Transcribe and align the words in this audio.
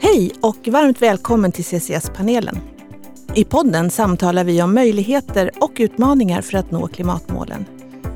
Hej 0.00 0.32
och 0.40 0.68
varmt 0.68 1.02
välkommen 1.02 1.52
till 1.52 1.64
CCS-panelen. 1.64 2.58
I 3.34 3.44
podden 3.44 3.90
samtalar 3.90 4.44
vi 4.44 4.62
om 4.62 4.74
möjligheter 4.74 5.50
och 5.60 5.72
utmaningar 5.78 6.42
för 6.42 6.58
att 6.58 6.70
nå 6.70 6.86
klimatmålen. 6.86 7.64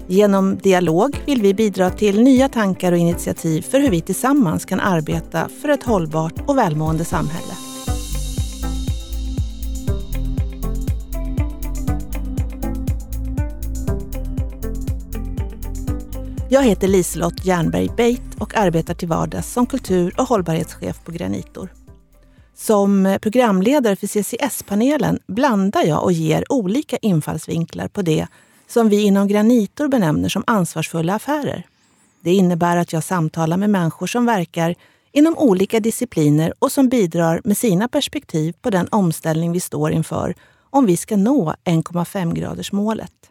Genom 0.06 0.58
dialog 0.58 1.22
vill 1.26 1.42
vi 1.42 1.54
bidra 1.54 1.90
till 1.90 2.22
nya 2.22 2.48
tankar 2.48 2.92
och 2.92 2.98
initiativ 2.98 3.62
för 3.62 3.80
hur 3.80 3.90
vi 3.90 4.00
tillsammans 4.00 4.64
kan 4.64 4.80
arbeta 4.80 5.48
för 5.62 5.68
ett 5.68 5.82
hållbart 5.82 6.34
och 6.46 6.58
välmående 6.58 7.04
samhälle. 7.04 7.69
Jag 16.52 16.62
heter 16.62 16.88
Liselott 16.88 17.44
Jernberg 17.44 17.88
Beit 17.96 18.34
och 18.38 18.56
arbetar 18.56 18.94
till 18.94 19.08
vardags 19.08 19.52
som 19.52 19.66
kultur 19.66 20.14
och 20.18 20.24
hållbarhetschef 20.24 21.04
på 21.04 21.12
Granitor. 21.12 21.72
Som 22.54 23.18
programledare 23.22 23.96
för 23.96 24.06
CCS-panelen 24.06 25.18
blandar 25.26 25.84
jag 25.84 26.04
och 26.04 26.12
ger 26.12 26.52
olika 26.52 26.96
infallsvinklar 26.96 27.88
på 27.88 28.02
det 28.02 28.26
som 28.68 28.88
vi 28.88 29.02
inom 29.02 29.28
Granitor 29.28 29.88
benämner 29.88 30.28
som 30.28 30.44
ansvarsfulla 30.46 31.14
affärer. 31.14 31.66
Det 32.20 32.34
innebär 32.34 32.76
att 32.76 32.92
jag 32.92 33.04
samtalar 33.04 33.56
med 33.56 33.70
människor 33.70 34.06
som 34.06 34.26
verkar 34.26 34.74
inom 35.12 35.38
olika 35.38 35.80
discipliner 35.80 36.52
och 36.58 36.72
som 36.72 36.88
bidrar 36.88 37.40
med 37.44 37.56
sina 37.56 37.88
perspektiv 37.88 38.54
på 38.62 38.70
den 38.70 38.88
omställning 38.90 39.52
vi 39.52 39.60
står 39.60 39.92
inför 39.92 40.34
om 40.70 40.86
vi 40.86 40.96
ska 40.96 41.16
nå 41.16 41.54
1,5-gradersmålet. 41.64 43.29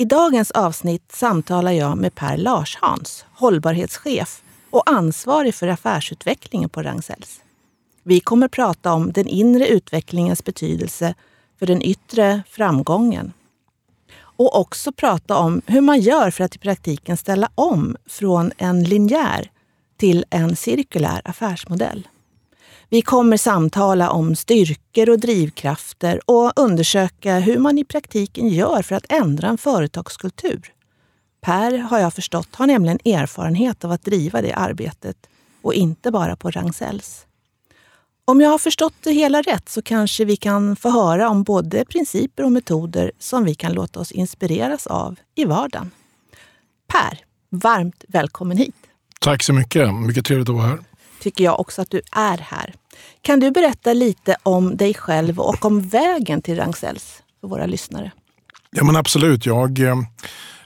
I 0.00 0.04
dagens 0.04 0.50
avsnitt 0.50 1.12
samtalar 1.12 1.72
jag 1.72 1.98
med 1.98 2.14
Per 2.14 2.36
Larshans, 2.36 3.24
hållbarhetschef 3.32 4.42
och 4.70 4.90
ansvarig 4.90 5.54
för 5.54 5.68
affärsutvecklingen 5.68 6.68
på 6.68 6.82
Ragn-Sells. 6.82 7.40
Vi 8.02 8.20
kommer 8.20 8.48
prata 8.48 8.92
om 8.92 9.12
den 9.12 9.28
inre 9.28 9.68
utvecklingens 9.68 10.44
betydelse 10.44 11.14
för 11.58 11.66
den 11.66 11.82
yttre 11.82 12.42
framgången. 12.48 13.32
Och 14.18 14.60
också 14.60 14.92
prata 14.92 15.36
om 15.36 15.62
hur 15.66 15.80
man 15.80 16.00
gör 16.00 16.30
för 16.30 16.44
att 16.44 16.56
i 16.56 16.58
praktiken 16.58 17.16
ställa 17.16 17.50
om 17.54 17.96
från 18.06 18.52
en 18.58 18.84
linjär 18.84 19.50
till 19.96 20.24
en 20.30 20.56
cirkulär 20.56 21.22
affärsmodell. 21.24 22.08
Vi 22.90 23.02
kommer 23.02 23.36
samtala 23.36 24.10
om 24.10 24.36
styrkor 24.36 25.10
och 25.10 25.18
drivkrafter 25.18 26.20
och 26.30 26.52
undersöka 26.56 27.38
hur 27.38 27.58
man 27.58 27.78
i 27.78 27.84
praktiken 27.84 28.48
gör 28.48 28.82
för 28.82 28.94
att 28.94 29.12
ändra 29.12 29.48
en 29.48 29.58
företagskultur. 29.58 30.72
Per, 31.40 31.78
har 31.78 31.98
jag 31.98 32.14
förstått, 32.14 32.48
har 32.52 32.66
nämligen 32.66 32.98
erfarenhet 33.04 33.84
av 33.84 33.92
att 33.92 34.02
driva 34.02 34.42
det 34.42 34.52
arbetet 34.52 35.16
och 35.62 35.74
inte 35.74 36.10
bara 36.10 36.36
på 36.36 36.50
Ragn-Sells. 36.50 37.26
Om 38.24 38.40
jag 38.40 38.50
har 38.50 38.58
förstått 38.58 38.94
det 39.02 39.12
hela 39.12 39.42
rätt 39.42 39.68
så 39.68 39.82
kanske 39.82 40.24
vi 40.24 40.36
kan 40.36 40.76
få 40.76 40.90
höra 40.90 41.28
om 41.28 41.42
både 41.42 41.84
principer 41.84 42.44
och 42.44 42.52
metoder 42.52 43.12
som 43.18 43.44
vi 43.44 43.54
kan 43.54 43.72
låta 43.72 44.00
oss 44.00 44.12
inspireras 44.12 44.86
av 44.86 45.16
i 45.34 45.44
vardagen. 45.44 45.90
Per, 46.86 47.18
varmt 47.50 48.04
välkommen 48.08 48.56
hit. 48.56 48.76
Tack 49.20 49.42
så 49.42 49.52
mycket. 49.52 49.94
Mycket 49.94 50.24
trevligt 50.24 50.48
att 50.48 50.54
vara 50.54 50.66
här. 50.66 50.78
Tycker 51.20 51.44
jag 51.44 51.60
också 51.60 51.82
att 51.82 51.90
du 51.90 52.00
är 52.12 52.38
här. 52.38 52.74
Kan 53.22 53.40
du 53.40 53.50
berätta 53.50 53.92
lite 53.92 54.36
om 54.42 54.76
dig 54.76 54.94
själv 54.94 55.40
och 55.40 55.64
om 55.64 55.88
vägen 55.88 56.42
till 56.42 56.56
Ragn-Sells 56.56 57.22
för 57.40 57.48
våra 57.48 57.66
lyssnare? 57.66 58.12
Ja 58.70 58.84
men 58.84 58.96
absolut. 58.96 59.46
Jag 59.46 59.78
eh, 59.78 59.96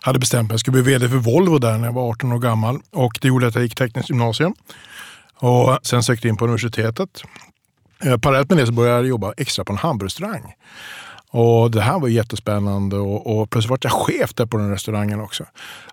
hade 0.01 0.19
bestämt 0.19 0.43
mig 0.43 0.47
att 0.47 0.53
jag 0.53 0.61
skulle 0.61 0.83
bli 0.83 0.93
vd 0.93 1.09
för 1.09 1.17
Volvo 1.17 1.59
där 1.59 1.79
när 1.79 1.87
jag 1.87 1.93
var 1.93 2.11
18 2.11 2.33
år 2.33 2.39
gammal 2.39 2.81
och 2.91 3.19
det 3.21 3.29
gjorde 3.29 3.47
att 3.47 3.55
jag 3.55 3.65
gick 3.65 3.75
tekniskt 3.75 4.11
gymnasium. 4.11 4.55
Och 5.35 5.79
sen 5.83 6.03
sökte 6.03 6.27
jag 6.27 6.33
in 6.33 6.37
på 6.37 6.45
universitetet 6.45 7.23
eh, 8.05 8.19
parallellt 8.19 8.49
med 8.49 8.59
det 8.59 8.67
så 8.67 8.73
började 8.73 8.99
jag 8.99 9.07
jobba 9.07 9.33
extra 9.37 9.65
på 9.65 9.73
en 9.73 9.79
hamburgerrestaurang. 9.79 10.55
Och 11.31 11.71
det 11.71 11.81
här 11.81 11.99
var 11.99 12.09
jättespännande 12.09 12.97
och, 12.97 13.41
och 13.41 13.51
plötsligt 13.51 13.71
var 13.71 13.79
jag 13.83 13.93
chef 13.93 14.35
där 14.35 14.47
på 14.47 14.57
den 14.57 14.71
restaurangen 14.71 15.21
också. 15.21 15.45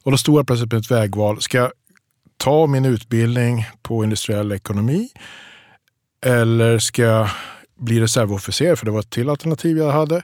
Och 0.03 0.11
då 0.11 0.17
stod 0.17 0.39
jag 0.39 0.47
plötsligt 0.47 0.71
med 0.71 0.79
ett 0.79 0.91
vägval. 0.91 1.41
Ska 1.41 1.57
jag 1.57 1.71
ta 2.43 2.67
min 2.67 2.85
utbildning 2.85 3.65
på 3.81 4.03
industriell 4.03 4.51
ekonomi 4.51 5.09
eller 6.25 6.79
ska 6.79 7.01
jag 7.01 7.29
bli 7.79 7.99
reservofficer, 7.99 8.75
för 8.75 8.85
det 8.85 8.91
var 8.91 8.99
ett 8.99 9.09
till 9.09 9.29
alternativ 9.29 9.77
jag 9.77 9.91
hade. 9.91 10.23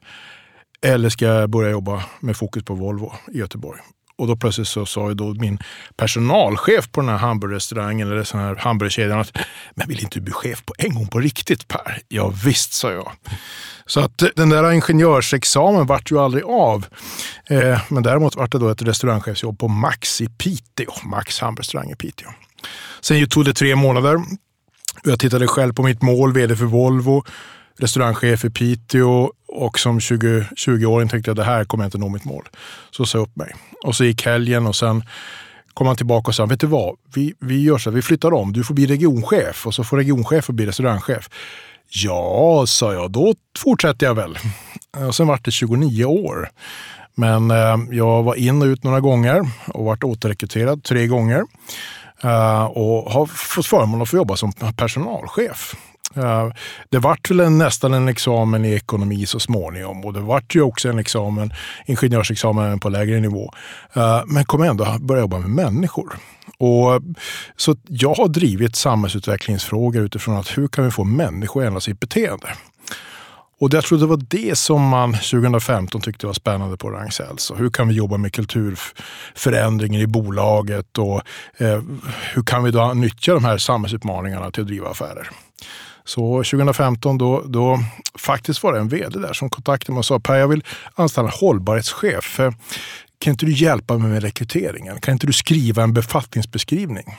Eller 0.82 1.10
ska 1.10 1.26
jag 1.26 1.50
börja 1.50 1.70
jobba 1.70 2.04
med 2.20 2.38
fokus 2.38 2.64
på 2.64 2.76
Volvo 2.76 3.14
i 3.34 3.38
Göteborg? 3.38 3.80
Och 4.18 4.28
då 4.28 4.36
plötsligt 4.36 4.68
så 4.68 4.86
sa 4.86 5.10
ju 5.10 5.14
då 5.14 5.34
min 5.34 5.60
personalchef 5.98 6.92
på 6.92 7.02
den 7.02 7.10
här 7.10 7.18
hamburgerrestaurangen 7.18 8.08
eller 8.08 8.32
den 8.32 8.42
här 8.42 8.56
hamburgerkedjan 8.56 9.20
att 9.20 9.38
men 9.76 9.88
vill 9.88 10.00
inte 10.00 10.20
du 10.20 10.24
bli 10.24 10.34
chef 10.34 10.66
på 10.66 10.74
en 10.78 10.96
gång 10.96 11.08
på 11.08 11.20
riktigt 11.20 11.68
Per? 11.68 12.02
Ja 12.08 12.34
visst, 12.46 12.74
sa 12.74 12.92
jag. 12.92 13.12
Så 13.86 14.00
att 14.00 14.22
eh, 14.22 14.30
den 14.36 14.50
där 14.50 14.72
ingenjörsexamen 14.72 15.86
vart 15.86 16.12
ju 16.12 16.20
aldrig 16.20 16.44
av. 16.44 16.86
Eh, 17.50 17.82
men 17.90 18.04
däremot 18.04 18.36
vart 18.36 18.52
det 18.52 18.60
då 18.60 18.70
ett 18.70 18.82
restaurangchefsjobb 18.82 19.60
på 19.60 19.68
Max 19.68 20.22
i 20.22 20.30
Piteå. 20.30 20.92
Max 21.04 21.40
hamburgerrestaurang 21.40 21.92
i 21.92 21.96
Piteå. 21.96 22.30
Sen 23.02 23.28
tog 23.28 23.46
det 23.46 23.54
tre 23.54 23.76
månader. 23.76 24.20
Jag 25.04 25.20
tittade 25.20 25.48
själv 25.48 25.74
på 25.74 25.84
mitt 25.84 26.02
mål, 26.02 26.34
vd 26.34 26.56
för 26.56 26.66
Volvo, 26.66 27.24
restaurangchef 27.78 28.46
i 28.46 28.50
Piteå 28.50 29.32
och 29.56 29.80
som 29.80 30.00
20, 30.00 30.46
20-åring 30.56 31.10
tänkte 31.10 31.30
jag 31.30 31.36
det 31.36 31.44
här 31.44 31.66
kommer 31.66 31.84
jag 31.84 31.88
inte 31.88 31.98
nå 31.98 32.10
mitt 32.10 32.26
mål. 32.26 32.48
Så 32.92 33.06
sa 33.06 33.18
jag 33.18 33.24
upp 33.24 33.36
mig. 33.36 33.56
Och 33.84 33.96
så 33.96 34.04
gick 34.04 34.26
helgen 34.26 34.68
och 34.68 34.76
sen 34.76 35.04
kom 35.74 35.88
han 35.88 35.96
tillbaka 35.96 36.28
och 36.28 36.36
sa, 36.36 36.46
vet 36.46 36.60
du 36.60 36.68
vad, 36.68 36.96
vi, 37.14 37.34
vi 37.40 37.64
gör 37.64 37.78
så 37.78 37.92
vi 37.92 38.02
flyttar 38.02 38.34
om. 38.34 38.54
Du 38.54 38.64
får 38.64 38.74
bli 38.74 38.86
regionchef 38.86 39.68
och 39.68 39.74
så 39.74 39.84
får 39.84 39.98
regionchef 39.98 40.48
bli 40.48 40.66
restaurangchef. 40.66 41.30
Ja, 41.90 42.64
sa 42.68 42.94
jag, 42.94 43.12
då 43.12 43.34
fortsätter 43.58 44.06
jag 44.06 44.16
väl. 44.16 44.38
Och 45.08 45.16
sen 45.16 45.28
vart 45.28 45.46
det 45.46 45.52
29 45.52 46.06
år. 46.06 46.50
Men 47.16 47.52
eh, 47.52 47.78
jag 47.92 48.24
var 48.24 48.36
in 48.36 48.62
och 48.62 48.66
ut 48.66 48.84
några 48.84 49.00
gånger 49.00 49.50
och 49.68 49.86
vart 49.86 50.04
återrekryterad 50.04 50.84
tre 50.84 51.08
gånger. 51.08 51.44
Eh, 52.24 52.64
och 52.64 53.12
har 53.12 53.26
fått 53.26 53.66
förmånen 53.66 54.02
att 54.02 54.10
få 54.10 54.16
jobba 54.16 54.36
som 54.36 54.52
personalchef. 54.52 55.76
Det 56.90 57.00
vart 57.00 57.32
väl 57.32 57.40
en, 57.40 57.58
nästan 57.58 57.94
en 57.94 58.08
examen 58.08 58.66
i 58.66 58.72
ekonomi 58.72 59.26
så 59.26 59.40
småningom 59.40 60.06
och 60.06 60.14
det 60.14 60.20
vart 60.20 60.56
ju 60.56 60.62
också 60.62 60.90
en 60.90 61.00
examen, 61.00 61.54
ingenjörsexamen 61.86 62.80
på 62.80 62.90
lägre 62.90 63.20
nivå. 63.20 63.54
Eh, 63.94 64.22
men 64.26 64.46
kom 64.46 64.62
ändå 64.62 64.98
börja 65.00 65.22
jobba 65.22 65.40
med 65.40 65.50
människor. 65.50 66.14
Och, 66.58 67.02
så 67.56 67.76
jag 67.88 68.14
har 68.14 68.28
drivit 68.28 68.76
samhällsutvecklingsfrågor 68.76 70.04
utifrån 70.04 70.38
att 70.38 70.58
hur 70.58 70.68
kan 70.68 70.86
vi 70.86 70.92
få 70.92 71.04
människor 71.04 71.62
att 71.62 71.68
ändra 71.68 71.80
sitt 71.80 72.00
beteende? 72.00 72.48
Och 73.60 73.74
jag 73.74 73.84
tror 73.84 74.00
det 74.00 74.06
var 74.06 74.22
det 74.28 74.58
som 74.58 74.82
man 74.82 75.14
2015 75.14 76.02
tyckte 76.02 76.28
var 76.28 76.34
spännande 76.34 76.78
på 76.78 76.90
Ragn-Sells. 76.90 77.52
Hur 77.58 77.70
kan 77.70 77.88
vi 77.88 77.94
jobba 77.94 78.18
med 78.18 78.34
kulturförändringen 78.34 80.02
i 80.02 80.08
bolaget 80.08 80.98
och 80.98 81.22
eh, 81.58 81.82
hur 82.34 82.44
kan 82.44 82.64
vi 82.64 82.72
då 82.72 82.94
nyttja 82.94 83.34
de 83.34 83.46
här 83.46 83.58
samhällsutmaningarna 83.58 84.52
till 84.52 84.62
att 84.62 84.68
driva 84.68 84.90
affärer? 84.90 85.30
Så 86.06 86.44
2015 86.44 87.18
då, 87.18 87.44
då 87.48 87.80
faktiskt 88.20 88.64
var 88.64 88.74
det 88.74 88.80
en 88.80 88.88
vd 88.88 89.20
där 89.20 89.34
som 89.34 89.50
kontaktade 89.50 89.92
mig 89.92 90.00
och 90.00 90.06
sa 90.06 90.20
Per, 90.20 90.36
jag 90.36 90.48
vill 90.48 90.64
anställa 90.96 91.28
en 91.28 91.34
hållbarhetschef. 91.34 92.40
Kan 93.20 93.32
inte 93.32 93.46
du 93.46 93.52
hjälpa 93.52 93.98
mig 93.98 94.12
med 94.12 94.24
rekryteringen? 94.24 95.00
Kan 95.00 95.12
inte 95.12 95.28
du 95.28 95.34
skriva 95.34 95.84
en 95.84 95.94
befattningsbeskrivning? 95.94 97.18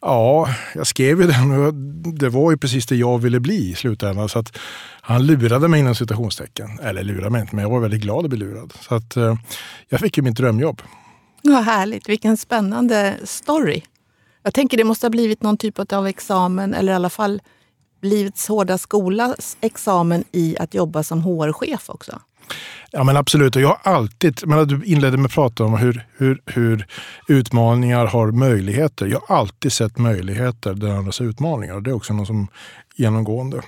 Ja, 0.00 0.48
jag 0.74 0.86
skrev 0.86 1.20
ju 1.20 1.26
den 1.26 1.50
och 1.50 1.74
det 2.14 2.28
var 2.28 2.50
ju 2.50 2.56
precis 2.56 2.86
det 2.86 2.96
jag 2.96 3.18
ville 3.18 3.40
bli 3.40 3.70
i 3.70 3.74
slutändan. 3.74 4.28
Så 4.28 4.38
att 4.38 4.58
han 5.00 5.26
lurade 5.26 5.68
mig 5.68 5.80
inom 5.80 5.94
citationstecken. 5.94 6.78
Eller 6.82 7.02
lurade 7.02 7.30
mig 7.30 7.40
inte, 7.40 7.56
men 7.56 7.62
jag 7.62 7.70
var 7.70 7.80
väldigt 7.80 8.00
glad 8.00 8.24
att 8.24 8.30
bli 8.30 8.38
lurad. 8.38 8.72
Så 8.80 8.94
att 8.94 9.16
eh, 9.16 9.36
jag 9.88 10.00
fick 10.00 10.16
ju 10.16 10.22
mitt 10.22 10.36
drömjobb. 10.36 10.82
Vad 11.42 11.64
härligt, 11.64 12.08
vilken 12.08 12.36
spännande 12.36 13.16
story. 13.24 13.82
Jag 14.42 14.54
tänker 14.54 14.76
det 14.76 14.84
måste 14.84 15.06
ha 15.06 15.10
blivit 15.10 15.42
någon 15.42 15.56
typ 15.56 15.92
av 15.92 16.06
examen 16.06 16.74
eller 16.74 16.92
i 16.92 16.94
alla 16.94 17.10
fall 17.10 17.42
Livets 18.00 18.48
hårda 18.48 18.78
skolas 18.78 19.56
examen 19.60 20.24
i 20.32 20.56
att 20.60 20.74
jobba 20.74 21.02
som 21.02 21.22
HR-chef 21.22 21.90
också? 21.90 22.20
Ja 22.90 23.04
men 23.04 23.16
absolut, 23.16 23.56
och 23.56 23.62
jag 23.62 23.68
har 23.82 23.92
alltid, 23.92 24.46
men 24.46 24.68
du 24.68 24.84
inledde 24.84 25.16
med 25.16 25.26
att 25.26 25.32
prata 25.32 25.64
om 25.64 25.76
hur, 25.76 26.06
hur, 26.16 26.42
hur 26.46 26.86
utmaningar 27.28 28.06
har 28.06 28.30
möjligheter. 28.30 29.06
Jag 29.06 29.22
har 29.26 29.36
alltid 29.36 29.72
sett 29.72 29.98
möjligheter 29.98 30.74
där 30.74 30.88
andra 30.88 31.12
ser 31.12 31.24
utmaningar. 31.24 31.80
Det 31.80 31.90
är 31.90 31.94
också 31.94 32.12
något 32.14 32.26
som 32.26 32.48
genomgående. 32.96 33.62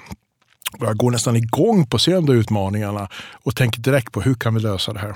Jag 0.80 0.96
går 0.96 1.10
nästan 1.10 1.36
igång 1.36 1.86
på 1.86 1.96
att 1.96 2.02
se 2.02 2.12
de 2.12 2.26
där 2.26 2.34
utmaningarna 2.34 3.08
och 3.42 3.56
tänker 3.56 3.80
direkt 3.80 4.12
på 4.12 4.20
hur 4.20 4.34
kan 4.34 4.54
vi 4.54 4.60
lösa 4.60 4.92
det 4.92 4.98
här. 4.98 5.14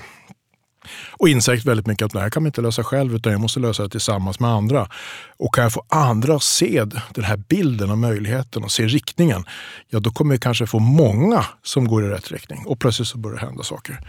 Och 1.11 1.29
insett 1.29 1.65
väldigt 1.65 1.87
mycket 1.87 2.05
att 2.05 2.11
det 2.11 2.19
här 2.19 2.29
kan 2.29 2.43
man 2.43 2.47
inte 2.47 2.61
lösa 2.61 2.83
själv 2.83 3.15
utan 3.15 3.31
jag 3.31 3.41
måste 3.41 3.59
lösa 3.59 3.83
det 3.83 3.89
tillsammans 3.89 4.39
med 4.39 4.49
andra. 4.49 4.89
Och 5.37 5.55
kan 5.55 5.63
jag 5.63 5.73
få 5.73 5.83
andra 5.89 6.35
att 6.35 6.43
se 6.43 6.85
den 7.13 7.23
här 7.23 7.37
bilden 7.37 7.91
och 7.91 7.97
möjligheten 7.97 8.63
och 8.63 8.71
se 8.71 8.87
riktningen, 8.87 9.45
ja 9.89 9.99
då 9.99 10.11
kommer 10.11 10.35
vi 10.35 10.39
kanske 10.39 10.67
få 10.67 10.79
många 10.79 11.45
som 11.63 11.87
går 11.87 12.05
i 12.05 12.09
rätt 12.09 12.31
riktning 12.31 12.63
och 12.65 12.79
plötsligt 12.79 13.07
så 13.07 13.17
börjar 13.17 13.39
det 13.39 13.45
hända 13.45 13.63
saker. 13.63 13.99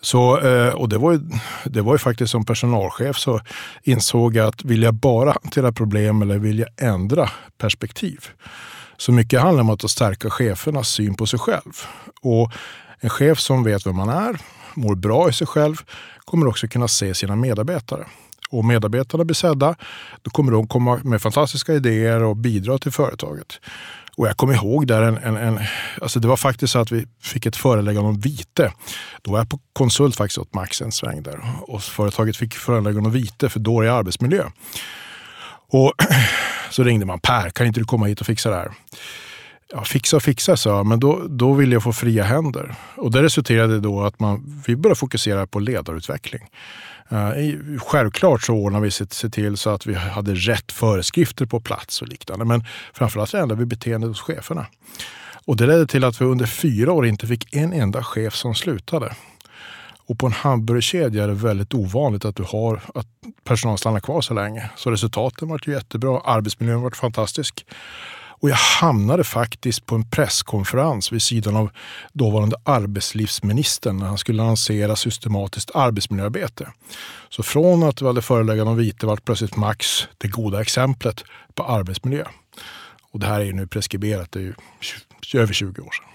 Så, 0.00 0.40
eh, 0.40 0.74
och 0.74 0.88
det 0.88 0.98
var, 0.98 1.12
ju, 1.12 1.20
det 1.64 1.82
var 1.82 1.94
ju 1.94 1.98
faktiskt 1.98 2.30
som 2.30 2.44
personalchef 2.44 3.16
så 3.16 3.40
insåg 3.82 4.36
jag 4.36 4.46
att 4.46 4.64
vill 4.64 4.82
jag 4.82 4.94
bara 4.94 5.36
hantera 5.42 5.72
problem 5.72 6.22
eller 6.22 6.38
vill 6.38 6.58
jag 6.58 6.68
ändra 6.88 7.30
perspektiv? 7.58 8.28
Så 8.96 9.12
mycket 9.12 9.40
handlar 9.40 9.62
om 9.62 9.70
att 9.70 9.90
stärka 9.90 10.30
chefernas 10.30 10.88
syn 10.88 11.14
på 11.14 11.26
sig 11.26 11.38
själv. 11.38 11.72
Och 12.22 12.52
en 13.00 13.10
chef 13.10 13.40
som 13.40 13.64
vet 13.64 13.86
vem 13.86 13.96
man 13.96 14.08
är, 14.08 14.38
mår 14.74 14.94
bra 14.94 15.28
i 15.28 15.32
sig 15.32 15.46
själv, 15.46 15.76
kommer 16.24 16.46
också 16.46 16.68
kunna 16.68 16.88
se 16.88 17.14
sina 17.14 17.36
medarbetare. 17.36 18.06
Och 18.50 18.64
medarbetarna 18.64 19.24
blir 19.24 19.34
sedda, 19.34 19.74
då 20.22 20.30
kommer 20.30 20.52
de 20.52 20.66
komma 20.66 21.00
med 21.04 21.22
fantastiska 21.22 21.74
idéer 21.74 22.22
och 22.22 22.36
bidra 22.36 22.78
till 22.78 22.92
företaget. 22.92 23.60
Och 24.16 24.28
jag 24.28 24.36
kommer 24.36 24.54
ihåg 24.54 24.86
där 24.86 25.02
en, 25.02 25.16
en, 25.16 25.36
en, 25.36 25.60
alltså 26.02 26.20
det 26.20 26.28
var 26.28 26.36
faktiskt 26.36 26.72
så 26.72 26.78
att 26.78 26.92
vi 26.92 27.06
fick 27.22 27.46
ett 27.46 27.56
föreläggande 27.56 28.08
om 28.08 28.20
vite. 28.20 28.72
Då 29.22 29.30
var 29.30 29.38
jag 29.38 29.48
på 29.48 29.60
konsult 29.72 30.16
faktiskt 30.16 30.38
åt 30.38 30.54
Max 30.54 30.82
en 30.82 30.92
sväng 30.92 31.22
där 31.22 31.40
och 31.62 31.82
företaget 31.82 32.36
fick 32.36 32.54
föreläggande 32.54 33.08
om 33.08 33.12
vite 33.12 33.48
för 33.48 33.60
dålig 33.60 33.88
arbetsmiljö. 33.88 34.44
Och 35.72 35.92
så 36.70 36.82
ringde 36.82 37.06
man 37.06 37.20
Per, 37.20 37.50
kan 37.50 37.66
inte 37.66 37.80
du 37.80 37.84
komma 37.84 38.06
hit 38.06 38.20
och 38.20 38.26
fixa 38.26 38.50
det 38.50 38.56
här? 38.56 38.70
Ja, 39.72 39.84
fixa 39.84 40.16
och 40.16 40.22
fixa, 40.22 40.56
sa 40.56 40.70
jag, 40.76 40.86
men 40.86 41.00
då, 41.00 41.26
då 41.28 41.52
ville 41.52 41.74
jag 41.74 41.82
få 41.82 41.92
fria 41.92 42.24
händer. 42.24 42.74
Och 42.96 43.10
det 43.10 43.22
resulterade 43.22 43.80
då 43.80 44.02
att 44.02 44.20
man, 44.20 44.62
vi 44.66 44.76
började 44.76 44.98
fokusera 44.98 45.46
på 45.46 45.58
ledarutveckling. 45.60 46.42
Uh, 47.12 47.78
självklart 47.78 48.42
så 48.42 48.54
ordnade 48.54 48.84
vi 48.84 48.90
se 48.90 49.06
till 49.06 49.56
så 49.56 49.70
att 49.70 49.86
vi 49.86 49.94
hade 49.94 50.34
rätt 50.34 50.72
föreskrifter 50.72 51.46
på 51.46 51.60
plats 51.60 52.02
och 52.02 52.08
liknande. 52.08 52.44
Men 52.44 52.64
framförallt 52.92 53.34
ändrade 53.34 53.60
vi 53.60 53.66
beteendet 53.66 54.08
hos 54.08 54.20
cheferna. 54.20 54.66
Och 55.44 55.56
det 55.56 55.66
ledde 55.66 55.86
till 55.86 56.04
att 56.04 56.20
vi 56.20 56.24
under 56.24 56.46
fyra 56.46 56.92
år 56.92 57.06
inte 57.06 57.26
fick 57.26 57.54
en 57.54 57.72
enda 57.72 58.04
chef 58.04 58.34
som 58.34 58.54
slutade. 58.54 59.14
Och 60.06 60.18
på 60.18 60.26
en 60.26 60.32
hamburgerkedja 60.32 61.24
är 61.24 61.28
det 61.28 61.34
väldigt 61.34 61.74
ovanligt 61.74 62.24
att 62.24 62.36
du 62.36 62.42
har 62.42 62.82
att 62.94 63.06
personal 63.44 63.78
stannar 63.78 64.00
kvar 64.00 64.20
så 64.20 64.34
länge. 64.34 64.70
Så 64.76 64.90
resultaten 64.90 65.48
var 65.48 65.60
ju 65.66 65.72
jättebra, 65.72 66.20
arbetsmiljön 66.20 66.82
var 66.82 66.90
fantastisk. 66.90 67.64
Och 68.40 68.50
jag 68.50 68.56
hamnade 68.56 69.24
faktiskt 69.24 69.86
på 69.86 69.94
en 69.94 70.10
presskonferens 70.10 71.12
vid 71.12 71.22
sidan 71.22 71.56
av 71.56 71.70
dåvarande 72.12 72.56
arbetslivsministern 72.64 73.96
när 73.96 74.06
han 74.06 74.18
skulle 74.18 74.42
lansera 74.42 74.96
systematiskt 74.96 75.70
arbetsmiljöarbete. 75.74 76.72
Så 77.28 77.42
från 77.42 77.82
att 77.82 78.02
vi 78.02 78.06
hade 78.06 78.22
föreläggande 78.22 78.70
om 78.70 78.76
vite 78.76 79.06
vart 79.06 79.24
plötsligt 79.24 79.56
Max 79.56 80.08
det 80.18 80.28
goda 80.28 80.60
exemplet 80.60 81.24
på 81.54 81.64
arbetsmiljö. 81.64 82.24
Och 83.12 83.20
det 83.20 83.26
här 83.26 83.40
är 83.40 83.44
ju 83.44 83.52
nu 83.52 83.66
preskriberat, 83.66 84.32
det 84.32 84.38
är 84.38 84.42
ju 84.42 84.54
över 85.34 85.52
20 85.52 85.82
år 85.82 85.90
sedan. 85.90 86.10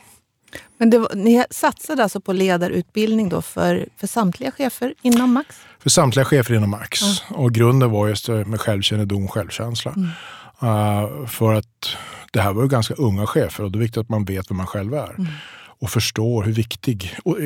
Men 0.77 0.89
var, 0.89 1.15
ni 1.15 1.45
satsade 1.49 2.03
alltså 2.03 2.19
på 2.19 2.33
ledarutbildning 2.33 3.29
då 3.29 3.41
för, 3.41 3.87
för 3.97 4.07
samtliga 4.07 4.51
chefer 4.51 4.93
inom 5.01 5.33
Max? 5.33 5.55
För 5.79 5.89
samtliga 5.89 6.25
chefer 6.25 6.53
inom 6.53 6.69
Max. 6.69 7.01
Mm. 7.01 7.41
Och 7.41 7.51
grunden 7.51 7.91
var 7.91 8.07
just 8.07 8.27
med 8.27 8.61
självkännedom 8.61 9.25
och 9.25 9.33
självkänsla. 9.33 9.91
Mm. 9.91 10.09
Uh, 10.65 11.25
för 11.27 11.53
att 11.53 11.97
det 12.31 12.41
här 12.41 12.53
var 12.53 12.63
ju 12.63 12.69
ganska 12.69 12.93
unga 12.93 13.27
chefer 13.27 13.63
och 13.63 13.71
det 13.71 13.77
är 13.77 13.81
viktigt 13.81 13.97
att 13.97 14.09
man 14.09 14.25
vet 14.25 14.51
vem 14.51 14.57
man 14.57 14.67
själv 14.67 14.93
är. 14.93 15.13
Mm. 15.17 15.27
Och 15.79 15.89
förstår 15.89 16.43
hur 16.43 16.53
viktig, 16.53 17.15
och 17.23 17.37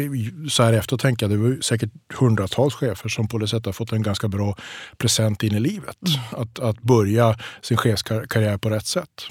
så 0.49 0.63
här 0.63 0.73
efter 0.73 0.97
tänker 0.97 1.25
jag, 1.25 1.31
det 1.31 1.49
var 1.49 1.61
säkert 1.61 1.91
hundratals 2.13 2.73
chefer 2.73 3.09
som 3.09 3.27
på 3.27 3.37
det 3.37 3.47
sättet 3.47 3.65
har 3.65 3.73
fått 3.73 3.91
en 3.91 4.01
ganska 4.01 4.27
bra 4.27 4.55
present 4.97 5.43
in 5.43 5.55
i 5.55 5.59
livet. 5.59 5.97
Mm. 6.07 6.43
Att, 6.43 6.59
att 6.59 6.81
börja 6.81 7.37
sin 7.61 7.77
chefskarriär 7.77 8.57
på 8.57 8.69
rätt 8.69 8.85
sätt. 8.85 9.23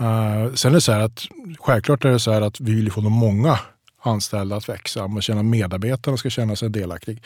Uh, 0.00 0.54
sen 0.54 0.70
är 0.70 0.74
det 0.74 0.80
så 0.80 0.92
här 0.92 1.00
att 1.00 1.26
självklart 1.58 2.04
är 2.04 2.10
det 2.10 2.20
så 2.20 2.32
här 2.32 2.42
att 2.42 2.60
vi 2.60 2.74
vill 2.74 2.92
få 2.92 3.00
de 3.00 3.12
många 3.12 3.58
anställda 4.02 4.56
att 4.56 4.68
växa. 4.68 5.08
Man 5.08 5.22
känner 5.22 5.42
medarbetarna 5.42 6.16
ska 6.16 6.30
känna 6.30 6.56
sig 6.56 6.70
delaktig. 6.70 7.22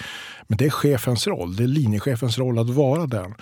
Men 0.46 0.58
det 0.58 0.66
är 0.66 0.70
chefens 0.70 1.26
roll. 1.26 1.56
Det 1.56 1.62
är 1.62 1.68
linjechefens 1.68 2.38
roll 2.38 2.58
att 2.58 2.70
vara 2.70 3.06
den 3.06 3.34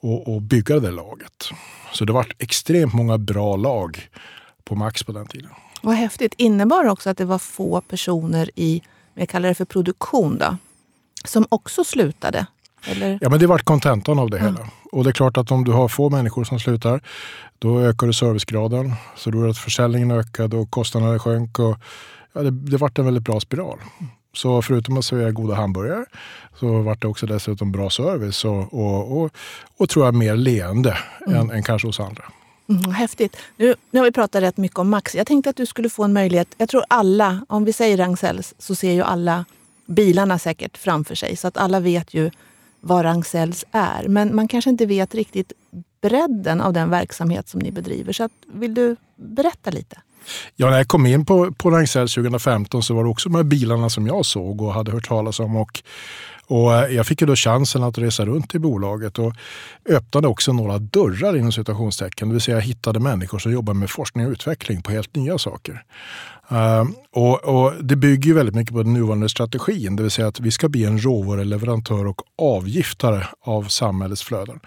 och, 0.00 0.34
och 0.34 0.42
bygga 0.42 0.80
det 0.80 0.90
laget. 0.90 1.48
Så 1.92 2.04
det 2.04 2.12
var 2.12 2.26
extremt 2.38 2.94
många 2.94 3.18
bra 3.18 3.56
lag 3.56 4.08
på 4.64 4.74
Max 4.74 5.04
på 5.04 5.12
den 5.12 5.26
tiden. 5.26 5.50
Vad 5.82 5.94
häftigt. 5.94 6.34
Innebar 6.36 6.84
också 6.84 7.10
att 7.10 7.18
det 7.18 7.24
var 7.24 7.38
få 7.38 7.80
personer 7.80 8.50
i, 8.54 8.82
jag 9.14 9.28
kallar 9.28 9.48
det 9.48 9.54
för 9.54 9.64
produktion 9.64 10.38
då, 10.38 10.56
som 11.24 11.46
också 11.48 11.84
slutade? 11.84 12.46
Eller? 12.86 13.18
Ja, 13.20 13.28
men 13.28 13.38
det 13.38 13.46
vart 13.46 13.64
kontentan 13.64 14.18
av 14.18 14.30
det 14.30 14.38
mm. 14.38 14.54
hela. 14.54 14.68
Och 14.92 15.04
det 15.04 15.10
är 15.10 15.12
klart 15.12 15.36
att 15.36 15.50
om 15.50 15.64
du 15.64 15.72
har 15.72 15.88
få 15.88 16.10
människor 16.10 16.44
som 16.44 16.60
slutar, 16.60 17.00
då 17.58 17.80
ökar 17.80 18.06
du 18.06 18.12
servicegraden. 18.12 18.92
Så 19.16 19.30
då 19.30 19.40
är 19.40 19.44
det 19.44 19.50
att 19.50 19.58
försäljningen 19.58 20.10
ökade 20.10 20.56
och 20.56 20.70
kostnaderna 20.70 21.18
sjönk. 21.18 21.58
Och, 21.58 21.76
ja, 22.32 22.42
det, 22.42 22.50
det 22.50 22.76
vart 22.76 22.98
en 22.98 23.04
väldigt 23.04 23.24
bra 23.24 23.40
spiral. 23.40 23.78
Så 24.36 24.62
förutom 24.62 24.98
att 24.98 25.04
servera 25.04 25.30
goda 25.30 25.54
hamburgare 25.54 26.04
så 26.60 26.82
vart 26.82 27.02
det 27.02 27.08
också 27.08 27.26
dessutom 27.26 27.72
bra 27.72 27.90
service 27.90 28.44
och, 28.44 28.74
och, 28.74 29.22
och, 29.22 29.30
och 29.76 29.88
tror 29.88 30.04
jag 30.04 30.14
mer 30.14 30.36
leende 30.36 30.98
mm. 31.26 31.40
än, 31.40 31.50
än 31.50 31.62
kanske 31.62 31.88
hos 31.88 32.00
andra. 32.00 32.24
Mm, 32.68 32.90
häftigt. 32.90 33.36
Nu, 33.56 33.74
nu 33.90 34.00
har 34.00 34.04
vi 34.04 34.12
pratat 34.12 34.42
rätt 34.42 34.56
mycket 34.56 34.78
om 34.78 34.90
Max. 34.90 35.14
Jag 35.14 35.26
tänkte 35.26 35.50
att 35.50 35.56
du 35.56 35.66
skulle 35.66 35.88
få 35.88 36.04
en 36.04 36.12
möjlighet. 36.12 36.48
Jag 36.58 36.68
tror 36.68 36.84
alla, 36.88 37.44
om 37.48 37.64
vi 37.64 37.72
säger 37.72 37.96
Ragn-Sells, 37.96 38.54
så 38.58 38.74
ser 38.74 38.92
ju 38.92 39.02
alla 39.02 39.44
bilarna 39.86 40.38
säkert 40.38 40.78
framför 40.78 41.14
sig. 41.14 41.36
Så 41.36 41.48
att 41.48 41.56
alla 41.56 41.80
vet 41.80 42.14
ju 42.14 42.30
vad 42.80 43.04
Ragn-Sells 43.04 43.64
är. 43.72 44.08
Men 44.08 44.36
man 44.36 44.48
kanske 44.48 44.70
inte 44.70 44.86
vet 44.86 45.14
riktigt 45.14 45.52
bredden 46.00 46.60
av 46.60 46.72
den 46.72 46.90
verksamhet 46.90 47.48
som 47.48 47.60
ni 47.60 47.72
bedriver. 47.72 48.12
Så 48.12 48.24
att, 48.24 48.32
vill 48.46 48.74
du 48.74 48.96
berätta 49.16 49.70
lite? 49.70 49.96
Ja, 50.56 50.70
när 50.70 50.76
jag 50.76 50.88
kom 50.88 51.06
in 51.06 51.24
på, 51.24 51.52
på 51.52 51.70
Ragn-Sells 51.70 52.14
2015 52.14 52.82
så 52.82 52.94
var 52.94 53.04
det 53.04 53.10
också 53.10 53.28
de 53.28 53.36
här 53.36 53.42
bilarna 53.42 53.90
som 53.90 54.06
jag 54.06 54.26
såg 54.26 54.62
och 54.62 54.74
hade 54.74 54.92
hört 54.92 55.08
talas 55.08 55.40
om. 55.40 55.56
Och, 55.56 55.82
och 56.46 56.74
eh, 56.74 56.94
jag 56.94 57.06
fick 57.06 57.20
ju 57.20 57.26
då 57.26 57.36
chansen 57.36 57.82
att 57.82 57.98
resa 57.98 58.24
runt 58.24 58.54
i 58.54 58.58
bolaget 58.58 59.18
och 59.18 59.32
öppnade 59.88 60.28
också 60.28 60.52
några 60.52 60.78
dörrar 60.78 61.36
inom 61.36 61.52
citationstecken. 61.52 62.28
Det 62.28 62.32
vill 62.32 62.42
säga 62.42 62.56
jag 62.56 62.62
hittade 62.62 63.00
människor 63.00 63.38
som 63.38 63.52
jobbar 63.52 63.74
med 63.74 63.90
forskning 63.90 64.26
och 64.26 64.32
utveckling 64.32 64.82
på 64.82 64.90
helt 64.90 65.16
nya 65.16 65.38
saker. 65.38 65.82
Uh, 66.52 66.84
och, 67.12 67.44
och, 67.44 67.72
Det 67.84 67.96
bygger 67.96 68.26
ju 68.28 68.34
väldigt 68.34 68.54
mycket 68.54 68.74
på 68.74 68.82
den 68.82 68.92
nuvarande 68.92 69.28
strategin, 69.28 69.96
det 69.96 70.02
vill 70.02 70.10
säga 70.10 70.28
att 70.28 70.40
vi 70.40 70.50
ska 70.50 70.68
bli 70.68 70.84
en 70.84 71.04
råvaruleverantör 71.04 72.06
och 72.06 72.22
avgiftare 72.38 73.26
av 73.40 73.62
samhällets 73.64 74.22
flöden. 74.22 74.60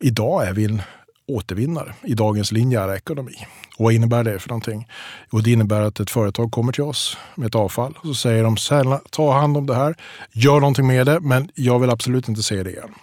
Idag 0.00 0.48
är 0.48 0.52
vi 0.52 0.64
en 0.64 0.82
återvinnare 1.28 1.94
i 2.02 2.14
dagens 2.14 2.52
linjära 2.52 2.96
ekonomi. 2.96 3.34
Och 3.76 3.84
vad 3.84 3.94
innebär 3.94 4.24
det 4.24 4.38
för 4.38 4.48
någonting? 4.48 4.88
Jo, 5.32 5.38
det 5.38 5.50
innebär 5.50 5.80
att 5.80 6.00
ett 6.00 6.10
företag 6.10 6.52
kommer 6.52 6.72
till 6.72 6.82
oss 6.82 7.16
med 7.34 7.46
ett 7.46 7.54
avfall 7.54 7.98
och 7.98 8.06
så 8.06 8.14
säger 8.14 8.44
de 8.44 8.56
snälla 8.56 9.00
ta 9.10 9.32
hand 9.32 9.56
om 9.56 9.66
det 9.66 9.74
här, 9.74 9.94
gör 10.32 10.60
någonting 10.60 10.86
med 10.86 11.06
det, 11.06 11.20
men 11.20 11.50
jag 11.54 11.78
vill 11.78 11.90
absolut 11.90 12.28
inte 12.28 12.42
se 12.42 12.62
det 12.62 12.70
igen. 12.70 12.94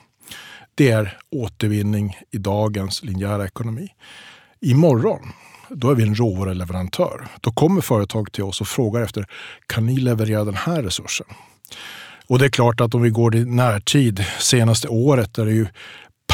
Det 0.75 0.91
är 0.91 1.17
återvinning 1.31 2.17
i 2.31 2.37
dagens 2.37 3.03
linjära 3.03 3.45
ekonomi. 3.45 3.87
Imorgon 4.61 5.31
då 5.69 5.91
är 5.91 5.95
vi 5.95 6.03
en 6.03 6.15
råvaruleverantör. 6.15 7.27
Då 7.41 7.51
kommer 7.51 7.81
företag 7.81 8.31
till 8.31 8.43
oss 8.43 8.61
och 8.61 8.67
frågar 8.67 9.01
efter, 9.01 9.27
kan 9.67 9.85
ni 9.85 9.97
leverera 9.97 10.43
den 10.43 10.55
här 10.55 10.83
resursen? 10.83 11.27
Och 12.27 12.39
det 12.39 12.45
är 12.45 12.49
klart 12.49 12.81
att 12.81 12.95
om 12.95 13.01
vi 13.01 13.09
går 13.09 13.35
i 13.35 13.45
närtid, 13.45 14.25
senaste 14.39 14.87
året, 14.87 15.33
där 15.33 15.45
det 15.45 15.51
ju 15.51 15.67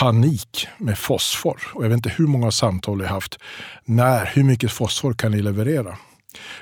panik 0.01 0.67
med 0.77 0.97
fosfor. 0.97 1.61
Och 1.73 1.83
jag 1.83 1.89
vet 1.89 1.97
inte 1.97 2.09
hur 2.09 2.27
många 2.27 2.51
samtal 2.51 3.01
jag 3.01 3.07
haft. 3.07 3.37
När, 3.85 4.25
hur 4.25 4.43
mycket 4.43 4.71
fosfor 4.71 5.13
kan 5.13 5.31
ni 5.31 5.41
leverera? 5.41 5.97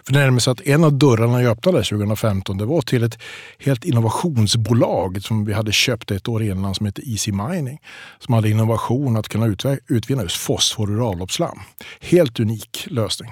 För 0.05 0.13
det 0.13 0.21
är 0.21 0.39
så 0.39 0.51
att 0.51 0.61
en 0.61 0.83
av 0.83 0.93
dörrarna 0.93 1.41
jag 1.41 1.51
öppnade 1.51 1.83
2015 1.83 2.57
det 2.57 2.65
var 2.65 2.81
till 2.81 3.03
ett 3.03 3.17
helt 3.59 3.85
innovationsbolag 3.85 5.23
som 5.23 5.45
vi 5.45 5.53
hade 5.53 5.71
köpt 5.71 6.11
ett 6.11 6.27
år 6.27 6.43
innan 6.43 6.75
som 6.75 6.85
heter 6.85 7.03
Easy 7.09 7.31
Mining. 7.31 7.79
Som 8.19 8.33
hade 8.33 8.49
innovation 8.49 9.17
att 9.17 9.27
kunna 9.27 9.55
utvinna 9.87 10.23
just 10.23 10.37
fosfor 10.37 10.91
ur 10.91 11.09
avloppsslam. 11.09 11.59
Helt 11.99 12.39
unik 12.39 12.87
lösning. 12.89 13.31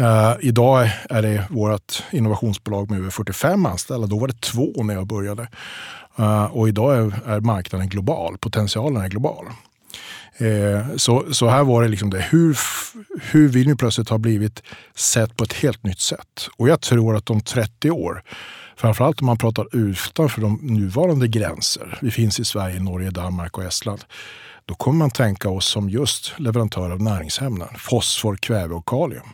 Uh, 0.00 0.34
idag 0.40 0.90
är 1.10 1.22
det 1.22 1.46
vårt 1.50 2.02
innovationsbolag 2.10 2.90
med 2.90 2.98
över 2.98 3.10
45 3.10 3.66
anställda. 3.66 4.06
Då 4.06 4.18
var 4.18 4.28
det 4.28 4.40
två 4.40 4.82
när 4.82 4.94
jag 4.94 5.06
började. 5.06 5.48
Eh, 6.16 6.44
och 6.44 6.68
idag 6.68 6.96
är, 6.96 7.30
är, 7.30 7.40
marknaden 7.40 7.88
global, 7.88 8.38
potentialen 8.38 9.02
är 9.02 9.08
global. 9.08 9.46
Eh, 10.36 10.96
så, 10.96 11.34
så 11.34 11.48
här 11.48 11.64
var 11.64 11.82
det 11.82 11.88
liksom 11.88 12.10
det. 12.10 12.20
Hur, 12.30 12.58
hur 13.22 13.48
vi 13.48 13.64
nu 13.64 13.76
plötsligt 13.76 14.08
har 14.08 14.18
blivit 14.18 14.62
sett 14.94 15.36
på 15.36 15.44
ett 15.44 15.52
helt 15.52 15.82
nytt 15.82 16.00
sätt. 16.00 16.48
Och 16.56 16.68
jag 16.68 16.80
tror 16.80 17.16
att 17.16 17.30
om 17.30 17.40
30 17.40 17.90
år, 17.90 18.22
framförallt 18.76 19.20
om 19.20 19.26
man 19.26 19.38
pratar 19.38 19.76
utanför 19.76 20.40
de 20.40 20.58
nuvarande 20.62 21.28
gränser, 21.28 21.98
vi 22.02 22.10
finns 22.10 22.40
i 22.40 22.44
Sverige, 22.44 22.80
Norge, 22.80 23.10
Danmark 23.10 23.58
och 23.58 23.64
Estland, 23.64 24.04
då 24.66 24.74
kommer 24.74 24.98
man 24.98 25.10
tänka 25.10 25.48
oss 25.48 25.66
som 25.66 25.90
just 25.90 26.34
leverantör 26.38 26.90
av 26.90 27.02
näringsämnen, 27.02 27.68
fosfor, 27.78 28.36
kväve 28.36 28.74
och 28.74 28.88
kalium. 28.88 29.26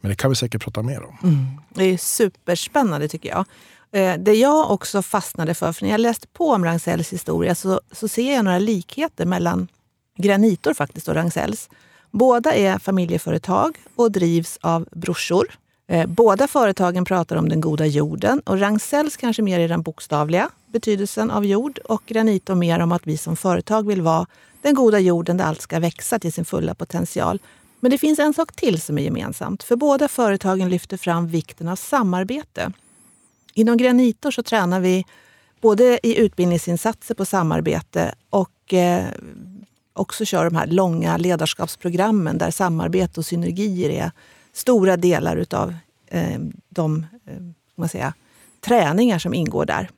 Men 0.00 0.08
det 0.08 0.16
kan 0.16 0.30
vi 0.30 0.36
säkert 0.36 0.62
prata 0.62 0.82
mer 0.82 1.02
om. 1.02 1.18
Mm. 1.22 1.46
Det 1.74 1.84
är 1.84 1.96
superspännande 1.96 3.08
tycker 3.08 3.28
jag. 3.28 3.44
Eh, 3.92 4.18
det 4.18 4.34
jag 4.34 4.70
också 4.70 5.02
fastnade 5.02 5.54
för, 5.54 5.72
för 5.72 5.84
när 5.84 5.90
jag 5.90 6.00
läste 6.00 6.26
på 6.26 6.50
om 6.50 6.64
Ragn-Sells 6.64 7.12
historia 7.12 7.54
så, 7.54 7.80
så 7.92 8.08
ser 8.08 8.34
jag 8.34 8.44
några 8.44 8.58
likheter 8.58 9.26
mellan 9.26 9.68
Granitor 10.16 10.74
faktiskt 10.74 11.08
och 11.08 11.14
Ragn-Sells. 11.14 11.68
Båda 12.10 12.54
är 12.54 12.78
familjeföretag 12.78 13.78
och 13.96 14.12
drivs 14.12 14.58
av 14.60 14.88
brorsor. 14.92 15.46
Eh, 15.88 16.06
båda 16.06 16.48
företagen 16.48 17.04
pratar 17.04 17.36
om 17.36 17.48
den 17.48 17.60
goda 17.60 17.86
jorden 17.86 18.40
och 18.40 18.58
Ragn-Sells 18.58 19.16
kanske 19.16 19.42
mer 19.42 19.60
i 19.60 19.68
den 19.68 19.82
bokstavliga 19.82 20.50
betydelsen 20.66 21.30
av 21.30 21.44
jord 21.44 21.78
och 21.78 22.02
Granitor 22.06 22.54
mer 22.54 22.80
om 22.80 22.92
att 22.92 23.06
vi 23.06 23.16
som 23.16 23.36
företag 23.36 23.86
vill 23.86 24.02
vara 24.02 24.26
den 24.62 24.74
goda 24.74 24.98
jorden 24.98 25.36
där 25.36 25.44
allt 25.44 25.60
ska 25.60 25.78
växa 25.78 26.18
till 26.18 26.32
sin 26.32 26.44
fulla 26.44 26.74
potential. 26.74 27.38
Men 27.80 27.90
det 27.90 27.98
finns 27.98 28.18
en 28.18 28.34
sak 28.34 28.52
till 28.52 28.80
som 28.80 28.98
är 28.98 29.02
gemensamt. 29.02 29.62
För 29.62 29.76
båda 29.76 30.08
företagen 30.08 30.68
lyfter 30.68 30.96
fram 30.96 31.28
vikten 31.28 31.68
av 31.68 31.76
samarbete. 31.76 32.72
Inom 33.54 33.76
Granitor 33.76 34.30
så 34.30 34.42
tränar 34.42 34.80
vi 34.80 35.04
både 35.60 36.06
i 36.06 36.18
utbildningsinsatser 36.18 37.14
på 37.14 37.24
samarbete 37.24 38.14
och 38.30 38.74
eh, 38.74 39.04
också 39.92 40.24
kör 40.24 40.44
de 40.44 40.56
här 40.56 40.66
långa 40.66 41.16
ledarskapsprogrammen 41.16 42.38
där 42.38 42.50
samarbete 42.50 43.20
och 43.20 43.26
synergier 43.26 43.90
är 43.90 44.10
stora 44.52 44.96
delar 44.96 45.36
utav 45.36 45.74
eh, 46.06 46.38
de 46.68 47.06
eh, 47.26 47.40
man 47.80 47.88
säga, 47.88 48.14
träningar 48.60 49.18
som 49.18 49.34
ingår 49.34 49.64
där. 49.64 49.90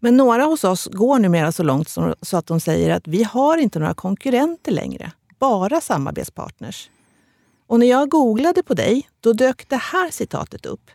Men 0.00 0.16
några 0.16 0.44
hos 0.44 0.64
oss 0.64 0.88
går 0.92 1.18
numera 1.18 1.52
så 1.52 1.62
långt 1.62 1.88
så 2.22 2.36
att 2.36 2.46
de 2.46 2.60
säger 2.60 2.90
att 2.90 3.08
vi 3.08 3.22
har 3.22 3.58
inte 3.58 3.78
några 3.78 3.94
konkurrenter 3.94 4.72
längre, 4.72 5.12
bara 5.38 5.80
samarbetspartners. 5.80 6.90
Och 7.66 7.80
när 7.80 7.86
jag 7.86 8.08
googlade 8.08 8.62
på 8.62 8.74
dig, 8.74 9.08
då 9.20 9.32
dök 9.32 9.68
det 9.68 9.76
här 9.76 10.10
citatet 10.10 10.66
upp. 10.66 10.90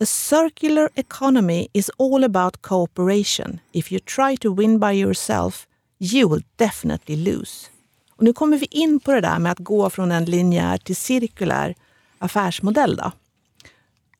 A 0.00 0.06
circular 0.06 0.90
economy 0.94 1.68
is 1.72 1.90
all 1.98 2.24
about 2.24 2.62
cooperation. 2.62 3.60
If 3.72 3.92
you 3.92 4.00
try 4.00 4.36
to 4.36 4.54
win 4.54 4.78
by 4.78 4.92
yourself, 4.92 5.66
you 5.98 6.28
will 6.28 6.42
definitely 6.56 7.16
lose. 7.16 7.68
Och 8.16 8.24
nu 8.24 8.32
kommer 8.32 8.58
vi 8.58 8.66
in 8.66 9.00
på 9.00 9.12
det 9.12 9.20
där 9.20 9.38
med 9.38 9.52
att 9.52 9.58
gå 9.58 9.90
från 9.90 10.12
en 10.12 10.24
linjär 10.24 10.78
till 10.78 10.96
cirkulär 10.96 11.74
affärsmodell. 12.18 12.96
Då. 12.96 13.12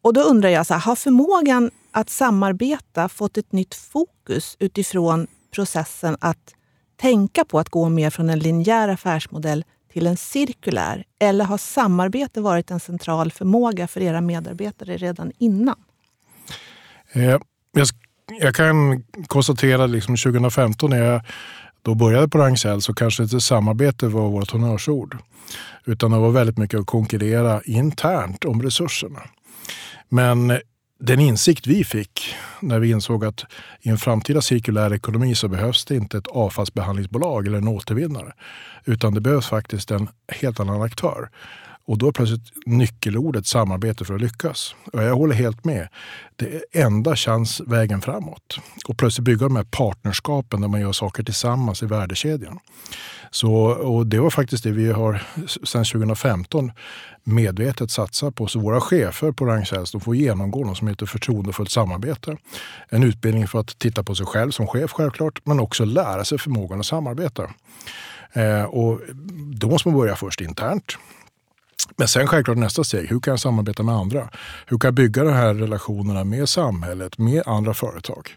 Och 0.02 0.12
då 0.12 0.20
undrar 0.20 0.48
jag, 0.48 0.66
så 0.66 0.74
här, 0.74 0.80
har 0.80 0.96
förmågan 0.96 1.70
att 1.90 2.10
samarbeta 2.10 3.08
fått 3.08 3.38
ett 3.38 3.52
nytt 3.52 3.74
fokus 3.74 4.56
utifrån 4.58 5.26
processen 5.50 6.16
att 6.20 6.54
tänka 6.96 7.44
på 7.44 7.58
att 7.58 7.68
gå 7.68 7.88
mer 7.88 8.10
från 8.10 8.30
en 8.30 8.38
linjär 8.38 8.88
affärsmodell 8.88 9.64
till 9.98 10.06
en 10.06 10.16
cirkulär? 10.16 11.04
Eller 11.18 11.44
har 11.44 11.58
samarbete 11.58 12.40
varit 12.40 12.70
en 12.70 12.80
central 12.80 13.32
förmåga 13.32 13.88
för 13.88 14.00
era 14.00 14.20
medarbetare 14.20 14.96
redan 14.96 15.32
innan? 15.38 15.76
Eh, 17.12 17.22
jag, 17.72 17.88
jag, 18.40 18.54
kan 18.54 19.04
konstatera 19.26 19.86
liksom 19.86 20.16
2015 20.16 20.90
när 20.90 21.02
jag 21.02 21.22
då 21.82 21.94
började 21.94 22.28
på 22.28 22.38
Ragn 22.38 22.80
så 22.80 22.94
kanske 22.94 23.22
inte 23.22 23.40
samarbete 23.40 24.08
var 24.08 24.28
vårt 24.28 24.50
honnörsord. 24.50 25.16
Utan 25.84 26.10
det 26.10 26.18
var 26.18 26.30
väldigt 26.30 26.58
mycket 26.58 26.80
att 26.80 26.86
konkurrera 26.86 27.62
internt 27.64 28.44
om 28.44 28.62
resurserna. 28.62 29.20
Men 30.08 30.50
den 30.98 31.20
insikt 31.20 31.66
vi 31.66 31.84
fick 31.84 32.34
när 32.60 32.78
vi 32.78 32.90
insåg 32.90 33.24
att 33.24 33.44
i 33.80 33.88
en 33.88 33.98
framtida 33.98 34.40
cirkulär 34.40 34.94
ekonomi 34.94 35.34
så 35.34 35.48
behövs 35.48 35.84
det 35.84 35.96
inte 35.96 36.18
ett 36.18 36.26
avfallsbehandlingsbolag 36.26 37.46
eller 37.46 37.58
en 37.58 37.68
återvinnare. 37.68 38.32
Utan 38.84 39.14
det 39.14 39.20
behövs 39.20 39.46
faktiskt 39.46 39.90
en 39.90 40.08
helt 40.28 40.60
annan 40.60 40.82
aktör. 40.82 41.30
Och 41.88 41.98
då 41.98 42.08
är 42.08 42.12
plötsligt 42.12 42.52
nyckelordet 42.66 43.46
samarbete 43.46 44.04
för 44.04 44.14
att 44.14 44.20
lyckas. 44.20 44.74
Och 44.92 45.02
jag 45.02 45.14
håller 45.14 45.34
helt 45.34 45.64
med. 45.64 45.88
Det 46.36 46.54
är 46.54 46.84
enda 46.84 47.16
chans 47.16 47.60
vägen 47.66 48.00
framåt. 48.00 48.58
Och 48.88 48.98
plötsligt 48.98 49.24
bygga 49.24 49.46
de 49.46 49.56
här 49.56 49.66
partnerskapen 49.70 50.60
där 50.60 50.68
man 50.68 50.80
gör 50.80 50.92
saker 50.92 51.22
tillsammans 51.22 51.82
i 51.82 51.86
värdekedjan. 51.86 52.58
Så, 53.30 53.52
och 53.64 54.06
det 54.06 54.18
var 54.18 54.30
faktiskt 54.30 54.64
det 54.64 54.70
vi 54.70 54.92
har 54.92 55.22
sedan 55.64 55.84
2015 55.84 56.72
medvetet 57.24 57.90
satsat 57.90 58.34
på. 58.34 58.46
Så 58.46 58.60
våra 58.60 58.80
chefer 58.80 59.32
på 59.32 59.44
Ragn-Sells 59.44 60.04
får 60.04 60.16
genomgå 60.16 60.64
något 60.64 60.78
som 60.78 60.88
heter 60.88 61.06
förtroendefullt 61.06 61.70
samarbete. 61.70 62.36
En 62.88 63.02
utbildning 63.02 63.48
för 63.48 63.60
att 63.60 63.78
titta 63.78 64.04
på 64.04 64.14
sig 64.14 64.26
själv 64.26 64.50
som 64.50 64.66
chef 64.66 64.92
självklart, 64.92 65.40
men 65.44 65.60
också 65.60 65.84
lära 65.84 66.24
sig 66.24 66.38
förmågan 66.38 66.80
att 66.80 66.86
samarbeta. 66.86 67.50
Eh, 68.32 68.64
och 68.64 69.00
då 69.54 69.68
måste 69.68 69.88
man 69.88 69.98
börja 69.98 70.16
först 70.16 70.40
internt. 70.40 70.98
Men 71.96 72.08
sen 72.08 72.26
självklart 72.26 72.58
nästa 72.58 72.84
steg, 72.84 73.08
hur 73.08 73.20
kan 73.20 73.32
jag 73.32 73.40
samarbeta 73.40 73.82
med 73.82 73.94
andra? 73.94 74.28
Hur 74.66 74.78
kan 74.78 74.88
jag 74.88 74.94
bygga 74.94 75.24
de 75.24 75.32
här 75.32 75.54
relationerna 75.54 76.24
med 76.24 76.48
samhället, 76.48 77.18
med 77.18 77.42
andra 77.46 77.74
företag? 77.74 78.30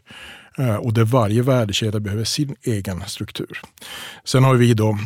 Eh, 0.58 0.76
och 0.76 0.94
där 0.94 1.04
varje 1.04 1.42
värdekedja 1.42 2.00
behöver 2.00 2.24
sin 2.24 2.56
egen 2.62 3.04
struktur. 3.08 3.62
Sen 4.24 4.44
har 4.44 4.56
vi 4.56 4.74
då 4.74 4.98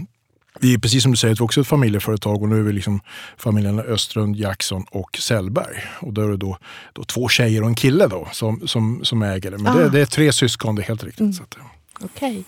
vi 0.60 0.74
är 0.74 0.78
precis 0.78 1.04
som 1.04 1.12
du 1.12 1.18
säger 1.18 1.42
också 1.42 1.62
ett 1.62 1.68
familjeföretag 1.68 2.42
och 2.42 2.50
nu 2.50 2.60
är 2.60 2.64
vi 2.64 2.74
liksom 2.74 3.00
familjerna 3.38 3.82
Östrund, 3.82 4.36
Jackson 4.36 4.86
och 4.92 5.18
Sellberg. 5.18 5.84
Och 6.00 6.14
då 6.14 6.22
är 6.22 6.28
det 6.28 6.38
då, 6.38 6.58
då 6.94 7.04
två 7.04 7.28
tjejer 7.28 7.62
och 7.62 7.68
en 7.68 7.76
kille 7.76 8.08
då 8.08 8.28
som, 8.32 8.68
som, 8.68 9.00
som 9.04 9.22
äger 9.22 9.52
det. 9.52 9.58
Men 9.58 9.78
ah. 9.78 9.80
det, 9.80 9.90
det, 9.90 10.02
är 10.02 10.06
tre 10.06 10.34
syskon, 10.34 10.76
det 10.76 10.82
är 10.82 10.88
helt 10.88 11.04
riktigt. 11.04 11.22
Mm. 11.22 11.34
Okej. 12.02 12.30
Okay. 12.32 12.44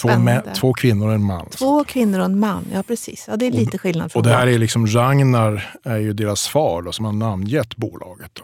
Två, 0.00 0.18
med, 0.18 0.54
två, 0.54 0.72
kvinnor 0.72 1.06
och 1.08 1.14
en 1.14 1.24
man. 1.24 1.46
Två 1.50 1.84
kvinnor 1.84 2.18
och 2.18 2.24
en 2.24 2.38
man, 2.38 2.64
ja 2.72 2.82
precis. 2.82 3.24
Ja, 3.28 3.36
det 3.36 3.46
är 3.46 3.50
lite 3.50 3.78
skillnad. 3.78 4.10
och 4.14 4.22
det 4.22 4.30
här 4.30 4.46
är 4.46 4.58
liksom 4.58 4.86
Ragnar 4.86 5.70
är 5.84 5.96
ju 5.96 6.12
deras 6.12 6.48
far 6.48 6.82
då, 6.82 6.92
som 6.92 7.04
har 7.04 7.12
namngett 7.12 7.76
bolaget. 7.76 8.30
Då. 8.32 8.42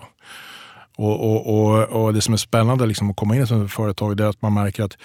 Och, 0.97 1.31
och, 1.31 1.55
och, 1.55 1.83
och, 1.83 2.15
det 2.15 2.21
som 2.21 2.35
är 2.35 2.39
spännande 2.39 2.87
liksom 2.87 3.11
att 3.11 3.17
komma 3.17 3.37
in 3.37 3.41
i 3.41 3.65
ett 3.65 3.73
företag 3.73 4.21
är 4.21 4.25
att 4.25 4.43
man 4.43 4.55
märker 4.55 4.83
att 4.83 4.97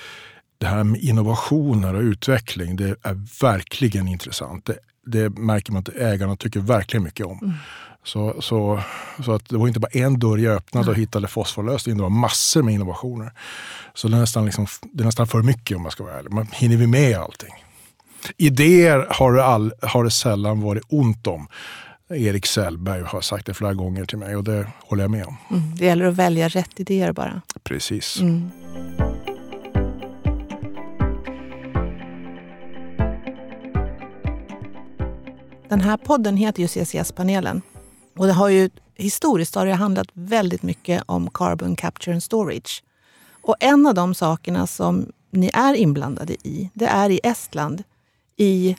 det 0.58 0.68
här 0.68 0.84
med 0.84 1.02
innovationer 1.02 1.94
och 1.94 2.02
utveckling, 2.02 2.76
det 2.76 2.90
är 2.90 3.42
verkligen 3.42 4.08
intressant. 4.08 4.66
Det, 4.66 4.78
det 5.06 5.30
märker 5.30 5.72
man 5.72 5.80
att 5.80 5.90
ägarna 5.90 6.36
tycker 6.36 6.60
verkligen 6.60 7.04
mycket 7.04 7.26
om. 7.26 7.40
Mm. 7.42 7.54
Så, 8.08 8.42
så, 8.42 8.80
så 9.26 9.32
att 9.32 9.50
det 9.50 9.58
var 9.58 9.68
inte 9.68 9.80
bara 9.80 9.92
en 9.92 10.20
dörr 10.20 10.38
jag 10.38 10.56
öppnade 10.56 10.92
och 10.92 10.98
hittade 10.98 11.28
fosforlösning, 11.28 11.98
det 11.98 12.04
var 12.04 12.10
massor 12.10 12.64
med 12.64 12.74
innovationer. 12.74 13.32
Så 13.94 14.08
det 14.08 14.16
är 14.16 14.20
nästan, 14.20 14.46
liksom, 14.46 14.68
det 14.92 15.04
är 15.04 15.06
nästan 15.06 15.28
för 15.28 15.42
mycket 15.42 15.78
om 15.78 15.84
man 15.84 15.92
ska 15.92 16.04
vara 16.04 16.20
ärlig. 16.20 16.32
Man 16.32 16.48
hinner 16.54 16.78
vi 16.78 16.88
med 16.88 17.18
allting? 17.18 17.54
Idéer 18.38 19.08
har 19.10 19.34
det, 19.34 19.46
all, 19.46 19.74
har 19.82 20.04
det 20.04 20.12
sällan 20.12 20.62
varit 20.62 20.84
ont 20.88 21.28
om. 21.28 21.48
Erik 22.10 22.46
Sellberg 22.46 23.04
har 23.04 23.22
sagt 23.22 23.46
det 23.46 23.54
flera 23.54 23.74
gånger 23.74 24.06
till 24.06 24.18
mig 24.18 24.36
och 24.36 24.44
det 24.44 24.68
håller 24.80 25.04
jag 25.04 25.12
med 25.12 25.26
om. 25.26 25.38
Mm, 25.52 25.76
det 25.76 25.86
gäller 25.86 26.06
att 26.06 26.16
välja 26.16 26.50
rätt 26.50 26.80
idéer 26.80 27.12
bara. 27.12 27.42
Precis. 27.64 28.20
Mm. 28.22 28.52
Den 35.70 35.82
här 35.82 35.98
podden 35.98 36.38
heter 36.38 36.62
ju 36.62 36.68
CCS-panelen. 36.68 37.62
Och 38.18 38.28
det 38.28 38.34
har 38.34 38.50
ju, 38.50 38.70
historiskt 38.96 39.56
har 39.56 39.66
det 39.66 39.74
handlat 39.74 40.08
väldigt 40.14 40.64
mycket 40.64 41.04
om 41.06 41.30
carbon 41.34 41.76
capture 41.76 42.14
and 42.14 42.24
storage. 42.24 42.84
Och 43.42 43.56
en 43.60 43.88
av 43.88 43.94
de 43.94 44.16
sakerna 44.16 44.68
som 44.68 45.12
ni 45.32 45.52
är 45.54 45.74
inblandade 45.74 46.34
i, 46.34 46.70
det 46.74 46.86
är 46.86 47.10
i 47.10 47.20
Estland 47.24 47.84
i 48.38 48.76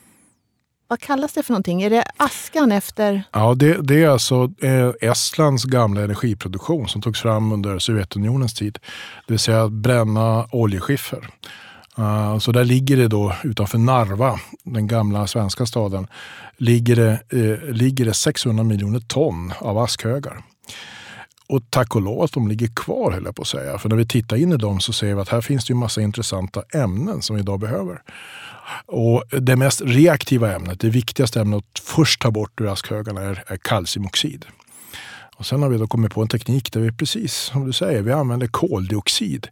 vad 0.89 1.01
kallas 1.01 1.33
det 1.33 1.43
för 1.43 1.53
någonting? 1.53 1.83
Är 1.83 1.91
det 1.91 2.05
askan 2.17 2.73
efter? 2.73 3.23
Ja, 3.33 3.55
det, 3.55 3.83
det 3.83 4.03
är 4.03 4.09
alltså 4.09 4.51
eh, 4.63 5.11
Estlands 5.11 5.65
gamla 5.65 6.01
energiproduktion 6.01 6.89
som 6.89 7.03
togs 7.03 7.23
fram 7.23 7.53
under 7.53 7.79
Sovjetunionens 7.79 8.55
tid. 8.55 8.79
Det 9.27 9.33
vill 9.33 9.39
säga 9.39 9.63
att 9.63 9.73
bränna 9.73 10.49
oljeskiffer. 10.53 11.29
Uh, 11.99 12.39
så 12.39 12.53
där 12.53 12.65
ligger 12.65 12.97
det 12.97 13.09
då 13.09 13.35
utanför 13.45 13.79
Narva, 13.79 14.41
den 14.65 14.87
gamla 14.87 15.27
svenska 15.27 15.67
staden, 15.67 16.07
ligger 16.57 16.97
det, 16.97 17.13
eh, 17.13 17.75
ligger 17.75 18.05
det 18.05 18.15
600 18.15 18.65
miljoner 18.65 19.01
ton 19.01 19.53
av 19.61 19.79
askhögar. 19.79 20.43
Och 21.49 21.63
tack 21.71 21.97
och 21.97 22.03
lov 22.03 22.23
att 22.23 22.33
de 22.33 22.49
ligger 22.49 22.67
kvar 22.67 23.13
höll 23.13 23.25
jag 23.25 23.37
på 23.37 23.43
att 23.43 23.49
säga. 23.49 23.79
För 23.79 23.89
när 23.89 23.97
vi 23.97 24.07
tittar 24.07 24.37
in 24.37 24.53
i 24.53 24.57
dem 24.57 24.81
så 24.81 24.93
ser 24.93 25.15
vi 25.15 25.21
att 25.21 25.29
här 25.29 25.41
finns 25.41 25.65
det 25.67 25.73
ju 25.73 25.77
massa 25.77 26.01
intressanta 26.01 26.63
ämnen 26.75 27.23
som 27.23 27.37
vi 27.37 27.43
idag 27.43 27.61
behöver. 27.61 28.03
Och 28.87 29.25
det 29.41 29.57
mest 29.57 29.83
reaktiva 29.85 30.55
ämnet, 30.55 30.81
det 30.81 30.91
viktigaste 30.91 31.41
ämnet 31.41 31.59
att 31.59 31.79
först 31.79 32.21
ta 32.21 32.31
bort 32.31 32.61
ur 32.61 32.73
askhögarna 32.73 33.21
är, 33.21 33.45
är 33.47 33.57
kalciumoxid. 33.57 34.47
Och 35.37 35.47
sen 35.47 35.63
har 35.63 35.69
vi 35.69 35.79
då 35.79 35.87
kommit 35.87 36.15
på 36.15 36.23
en 36.23 36.29
teknik 36.29 36.73
där 36.73 36.81
vi 36.81 36.93
precis 36.93 37.35
som 37.35 37.67
du 37.67 37.73
säger, 37.73 38.03
vi 38.03 38.13
använder 38.13 38.47
koldioxid 38.47 39.49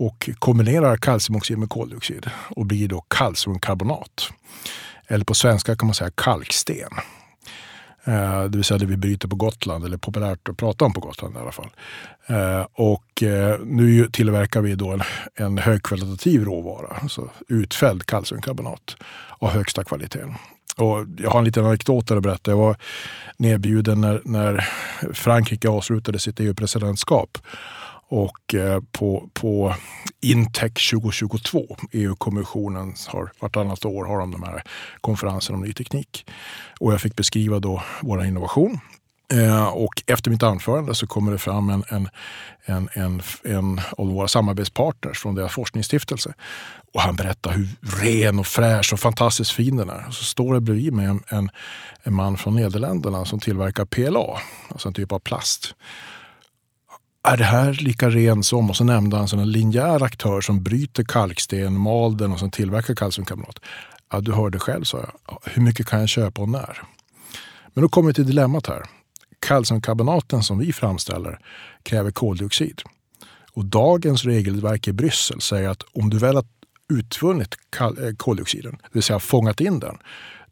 och 0.00 0.30
kombinerar 0.38 0.96
kalciumoxid 0.96 1.58
med 1.58 1.68
koldioxid 1.68 2.30
och 2.56 2.66
blir 2.66 2.88
då 2.88 3.00
kalciumkarbonat. 3.00 4.32
Eller 5.06 5.24
på 5.24 5.34
svenska 5.34 5.76
kan 5.76 5.86
man 5.86 5.94
säga 5.94 6.10
kalksten. 6.14 6.90
Eh, 8.04 8.42
det 8.42 8.58
vill 8.58 8.64
säga 8.64 8.78
det 8.78 8.86
vi 8.86 8.96
bryter 8.96 9.28
på 9.28 9.36
Gotland, 9.36 9.84
eller 9.84 9.96
populärt 9.96 10.48
att 10.48 10.56
prata 10.56 10.84
om 10.84 10.92
på 10.92 11.00
Gotland 11.00 11.36
i 11.36 11.38
alla 11.38 11.52
fall. 11.52 11.70
Eh, 12.26 12.66
och 12.72 13.22
eh, 13.22 13.58
nu 13.64 14.08
tillverkar 14.12 14.60
vi 14.60 14.74
då 14.74 14.90
en, 14.90 15.02
en 15.34 15.58
högkvalitativ 15.58 16.44
råvara, 16.44 16.96
alltså 17.02 17.30
utfälld 17.48 18.06
kalciumkarbonat 18.06 18.96
av 19.38 19.50
högsta 19.50 19.84
kvalitet. 19.84 20.24
Och 20.76 21.06
jag 21.18 21.30
har 21.30 21.38
en 21.38 21.44
liten 21.44 21.66
anekdot 21.66 22.10
att 22.10 22.22
berätta. 22.22 22.50
Jag 22.50 22.58
var 22.58 22.76
nedbjuden 23.36 24.00
när, 24.00 24.22
när 24.24 24.68
Frankrike 25.12 25.68
avslutade 25.68 26.18
sitt 26.18 26.40
EU-presidentskap. 26.40 27.38
Och 28.10 28.54
eh, 28.54 28.80
på, 28.92 29.28
på 29.32 29.74
Intech 30.20 30.90
2022, 30.90 31.76
EU-kommissionen 31.92 32.94
har 33.08 33.32
vartannat 33.40 33.84
år 33.84 34.04
har 34.04 34.18
de 34.18 34.30
de 34.30 34.42
här 34.42 34.62
konferenserna 35.00 35.56
om 35.56 35.64
ny 35.64 35.72
teknik. 35.72 36.26
Och 36.80 36.92
jag 36.92 37.00
fick 37.00 37.16
beskriva 37.16 37.58
då 37.58 37.82
vår 38.00 38.24
innovation. 38.24 38.78
Eh, 39.32 39.66
och 39.66 40.02
efter 40.06 40.30
mitt 40.30 40.42
anförande 40.42 40.94
så 40.94 41.06
kommer 41.06 41.32
det 41.32 41.38
fram 41.38 41.70
en, 41.70 41.84
en, 41.88 42.08
en, 42.64 42.88
en, 42.92 43.22
en 43.44 43.80
av 43.98 44.06
våra 44.06 44.28
samarbetspartners 44.28 45.18
från 45.18 45.34
deras 45.34 45.52
forskningsstiftelse. 45.52 46.34
Och 46.94 47.00
han 47.00 47.16
berättar 47.16 47.50
hur 47.52 47.68
ren 48.02 48.38
och 48.38 48.46
fräsch 48.46 48.92
och 48.92 49.00
fantastiskt 49.00 49.50
fin 49.50 49.76
den 49.76 49.90
är. 49.90 50.04
Och 50.08 50.14
så 50.14 50.24
står 50.24 50.54
det 50.54 50.60
bredvid 50.60 50.92
mig 50.92 51.06
en, 51.06 51.22
en, 51.28 51.50
en 52.02 52.14
man 52.14 52.36
från 52.36 52.56
Nederländerna 52.56 53.24
som 53.24 53.40
tillverkar 53.40 53.84
PLA, 53.84 54.40
alltså 54.68 54.88
en 54.88 54.94
typ 54.94 55.12
av 55.12 55.18
plast 55.18 55.74
är 57.22 57.36
det 57.36 57.44
här 57.44 57.72
lika 57.72 58.10
ren 58.10 58.42
som? 58.42 58.70
Och 58.70 58.76
så 58.76 58.84
nämnde 58.84 59.16
han 59.16 59.28
en 59.32 59.50
linjär 59.50 60.02
aktör 60.02 60.40
som 60.40 60.62
bryter 60.62 61.04
kalksten, 61.04 61.80
mal 61.80 62.16
den 62.16 62.32
och 62.32 62.38
som 62.38 62.50
tillverkar 62.50 62.94
kalciumkarbonat. 62.94 63.58
Ja, 64.12 64.20
du 64.20 64.32
hörde 64.32 64.58
själv, 64.58 64.84
sa 64.84 64.98
jag. 64.98 65.38
Hur 65.44 65.62
mycket 65.62 65.86
kan 65.86 66.00
jag 66.00 66.08
köpa 66.08 66.42
och 66.42 66.48
när? 66.48 66.82
Men 67.74 67.82
då 67.82 67.88
kommer 67.88 68.08
vi 68.08 68.14
till 68.14 68.26
dilemmat 68.26 68.66
här. 68.66 68.82
Kalciumkarbonaten 69.38 70.42
som 70.42 70.58
vi 70.58 70.72
framställer 70.72 71.38
kräver 71.82 72.10
koldioxid. 72.10 72.82
Och 73.52 73.64
dagens 73.64 74.24
regelverk 74.24 74.88
i 74.88 74.92
Bryssel 74.92 75.40
säger 75.40 75.68
att 75.68 75.82
om 75.92 76.10
du 76.10 76.18
väl 76.18 76.34
har 76.34 76.44
utvunnit 76.92 77.54
eh, 77.80 77.86
koldioxiden, 78.16 78.72
det 78.82 78.88
vill 78.92 79.02
säga 79.02 79.18
fångat 79.18 79.60
in 79.60 79.80
den, 79.80 79.98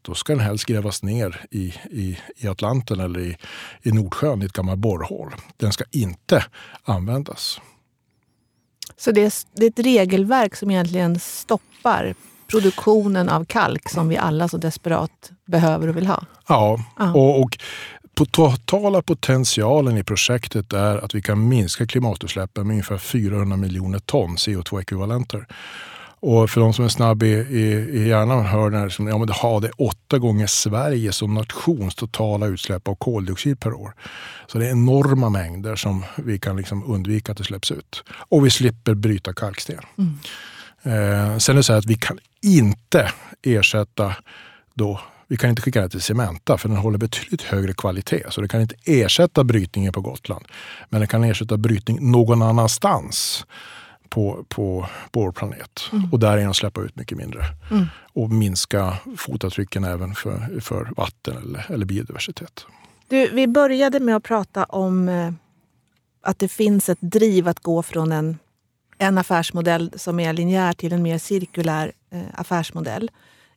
då 0.08 0.14
ska 0.14 0.32
den 0.32 0.40
helst 0.40 0.64
grävas 0.64 1.02
ner 1.02 1.46
i, 1.50 1.74
i, 1.90 2.18
i 2.36 2.48
Atlanten 2.48 3.00
eller 3.00 3.20
i, 3.20 3.36
i 3.82 3.92
Nordsjön 3.92 4.42
i 4.42 4.44
ett 4.44 4.52
gammalt 4.52 4.78
borrhål. 4.78 5.34
Den 5.56 5.72
ska 5.72 5.84
inte 5.90 6.44
användas. 6.82 7.60
Så 8.96 9.12
det 9.12 9.20
är, 9.20 9.32
det 9.52 9.66
är 9.66 9.70
ett 9.70 9.78
regelverk 9.78 10.56
som 10.56 10.70
egentligen 10.70 11.18
stoppar 11.20 12.14
produktionen 12.46 13.28
av 13.28 13.44
kalk 13.44 13.88
som 13.90 14.08
vi 14.08 14.16
alla 14.16 14.48
så 14.48 14.56
desperat 14.56 15.30
behöver 15.46 15.88
och 15.88 15.96
vill 15.96 16.06
ha? 16.06 16.24
Ja, 16.48 16.84
ja. 16.98 17.12
Och, 17.12 17.40
och 17.40 17.58
på 18.14 18.24
totala 18.24 19.02
potentialen 19.02 19.98
i 19.98 20.04
projektet 20.04 20.72
är 20.72 21.04
att 21.04 21.14
vi 21.14 21.22
kan 21.22 21.48
minska 21.48 21.86
klimatutsläppen 21.86 22.66
med 22.66 22.74
ungefär 22.74 22.98
400 22.98 23.56
miljoner 23.56 23.98
ton 23.98 24.36
CO2-ekvivalenter. 24.36 25.46
Och 26.20 26.50
för 26.50 26.60
de 26.60 26.72
som 26.72 26.84
är 26.84 26.88
snabb 26.88 27.22
i, 27.22 27.26
i, 27.26 27.62
i 27.92 28.08
hjärnan 28.08 28.46
hör 28.46 28.70
det 28.70 28.78
här 28.78 28.88
som 28.88 29.06
ja, 29.06 29.18
men 29.18 29.26
det 29.26 29.32
har 29.32 29.60
det 29.60 29.70
åtta 29.70 30.18
gånger 30.18 30.46
Sverige 30.46 31.12
som 31.12 31.34
nations 31.34 31.94
totala 31.94 32.46
utsläpp 32.46 32.88
av 32.88 32.94
koldioxid 32.94 33.60
per 33.60 33.72
år. 33.72 33.94
Så 34.46 34.58
det 34.58 34.66
är 34.66 34.70
enorma 34.70 35.28
mängder 35.28 35.76
som 35.76 36.04
vi 36.16 36.38
kan 36.38 36.56
liksom 36.56 36.92
undvika 36.92 37.32
att 37.32 37.38
det 37.38 37.44
släpps 37.44 37.70
ut. 37.70 38.04
Och 38.10 38.46
vi 38.46 38.50
slipper 38.50 38.94
bryta 38.94 39.32
kalksten. 39.32 39.80
Mm. 39.98 40.18
Eh, 40.82 41.38
sen 41.38 41.54
är 41.54 41.56
det 41.56 41.62
så 41.62 41.72
att 41.72 41.86
vi 41.86 41.94
kan 41.94 42.18
inte 42.42 43.12
ersätta 43.42 44.14
då 44.74 45.00
vi 45.30 45.36
kan 45.36 45.50
inte 45.50 45.62
skicka 45.62 45.80
den 45.80 45.90
till 45.90 46.00
Cementa 46.00 46.58
för 46.58 46.68
den 46.68 46.78
håller 46.78 46.98
betydligt 46.98 47.42
högre 47.42 47.72
kvalitet. 47.72 48.22
Så 48.30 48.40
det 48.40 48.48
kan 48.48 48.60
inte 48.60 48.74
ersätta 48.84 49.44
brytningen 49.44 49.92
på 49.92 50.00
Gotland. 50.00 50.44
Men 50.88 51.00
det 51.00 51.06
kan 51.06 51.24
ersätta 51.24 51.56
brytning 51.56 52.10
någon 52.10 52.42
annanstans 52.42 53.46
på, 54.10 54.44
på, 54.48 54.86
på 55.08 55.20
vår 55.20 55.32
planet 55.32 55.80
mm. 55.92 56.12
och 56.12 56.18
därigenom 56.18 56.54
släppa 56.54 56.80
ut 56.80 56.96
mycket 56.96 57.18
mindre. 57.18 57.44
Mm. 57.70 57.86
Och 58.12 58.30
minska 58.30 58.96
fotavtrycken 59.16 59.84
även 59.84 60.14
för, 60.14 60.60
för 60.60 60.92
vatten 60.96 61.36
eller, 61.36 61.66
eller 61.68 61.86
biodiversitet. 61.86 62.66
Du, 63.08 63.28
vi 63.28 63.46
började 63.46 64.00
med 64.00 64.16
att 64.16 64.22
prata 64.22 64.64
om 64.64 65.08
eh, 65.08 65.32
att 66.22 66.38
det 66.38 66.48
finns 66.48 66.88
ett 66.88 67.00
driv 67.00 67.48
att 67.48 67.60
gå 67.60 67.82
från 67.82 68.12
en, 68.12 68.38
en 68.98 69.18
affärsmodell 69.18 69.92
som 69.96 70.20
är 70.20 70.32
linjär 70.32 70.72
till 70.72 70.92
en 70.92 71.02
mer 71.02 71.18
cirkulär 71.18 71.92
eh, 72.10 72.22
affärsmodell. 72.34 73.10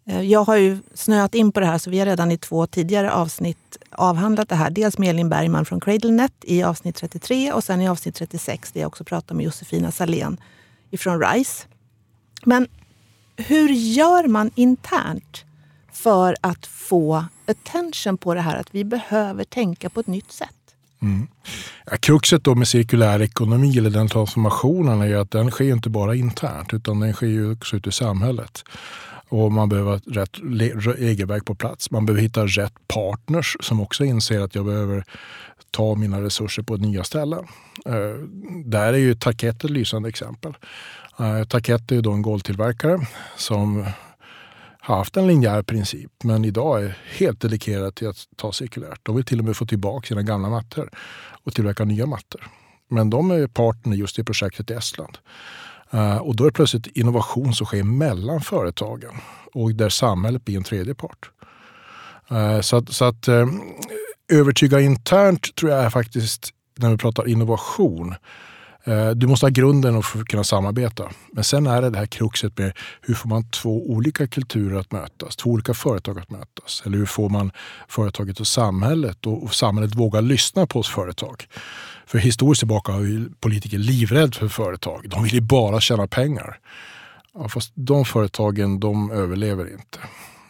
Eh, 0.05 0.21
jag 0.21 0.43
har 0.43 0.55
ju 0.55 0.77
snöat 0.93 1.35
in 1.35 1.51
på 1.51 1.59
det 1.59 1.65
här 1.65 1.77
så 1.77 1.89
vi 1.89 1.99
har 1.99 2.05
redan 2.05 2.31
i 2.31 2.37
två 2.37 2.67
tidigare 2.67 3.11
avsnitt 3.11 3.77
avhandlat 3.91 4.49
det 4.49 4.55
här. 4.55 4.69
Dels 4.69 4.97
med 4.97 5.09
Elin 5.09 5.29
Bergman 5.29 5.65
från 5.65 5.79
CradleNet 5.79 6.33
i 6.41 6.63
avsnitt 6.63 6.95
33 6.95 7.51
och 7.51 7.63
sen 7.63 7.81
i 7.81 7.89
avsnitt 7.89 8.15
36 8.15 8.71
där 8.71 8.81
jag 8.81 8.87
också 8.87 9.03
pratar 9.03 9.35
med 9.35 9.45
Josefina 9.45 9.91
Salén 9.91 10.37
ifrån 10.91 11.21
RISE. 11.21 11.67
Men 12.45 12.67
hur 13.35 13.69
gör 13.69 14.27
man 14.27 14.51
internt 14.55 15.45
för 15.91 16.35
att 16.41 16.65
få 16.65 17.25
attention 17.45 18.17
på 18.17 18.33
det 18.33 18.41
här 18.41 18.57
att 18.57 18.75
vi 18.75 18.83
behöver 18.83 19.43
tänka 19.43 19.89
på 19.89 19.99
ett 19.99 20.07
nytt 20.07 20.31
sätt? 20.31 20.49
Mm. 21.01 21.27
Ja, 21.85 21.97
kruxet 21.97 22.43
då 22.43 22.55
med 22.55 22.67
cirkulär 22.67 23.21
ekonomi 23.21 23.77
eller 23.77 23.89
den 23.89 24.07
transformationen 24.07 25.01
är 25.01 25.05
ju 25.05 25.19
att 25.19 25.31
den 25.31 25.51
sker 25.51 25.73
inte 25.73 25.89
bara 25.89 26.15
internt 26.15 26.73
utan 26.73 26.99
den 26.99 27.13
sker 27.13 27.27
ju 27.27 27.51
också 27.51 27.75
ute 27.75 27.89
i 27.89 27.91
samhället. 27.91 28.63
Och 29.31 29.51
man 29.51 29.69
behöver 29.69 29.91
ha 29.91 29.99
rätt 30.05 30.37
regelverk 30.99 31.45
på 31.45 31.55
plats. 31.55 31.91
Man 31.91 32.05
behöver 32.05 32.21
hitta 32.21 32.45
rätt 32.45 32.73
partners 32.87 33.57
som 33.59 33.81
också 33.81 34.05
inser 34.05 34.39
att 34.39 34.55
jag 34.55 34.65
behöver 34.65 35.05
ta 35.71 35.95
mina 35.95 36.21
resurser 36.21 36.63
på 36.63 36.77
nya 36.77 37.03
ställen. 37.03 37.47
Eh, 37.85 38.25
där 38.65 38.93
är 38.93 38.97
ju 38.97 39.15
Tarkett 39.15 39.63
ett 39.63 39.69
lysande 39.69 40.09
exempel. 40.09 40.53
Eh, 41.19 41.43
Tarkett 41.43 41.91
är 41.91 41.95
ju 41.95 42.01
då 42.01 42.11
en 42.11 42.21
golvtillverkare 42.21 43.07
som 43.35 43.85
har 44.79 44.95
haft 44.95 45.17
en 45.17 45.27
linjär 45.27 45.63
princip 45.63 46.11
men 46.23 46.45
idag 46.45 46.83
är 46.83 46.97
helt 47.17 47.41
dedikerad 47.41 47.95
till 47.95 48.07
att 48.07 48.17
ta 48.35 48.51
cirkulärt. 48.51 48.99
De 49.03 49.15
vill 49.15 49.25
till 49.25 49.39
och 49.39 49.45
med 49.45 49.57
få 49.57 49.65
tillbaka 49.65 50.07
sina 50.07 50.21
gamla 50.21 50.49
mattor 50.49 50.89
och 51.43 51.53
tillverka 51.53 51.83
nya 51.83 52.05
mattor. 52.05 52.47
Men 52.87 53.09
de 53.09 53.31
är 53.31 53.47
partner 53.47 53.95
just 53.95 54.19
i 54.19 54.23
projektet 54.23 54.71
i 54.71 54.73
Estland. 54.73 55.17
Eh, 55.93 56.17
och 56.17 56.35
då 56.35 56.43
är 56.43 56.47
det 56.47 56.53
plötsligt 56.53 56.87
innovation 56.87 57.53
som 57.53 57.65
sker 57.65 57.83
mellan 57.83 58.41
företagen 58.41 59.11
och 59.53 59.75
där 59.75 59.89
samhället 59.89 60.45
blir 60.45 60.57
en 60.57 60.63
tredje 60.63 60.95
part. 60.95 61.29
Eh, 62.29 62.61
så 62.61 62.75
att, 62.75 62.93
så 62.93 63.05
att 63.05 63.27
eh, 63.27 63.47
övertyga 64.31 64.79
internt 64.79 65.55
tror 65.55 65.71
jag 65.71 65.83
är 65.83 65.89
faktiskt, 65.89 66.49
när 66.77 66.89
vi 66.89 66.97
pratar 66.97 67.27
innovation, 67.27 68.15
du 69.15 69.27
måste 69.27 69.45
ha 69.45 69.51
grunden 69.51 70.03
för 70.03 70.19
att 70.19 70.27
kunna 70.27 70.43
samarbeta. 70.43 71.09
Men 71.31 71.43
sen 71.43 71.67
är 71.67 71.81
det 71.81 71.89
det 71.89 71.97
här 71.97 72.05
kruxet 72.05 72.57
med 72.57 72.73
hur 73.01 73.13
får 73.13 73.29
man 73.29 73.49
två 73.49 73.89
olika 73.89 74.27
kulturer 74.27 74.79
att 74.79 74.91
mötas, 74.91 75.35
två 75.35 75.49
olika 75.49 75.73
företag 75.73 76.19
att 76.19 76.29
mötas? 76.29 76.83
Eller 76.85 76.97
hur 76.97 77.05
får 77.05 77.29
man 77.29 77.51
företaget 77.87 78.39
och 78.39 78.47
samhället 78.47 79.25
och 79.25 79.53
samhället 79.55 79.95
våga 79.95 80.21
lyssna 80.21 80.67
på 80.67 80.79
oss 80.79 80.89
företag? 80.89 81.47
För 82.11 82.19
historiskt 82.19 82.59
tillbaka 82.59 82.91
har 82.91 83.01
ju 83.01 83.29
politiker 83.39 83.77
livrädd 83.77 84.35
för 84.35 84.47
företag. 84.47 85.09
De 85.09 85.23
vill 85.23 85.33
ju 85.33 85.41
bara 85.41 85.79
tjäna 85.79 86.07
pengar. 86.07 86.59
Ja, 87.33 87.49
fast 87.49 87.71
de 87.75 88.05
företagen 88.05 88.79
de 88.79 89.11
överlever 89.11 89.73
inte. 89.73 89.99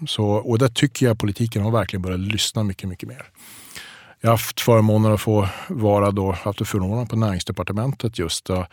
Så, 0.07 0.25
och 0.25 0.59
där 0.59 0.67
tycker 0.67 1.05
jag 1.05 1.19
politiken 1.19 1.63
har 1.63 1.71
verkligen 1.71 2.01
börjat 2.01 2.19
lyssna 2.19 2.63
mycket, 2.63 2.89
mycket 2.89 3.09
mer. 3.09 3.23
Jag 4.21 4.29
har 4.29 4.33
haft 4.33 4.61
förmånen 4.61 5.13
att 5.13 5.21
få 5.21 5.47
vara 5.67 6.11
då, 6.11 6.31
haft 6.31 6.67
förmånen 6.67 7.07
på 7.07 7.15
näringsdepartementet 7.15 8.19
just 8.19 8.45
då, 8.45 8.67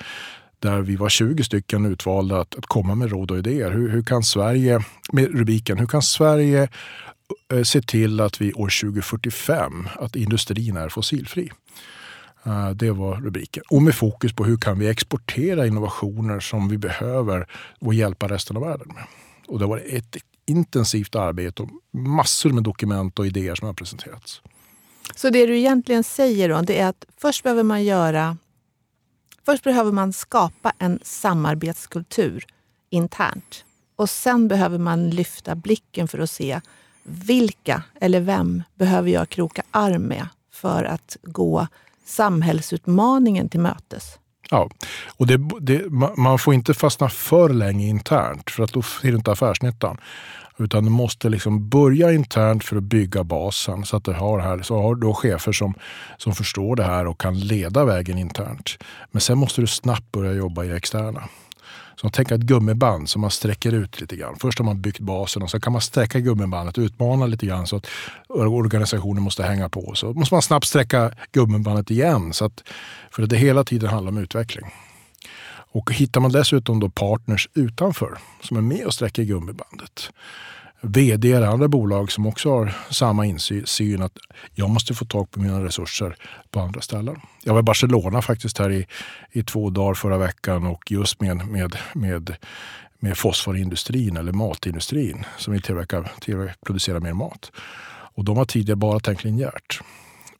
där 0.58 0.80
vi 0.80 0.96
var 0.96 1.08
20 1.08 1.44
stycken 1.44 1.86
utvalda 1.86 2.40
att, 2.40 2.54
att 2.54 2.66
komma 2.66 2.94
med 2.94 3.10
råd 3.10 3.30
och 3.30 3.38
idéer. 3.38 3.70
Hur, 3.70 3.88
hur, 3.88 4.02
kan 4.02 4.22
Sverige, 4.22 4.80
med 5.12 5.38
rubriken, 5.38 5.78
hur 5.78 5.86
kan 5.86 6.02
Sverige 6.02 6.68
eh, 7.52 7.62
se 7.62 7.82
till 7.82 8.20
att 8.20 8.40
vi 8.40 8.52
år 8.52 8.82
2045, 8.82 9.88
att 9.96 10.16
industrin 10.16 10.76
är 10.76 10.88
fossilfri? 10.88 11.50
Eh, 12.44 12.70
det 12.70 12.90
var 12.90 13.16
rubriken. 13.16 13.62
Och 13.70 13.82
med 13.82 13.94
fokus 13.94 14.32
på 14.32 14.44
hur 14.44 14.56
kan 14.56 14.78
vi 14.78 14.88
exportera 14.88 15.66
innovationer 15.66 16.40
som 16.40 16.68
vi 16.68 16.78
behöver 16.78 17.46
och 17.80 17.94
hjälpa 17.94 18.28
resten 18.28 18.56
av 18.56 18.62
världen 18.62 18.88
med. 18.88 19.04
Och 19.48 19.58
det 19.58 19.66
var 19.66 19.82
ett 19.86 20.16
intensivt 20.46 21.14
arbete 21.14 21.62
och 21.62 21.68
massor 21.92 22.50
med 22.50 22.62
dokument 22.62 23.18
och 23.18 23.26
idéer 23.26 23.54
som 23.54 23.66
har 23.66 23.74
presenterats. 23.74 24.42
Så 25.14 25.30
det 25.30 25.46
du 25.46 25.58
egentligen 25.58 26.04
säger 26.04 26.48
då, 26.48 26.60
det 26.60 26.80
är 26.80 26.88
att 26.88 27.04
först 27.16 27.42
behöver 27.42 27.62
man 27.62 27.84
göra 27.84 28.36
Först 29.48 29.64
behöver 29.64 29.92
man 29.92 30.12
skapa 30.12 30.72
en 30.78 30.98
samarbetskultur 31.02 32.46
internt. 32.90 33.64
Och 33.96 34.10
sen 34.10 34.48
behöver 34.48 34.78
man 34.78 35.10
lyfta 35.10 35.54
blicken 35.54 36.08
för 36.08 36.18
att 36.18 36.30
se 36.30 36.60
vilka 37.02 37.82
eller 38.00 38.20
vem 38.20 38.62
behöver 38.74 39.10
jag 39.10 39.28
kroka 39.28 39.62
arm 39.70 40.02
med 40.02 40.28
för 40.52 40.84
att 40.84 41.16
gå 41.22 41.66
samhällsutmaningen 42.08 43.48
till 43.48 43.60
mötes. 43.60 44.18
Ja, 44.50 44.70
och 45.16 45.26
det, 45.26 45.40
det, 45.60 45.90
man 46.16 46.38
får 46.38 46.54
inte 46.54 46.74
fastna 46.74 47.08
för 47.08 47.48
länge 47.48 47.86
internt 47.86 48.50
för 48.50 48.62
att 48.62 48.72
då 48.72 48.82
ser 48.82 49.10
du 49.10 49.16
inte 49.16 49.32
affärsnyttan. 49.32 49.98
Utan 50.58 50.84
du 50.84 50.90
måste 50.90 51.28
liksom 51.28 51.68
börja 51.68 52.12
internt 52.12 52.64
för 52.64 52.76
att 52.76 52.82
bygga 52.82 53.24
basen 53.24 53.84
så 53.84 53.96
att 53.96 54.04
du 54.04 54.12
har, 54.12 54.38
här, 54.38 54.62
så 54.62 54.82
har 54.82 54.94
du 54.94 55.12
chefer 55.12 55.52
som, 55.52 55.74
som 56.16 56.34
förstår 56.34 56.76
det 56.76 56.82
här 56.82 57.06
och 57.06 57.20
kan 57.20 57.40
leda 57.40 57.84
vägen 57.84 58.18
internt. 58.18 58.78
Men 59.10 59.20
sen 59.20 59.38
måste 59.38 59.60
du 59.60 59.66
snabbt 59.66 60.12
börja 60.12 60.32
jobba 60.32 60.64
i 60.64 60.68
det 60.68 60.76
externa. 60.76 61.22
Så 62.00 62.10
tänk 62.10 62.30
ett 62.30 62.40
gummiband 62.40 63.08
som 63.08 63.20
man 63.20 63.30
sträcker 63.30 63.72
ut 63.72 64.00
lite 64.00 64.16
grann. 64.16 64.36
Först 64.40 64.58
har 64.58 64.64
man 64.64 64.80
byggt 64.80 65.00
basen 65.00 65.42
och 65.42 65.50
så 65.50 65.60
kan 65.60 65.72
man 65.72 65.82
sträcka 65.82 66.20
gummibandet, 66.20 66.78
utmana 66.78 67.26
lite 67.26 67.46
grann 67.46 67.66
så 67.66 67.76
att 67.76 67.86
organisationen 68.28 69.22
måste 69.22 69.42
hänga 69.42 69.68
på. 69.68 69.94
Så 69.94 70.12
måste 70.12 70.34
man 70.34 70.42
snabbt 70.42 70.66
sträcka 70.66 71.12
gummibandet 71.32 71.90
igen. 71.90 72.32
Så 72.32 72.44
att, 72.44 72.62
för 73.10 73.22
att 73.22 73.30
det 73.30 73.36
hela 73.36 73.64
tiden 73.64 73.90
handlar 73.90 74.12
om 74.12 74.18
utveckling. 74.18 74.66
Och 75.72 75.92
hittar 75.92 76.20
man 76.20 76.32
dessutom 76.32 76.80
då 76.80 76.88
partners 76.88 77.48
utanför 77.54 78.18
som 78.42 78.56
är 78.56 78.60
med 78.60 78.86
och 78.86 78.94
sträcker 78.94 79.22
gummibandet 79.22 80.10
vd 80.80 81.28
i 81.28 81.34
andra 81.34 81.68
bolag 81.68 82.12
som 82.12 82.26
också 82.26 82.50
har 82.50 82.76
samma 82.90 83.26
insyn 83.26 84.02
att 84.02 84.18
jag 84.54 84.70
måste 84.70 84.94
få 84.94 85.04
tag 85.04 85.30
på 85.30 85.40
mina 85.40 85.64
resurser 85.64 86.16
på 86.50 86.60
andra 86.60 86.80
ställen. 86.80 87.16
Jag 87.44 87.52
var 87.52 87.60
i 87.60 87.62
Barcelona 87.62 88.22
faktiskt 88.22 88.58
här 88.58 88.70
i, 88.70 88.86
i 89.32 89.42
två 89.42 89.70
dagar 89.70 89.94
förra 89.94 90.18
veckan 90.18 90.66
och 90.66 90.90
just 90.90 91.20
med, 91.20 91.46
med, 91.46 91.76
med, 91.92 92.36
med 92.98 93.18
fosforindustrin 93.18 94.16
eller 94.16 94.32
matindustrin 94.32 95.24
som 95.38 95.52
vill 95.52 95.62
tillverka, 95.62 96.04
tillverka, 96.20 96.54
producera 96.66 97.00
mer 97.00 97.12
mat. 97.12 97.52
Och 98.14 98.24
de 98.24 98.36
har 98.36 98.44
tidigare 98.44 98.76
bara 98.76 99.00
tänkt 99.00 99.24
linjärt. 99.24 99.80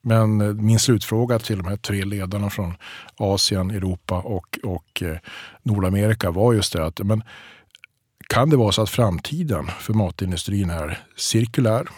Men 0.01 0.41
eh, 0.41 0.53
min 0.53 0.79
slutfråga 0.79 1.39
till 1.39 1.57
de 1.57 1.67
här 1.67 1.77
tre 1.77 2.05
ledarna 2.05 2.49
från 2.49 2.73
Asien, 3.17 3.71
Europa 3.71 4.19
och, 4.19 4.59
och 4.63 5.03
eh, 5.03 5.17
Nordamerika 5.63 6.31
var 6.31 6.53
just 6.53 6.73
det 6.73 6.85
att 6.85 6.99
men, 6.99 7.23
kan 8.29 8.49
det 8.49 8.57
vara 8.57 8.71
så 8.71 8.81
att 8.81 8.89
framtiden 8.89 9.67
för 9.79 9.93
matindustrin 9.93 10.69
är 10.69 11.03
cirkulär, 11.15 11.89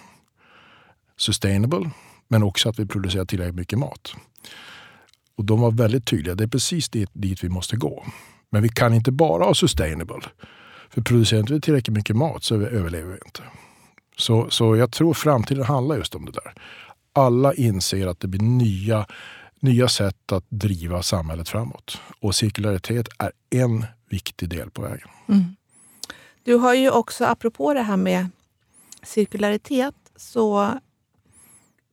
sustainable, 1.18 1.90
men 2.28 2.44
också 2.44 2.70
att 2.70 2.80
vi 2.80 2.86
producerar 2.86 3.26
tillräckligt 3.26 3.56
mycket 3.56 3.80
mat. 3.80 4.14
Och 5.36 5.46
de 5.46 5.62
var 5.62 5.72
väldigt 5.72 6.06
tydliga, 6.06 6.36
det 6.36 6.44
är 6.44 6.48
precis 6.48 6.90
dit, 6.90 7.10
dit 7.14 7.44
vi 7.44 7.50
måste 7.50 7.78
gå. 7.78 8.06
Men 8.50 8.64
vi 8.64 8.70
kan 8.70 8.94
inte 8.94 9.12
bara 9.12 9.44
ha 9.44 9.54
sustainable. 9.54 10.22
För 10.90 11.02
producerar 11.02 11.40
inte 11.40 11.54
vi 11.54 11.62
tillräckligt 11.62 11.98
mycket 11.98 12.16
mat 12.16 12.44
så 12.44 12.56
överlever 12.56 13.10
vi 13.10 13.20
inte. 13.26 13.42
Så, 14.18 14.50
så 14.50 14.76
jag 14.76 14.92
tror 14.92 15.14
framtiden 15.14 15.64
handlar 15.64 15.96
just 15.96 16.16
om 16.16 16.26
det 16.26 16.32
där. 16.32 16.54
Alla 17.14 17.54
inser 17.54 18.08
att 18.08 18.20
det 18.20 18.28
blir 18.28 18.42
nya, 18.42 19.06
nya 19.60 19.88
sätt 19.88 20.32
att 20.32 20.46
driva 20.50 21.04
samhället 21.04 21.50
framåt. 21.50 22.02
Och 22.20 22.36
cirkularitet 22.36 23.08
är 23.18 23.32
en 23.50 23.86
viktig 24.10 24.50
del 24.50 24.70
på 24.70 24.82
vägen. 24.82 25.08
Mm. 25.28 25.56
Du 26.44 26.56
har 26.56 26.74
ju 26.74 26.90
också, 26.90 27.26
apropå 27.26 27.74
det 27.74 27.82
här 27.82 27.98
med 27.98 28.28
cirkularitet, 29.04 29.96
så 30.16 30.74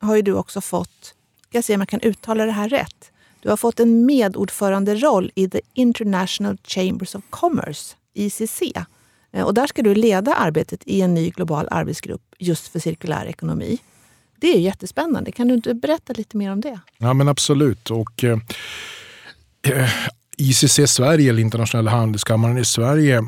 har 0.01 0.17
ju 0.17 0.23
du 0.23 0.35
också 0.35 0.61
fått, 0.61 1.15
ska 1.49 1.59
jag 1.59 1.65
se 1.65 1.75
om 1.75 1.81
jag 1.81 1.89
kan 1.89 2.01
uttala 2.01 2.47
det 2.47 2.53
här 2.53 2.69
rätt, 2.69 3.13
du 3.41 3.49
har 3.49 3.57
fått 3.57 3.81
en 3.81 4.07
medordföranderoll 4.07 5.31
i 5.35 5.49
The 5.49 5.61
International 5.75 6.59
Chambers 6.65 7.15
of 7.15 7.25
Commerce, 7.31 7.97
ICC. 8.15 8.63
Eh, 9.33 9.45
och 9.45 9.55
där 9.55 9.67
ska 9.67 9.83
du 9.83 9.95
leda 9.95 10.35
arbetet 10.35 10.83
i 10.87 11.01
en 11.01 11.15
ny 11.15 11.31
global 11.31 11.69
arbetsgrupp 11.71 12.35
just 12.39 12.69
för 12.69 12.79
cirkulär 12.79 13.27
ekonomi. 13.27 13.79
Det 14.41 14.57
är 14.57 14.61
jättespännande. 14.61 15.33
Kan 15.33 15.49
du 15.49 15.55
inte 15.55 15.75
berätta 15.75 16.13
lite 16.13 16.37
mer 16.37 16.53
om 16.53 16.61
det? 16.61 16.81
Ja, 16.99 17.15
men 17.15 17.29
absolut. 17.29 17.91
Och, 17.91 18.25
eh, 18.25 18.39
eh 19.63 19.91
ICC 20.41 20.87
Sverige, 20.87 21.31
eller 21.31 21.43
Internationella 21.43 21.91
handelskammaren 21.91 22.59
i 22.59 22.65
Sverige, 22.65 23.23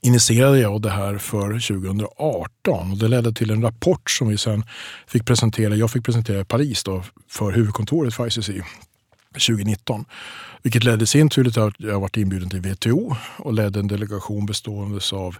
initierade 0.00 0.58
jag 0.58 0.82
det 0.82 0.90
här 0.90 1.18
för 1.18 1.48
2018 1.48 2.90
och 2.90 2.98
det 2.98 3.08
ledde 3.08 3.32
till 3.32 3.50
en 3.50 3.62
rapport 3.62 4.10
som 4.10 4.28
vi 4.28 4.38
sen 4.38 4.64
fick 5.06 5.26
presentera. 5.26 5.74
Jag 5.74 5.90
fick 5.90 6.04
presentera 6.04 6.40
i 6.40 6.44
Paris 6.44 6.84
då, 6.84 7.02
för 7.28 7.52
huvudkontoret 7.52 8.14
för 8.14 8.26
ICC 8.26 8.50
2019. 9.32 10.04
Vilket 10.62 10.84
ledde 10.84 11.04
i 11.04 11.06
sin 11.06 11.28
tur 11.28 11.50
till 11.50 11.62
att 11.62 11.74
jag 11.78 12.00
varit 12.00 12.16
inbjuden 12.16 12.50
till 12.50 12.60
WTO 12.60 13.16
och 13.36 13.52
ledde 13.52 13.80
en 13.80 13.88
delegation 13.88 14.46
bestående 14.46 15.00
av 15.12 15.36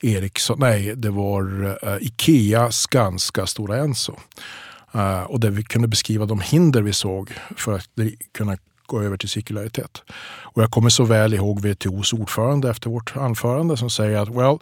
Ericsson, 0.00 0.56
nej 0.60 0.94
det 0.96 1.10
var 1.10 1.64
uh, 1.64 1.96
Ikea, 2.00 2.70
Skanska, 2.72 3.46
Stora 3.46 3.76
Enso. 3.76 4.16
Uh, 4.94 5.22
och 5.22 5.40
där 5.40 5.50
vi 5.50 5.62
kunde 5.62 5.88
beskriva 5.88 6.26
de 6.26 6.40
hinder 6.40 6.82
vi 6.82 6.92
såg 6.92 7.30
för 7.56 7.72
att 7.72 7.88
kunna 8.32 8.56
gå 8.90 9.02
över 9.02 9.16
till 9.16 9.28
cirkularitet. 9.28 10.02
Och 10.42 10.62
jag 10.62 10.70
kommer 10.70 10.90
så 10.90 11.04
väl 11.04 11.34
ihåg 11.34 11.60
WTOs 11.60 12.12
ordförande 12.12 12.70
efter 12.70 12.90
vårt 12.90 13.16
anförande 13.16 13.76
som 13.76 13.90
säger 13.90 14.18
att 14.18 14.28
well, 14.28 14.58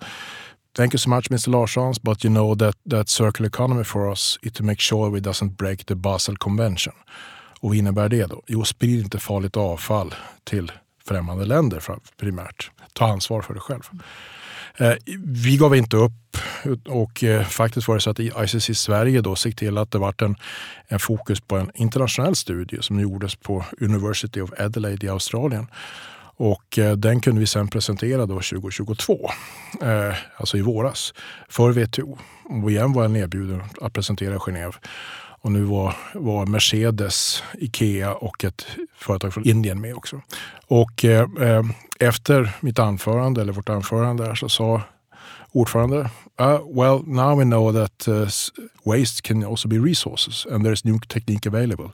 Thank 0.76 0.94
you 0.94 0.98
so 0.98 1.10
much 1.10 1.30
Mr 1.30 1.50
Larssons, 1.50 2.02
but 2.02 2.24
you 2.24 2.34
know 2.34 2.58
that, 2.58 2.76
that 2.90 3.08
circular 3.08 3.48
economy 3.48 3.84
for 3.84 4.10
us 4.10 4.38
is 4.42 4.52
to 4.52 4.64
make 4.64 4.80
sure 4.80 5.10
we 5.10 5.20
doesn't 5.20 5.56
break 5.56 5.84
the 5.84 5.94
Basel 5.94 6.36
Convention. 6.36 6.94
Och 7.60 7.68
vad 7.68 7.76
innebär 7.76 8.08
det 8.08 8.26
då? 8.26 8.42
Jo, 8.46 8.64
sprid 8.64 9.00
inte 9.00 9.18
farligt 9.18 9.56
avfall 9.56 10.14
till 10.44 10.72
främmande 11.08 11.44
länder 11.44 11.82
primärt. 12.16 12.70
Ta 12.92 13.06
ansvar 13.06 13.42
för 13.42 13.54
det 13.54 13.60
själv. 13.60 13.82
Eh, 14.78 14.94
vi 15.24 15.56
gav 15.56 15.76
inte 15.76 15.96
upp 15.96 16.12
och 16.88 17.24
eh, 17.24 17.44
faktiskt 17.44 17.88
var 17.88 17.94
det 17.94 18.00
så 18.00 18.10
att 18.10 18.20
ICC 18.20 18.78
Sverige 18.78 19.20
då 19.20 19.36
såg 19.36 19.56
till 19.56 19.78
att 19.78 19.90
det 19.90 19.98
var 19.98 20.14
en, 20.22 20.36
en 20.88 20.98
fokus 20.98 21.40
på 21.40 21.56
en 21.56 21.70
internationell 21.74 22.36
studie 22.36 22.78
som 22.80 23.00
gjordes 23.00 23.36
på 23.36 23.64
University 23.80 24.40
of 24.40 24.50
Adelaide 24.58 25.04
i 25.04 25.08
Australien. 25.08 25.66
Och 26.36 26.78
eh, 26.78 26.92
den 26.92 27.20
kunde 27.20 27.40
vi 27.40 27.46
sen 27.46 27.68
presentera 27.68 28.26
då 28.26 28.34
2022, 28.34 29.30
eh, 29.82 30.14
alltså 30.36 30.58
i 30.58 30.62
våras, 30.62 31.14
för 31.48 31.70
WTO. 31.70 32.18
Och 32.62 32.70
igen 32.70 32.92
var 32.92 33.02
jag 33.02 33.16
erbjuden 33.16 33.62
att 33.80 33.92
presentera 33.92 34.34
i 34.34 34.38
Genève. 34.38 34.74
Och 35.40 35.52
nu 35.52 35.62
var, 35.62 35.96
var 36.14 36.46
Mercedes, 36.46 37.42
Ikea 37.58 38.14
och 38.14 38.44
ett 38.44 38.66
företag 38.96 39.34
från 39.34 39.48
Indien 39.48 39.80
med 39.80 39.94
också. 39.94 40.20
Och 40.66 41.04
eh, 41.04 41.28
eh 41.40 41.62
efter 41.98 42.50
mitt 42.60 42.78
anförande, 42.78 43.40
eller 43.40 43.52
vårt 43.52 43.68
anförande, 43.68 44.36
så 44.36 44.48
sa 44.48 44.82
ordförande, 45.52 46.10
uh, 46.40 46.82
well 46.82 47.02
now 47.06 47.38
we 47.38 47.44
know 47.44 47.72
that 47.72 48.08
uh, 48.08 48.28
waste 48.84 49.22
can 49.22 49.44
also 49.44 49.68
be 49.68 49.76
resources 49.76 50.46
and 50.46 50.66
there's 50.66 50.86
new 50.86 51.00
technique 51.08 51.48
available. 51.48 51.90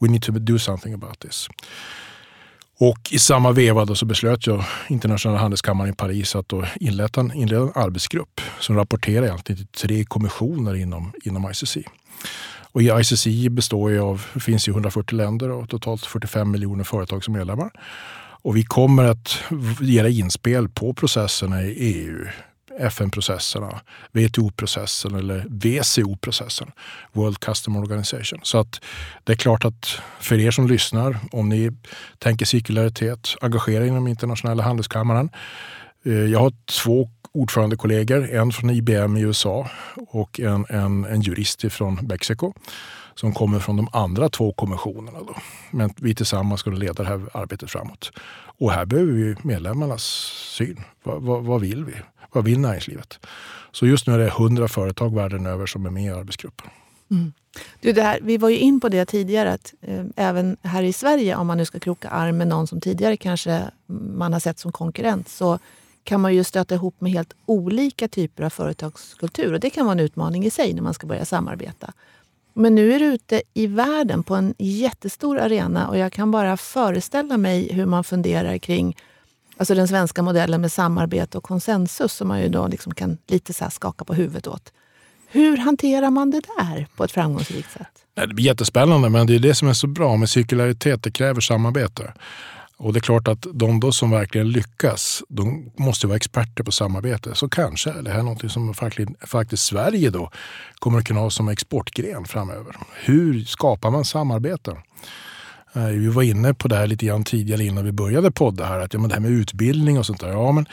We 0.00 0.08
need 0.08 0.22
to 0.22 0.32
do 0.32 0.58
something 0.58 0.94
about 0.94 1.20
this. 1.20 1.48
Och 2.78 3.12
i 3.12 3.18
samma 3.18 3.52
veva 3.52 3.94
så 3.94 4.06
beslöt 4.06 4.46
jag 4.46 4.64
internationella 4.88 5.40
handelskammaren 5.40 5.90
i 5.92 5.96
Paris 5.96 6.36
att 6.36 6.48
då 6.48 6.64
inleda, 6.80 7.20
en, 7.20 7.32
inleda 7.32 7.62
en 7.62 7.72
arbetsgrupp 7.74 8.40
som 8.60 8.76
rapporterar 8.76 9.26
egentligen 9.26 9.56
till 9.56 9.66
tre 9.66 10.04
kommissioner 10.04 10.74
inom, 10.74 11.12
inom 11.24 11.50
ICC. 11.50 11.76
Och 12.72 12.82
ICC 12.82 13.26
består 13.50 13.90
ju 13.90 14.00
av, 14.00 14.18
finns 14.40 14.68
i 14.68 14.70
140 14.70 15.16
länder 15.16 15.50
och 15.50 15.68
totalt 15.68 16.06
45 16.06 16.50
miljoner 16.50 16.84
företag 16.84 17.24
som 17.24 17.34
medlemmar. 17.34 17.70
Och 18.42 18.56
vi 18.56 18.64
kommer 18.64 19.04
att 19.04 19.38
göra 19.80 20.08
inspel 20.08 20.68
på 20.68 20.94
processerna 20.94 21.62
i 21.62 21.72
EU, 21.72 22.26
FN-processerna, 22.78 23.80
WTO-processen 24.12 25.14
eller 25.14 25.44
WCO-processen, 25.48 26.70
World 27.12 27.40
Customer 27.40 27.80
Organization. 27.80 28.40
Så 28.42 28.58
att 28.58 28.80
det 29.24 29.32
är 29.32 29.36
klart 29.36 29.64
att 29.64 29.98
för 30.20 30.38
er 30.38 30.50
som 30.50 30.66
lyssnar, 30.66 31.16
om 31.32 31.48
ni 31.48 31.70
tänker 32.18 32.46
cirkularitet, 32.46 33.36
engagera 33.40 33.86
inom 33.86 34.06
internationella 34.06 34.62
handelskammaren. 34.62 35.30
Eh, 36.04 36.12
jag 36.12 36.38
har 36.38 36.52
två 36.82 37.08
ordförandekollegor, 37.32 38.30
en 38.30 38.52
från 38.52 38.70
IBM 38.70 39.16
i 39.16 39.20
USA 39.20 39.70
och 40.08 40.40
en, 40.40 40.66
en, 40.68 41.04
en 41.04 41.20
jurist 41.20 41.72
från 41.72 41.94
Mexiko 41.94 42.52
som 43.14 43.32
kommer 43.32 43.58
från 43.58 43.76
de 43.76 43.88
andra 43.92 44.28
två 44.28 44.52
kommissionerna. 44.52 45.18
Då. 45.18 45.34
Men 45.70 45.90
vi 45.96 46.14
tillsammans 46.14 46.60
ska 46.60 46.70
leda 46.70 47.02
det 47.02 47.08
här 47.08 47.28
arbetet 47.34 47.70
framåt. 47.70 48.12
Och 48.58 48.72
här 48.72 48.84
behöver 48.84 49.12
vi 49.12 49.36
medlemmarnas 49.42 50.02
syn. 50.56 50.80
Vad, 51.02 51.22
vad, 51.22 51.44
vad 51.44 51.60
vill 51.60 51.84
vi? 51.84 51.92
Vad 52.32 52.44
vill 52.44 52.58
näringslivet? 52.58 53.26
Så 53.72 53.86
just 53.86 54.06
nu 54.06 54.14
är 54.14 54.18
det 54.18 54.26
100 54.26 54.68
företag 54.68 55.14
världen 55.14 55.46
över 55.46 55.66
som 55.66 55.86
är 55.86 55.90
med 55.90 56.04
i 56.04 56.08
arbetsgruppen. 56.08 56.70
Mm. 57.10 57.32
Du, 57.80 57.92
det 57.92 58.02
här, 58.02 58.18
vi 58.22 58.36
var 58.36 58.48
ju 58.48 58.58
in 58.58 58.80
på 58.80 58.88
det 58.88 59.04
tidigare, 59.04 59.52
att 59.52 59.74
eh, 59.80 60.04
även 60.16 60.56
här 60.62 60.82
i 60.82 60.92
Sverige, 60.92 61.36
om 61.36 61.46
man 61.46 61.58
nu 61.58 61.64
ska 61.64 61.80
kroka 61.80 62.08
arm 62.08 62.36
med 62.36 62.48
någon 62.48 62.66
som 62.66 62.80
tidigare 62.80 63.16
kanske 63.16 63.70
man 64.16 64.32
har 64.32 64.40
sett 64.40 64.58
som 64.58 64.72
konkurrent, 64.72 65.28
så 65.28 65.58
kan 66.04 66.20
man 66.20 66.34
ju 66.34 66.44
stöta 66.44 66.74
ihop 66.74 67.00
med 67.00 67.12
helt 67.12 67.32
olika 67.46 68.08
typer 68.08 68.42
av 68.44 68.50
företagskultur. 68.50 69.52
Och 69.52 69.60
det 69.60 69.70
kan 69.70 69.86
vara 69.86 69.92
en 69.92 70.00
utmaning 70.00 70.44
i 70.44 70.50
sig 70.50 70.74
när 70.74 70.82
man 70.82 70.94
ska 70.94 71.06
börja 71.06 71.24
samarbeta. 71.24 71.92
Men 72.54 72.74
nu 72.74 72.92
är 72.92 72.98
du 72.98 73.04
ute 73.04 73.42
i 73.54 73.66
världen 73.66 74.22
på 74.22 74.34
en 74.34 74.54
jättestor 74.58 75.38
arena 75.38 75.88
och 75.88 75.98
jag 75.98 76.12
kan 76.12 76.30
bara 76.30 76.56
föreställa 76.56 77.36
mig 77.36 77.72
hur 77.72 77.86
man 77.86 78.04
funderar 78.04 78.58
kring 78.58 78.96
alltså 79.56 79.74
den 79.74 79.88
svenska 79.88 80.22
modellen 80.22 80.60
med 80.60 80.72
samarbete 80.72 81.38
och 81.38 81.44
konsensus 81.44 82.12
som 82.12 82.28
man 82.28 82.40
ju 82.40 82.48
då 82.48 82.66
liksom 82.66 82.94
kan 82.94 83.18
lite 83.26 83.54
så 83.54 83.70
skaka 83.70 84.04
på 84.04 84.14
huvudet 84.14 84.46
åt. 84.46 84.72
Hur 85.28 85.56
hanterar 85.56 86.10
man 86.10 86.30
det 86.30 86.42
där 86.58 86.86
på 86.96 87.04
ett 87.04 87.12
framgångsrikt 87.12 87.72
sätt? 87.72 87.88
Det 88.14 88.34
blir 88.34 88.44
jättespännande, 88.44 89.08
men 89.08 89.26
det 89.26 89.34
är 89.34 89.38
det 89.38 89.54
som 89.54 89.68
är 89.68 89.72
så 89.72 89.86
bra 89.86 90.16
med 90.16 90.30
cirkularitet. 90.30 91.02
Det 91.02 91.10
kräver 91.10 91.40
samarbete. 91.40 92.12
Och 92.82 92.92
det 92.92 92.98
är 92.98 93.00
klart 93.00 93.28
att 93.28 93.46
de 93.54 93.80
då 93.80 93.92
som 93.92 94.10
verkligen 94.10 94.48
lyckas, 94.48 95.22
de 95.28 95.72
måste 95.78 96.06
vara 96.06 96.16
experter 96.16 96.64
på 96.64 96.72
samarbete. 96.72 97.34
Så 97.34 97.48
kanske 97.48 97.90
är 97.90 98.02
det 98.02 98.10
här 98.10 98.22
något 98.22 98.52
som 98.52 98.74
faktiskt 99.26 99.64
Sverige 99.64 100.10
då 100.10 100.30
kommer 100.78 100.98
att 100.98 101.04
kunna 101.04 101.20
ha 101.20 101.30
som 101.30 101.48
exportgren 101.48 102.24
framöver. 102.24 102.76
Hur 103.04 103.44
skapar 103.44 103.90
man 103.90 104.04
samarbeten? 104.04 104.76
Eh, 105.74 105.84
vi 105.84 106.08
var 106.08 106.22
inne 106.22 106.54
på 106.54 106.68
det 106.68 106.76
här 106.76 106.86
lite 106.86 107.06
grann 107.06 107.24
tidigare 107.24 107.64
innan 107.64 107.84
vi 107.84 107.92
började 107.92 108.30
podda 108.30 108.64
här. 108.64 108.78
Att 108.78 108.94
ja, 108.94 109.00
men 109.00 109.08
det 109.08 109.14
här 109.14 109.22
med 109.22 109.30
utbildning 109.30 109.98
och 109.98 110.06
sånt 110.06 110.20
där. 110.20 110.28
Ja, 110.28 110.52
men, 110.52 110.66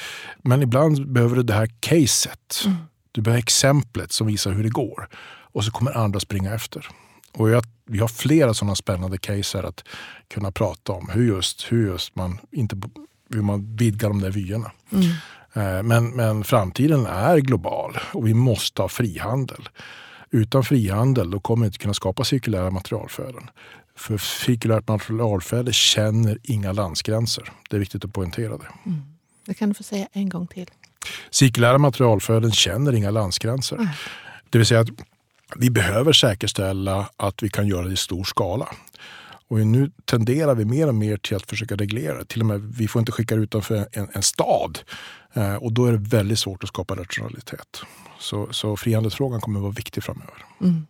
men 0.44 0.62
ibland 0.62 1.12
behöver 1.12 1.36
du 1.36 1.44
det 1.44 1.54
här 1.54 1.70
caset. 1.80 2.64
Mm. 2.66 2.78
Du 3.12 3.22
behöver 3.22 3.40
exemplet 3.40 4.12
som 4.12 4.28
visar 4.28 4.52
hur 4.52 4.64
det 4.64 4.70
går. 4.70 5.10
Och 5.54 5.66
så 5.66 5.72
kommer 5.72 5.98
andra 5.98 6.20
springa 6.20 6.54
efter. 6.54 6.88
Och 7.34 7.50
jag, 7.50 7.64
vi 7.86 8.00
har 8.00 8.08
flera 8.08 8.54
sådana 8.54 8.76
spännande 8.76 9.18
case 9.18 9.58
här 9.58 9.66
att 9.66 9.84
kunna 10.28 10.52
prata 10.52 10.92
om. 10.94 11.10
Hur 11.10 11.28
just, 11.28 11.72
hur 11.72 11.88
just 11.88 12.16
man, 12.16 12.38
inte, 12.52 12.82
hur 13.30 13.42
man 13.42 13.76
vidgar 13.76 14.10
de 14.10 14.22
där 14.22 14.32
vyerna. 14.32 14.72
Mm. 14.92 15.06
Eh, 15.54 15.84
men, 15.84 16.10
men 16.10 16.44
framtiden 16.44 17.06
är 17.06 17.38
global 17.38 17.98
och 18.14 18.28
vi 18.28 18.34
måste 18.34 18.82
ha 18.82 18.90
frihandel. 18.90 19.70
Utan 20.32 20.64
frihandel 20.64 21.32
då 21.32 21.40
kommer 21.40 21.64
vi 21.64 21.68
inte 21.68 21.78
kunna 21.78 21.94
skapa 21.94 22.24
cirkulära 22.24 22.72
materialflöden. 22.72 23.50
För 23.96 24.18
cirkulärt 24.18 24.88
materialflöde 24.88 25.74
känner 25.74 26.38
inga 26.44 26.72
landsgränser. 26.72 27.52
Det 27.70 27.76
är 27.76 27.80
viktigt 27.80 28.06
att 28.06 28.14
poängtera 28.14 28.58
det. 28.58 28.68
Mm. 28.86 29.02
Det 29.46 29.54
kan 29.54 29.70
du 29.70 29.76
få 29.76 29.84
säga 29.84 30.08
en 30.12 30.30
gång 30.30 30.48
till. 30.48 30.70
Cirkulära 31.30 31.78
materialflöden 31.78 32.52
känner 32.52 32.94
inga 32.94 33.12
landsgränser. 33.12 33.76
Mm. 33.76 33.88
Det 34.50 34.58
vill 34.58 34.68
säga 34.68 34.80
att 34.80 34.90
vi 35.56 35.70
behöver 35.70 36.14
säkerställa 36.14 37.10
att 37.18 37.44
vi 37.44 37.50
kan 37.50 37.68
göra 37.68 37.86
det 37.86 37.94
i 37.94 37.98
stor 37.98 38.24
skala. 38.24 38.68
Och 39.48 39.60
nu 39.60 39.92
tenderar 40.06 40.56
vi 40.56 40.66
mer 40.66 40.88
och 40.88 40.96
mer 40.96 41.18
till 41.18 41.36
att 41.36 41.50
försöka 41.50 41.76
reglera. 41.76 42.26
Till 42.26 42.42
och 42.42 42.48
med, 42.48 42.62
vi 42.78 42.88
får 42.88 43.00
inte 43.00 43.12
skicka 43.12 43.36
utanför 43.36 43.88
en, 43.92 44.08
en 44.14 44.24
stad. 44.24 44.80
Eh, 45.34 45.56
och 45.56 45.74
då 45.74 45.86
är 45.86 45.92
det 45.92 45.98
väldigt 45.98 46.40
svårt 46.40 46.64
att 46.64 46.70
skapa 46.70 46.96
rationalitet. 46.96 47.82
Så, 48.20 48.54
så 48.54 48.78
frihandelsfrågan 48.78 49.42
kommer 49.42 49.60
att 49.60 49.64
vara 49.64 49.74
viktig 49.74 50.04
framöver. 50.04 50.46
Mm. 50.62 50.88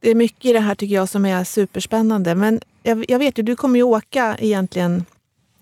Det 0.00 0.10
är 0.10 0.14
mycket 0.14 0.44
i 0.44 0.52
det 0.52 0.60
här 0.60 0.74
tycker 0.74 0.94
jag 0.94 1.08
som 1.08 1.24
är 1.24 1.44
superspännande. 1.44 2.34
Men 2.34 2.60
jag, 2.82 3.04
jag 3.08 3.18
vet 3.18 3.38
ju, 3.38 3.42
du 3.42 3.56
kommer 3.56 3.76
ju 3.76 3.82
åka 3.82 4.36
egentligen 4.38 5.04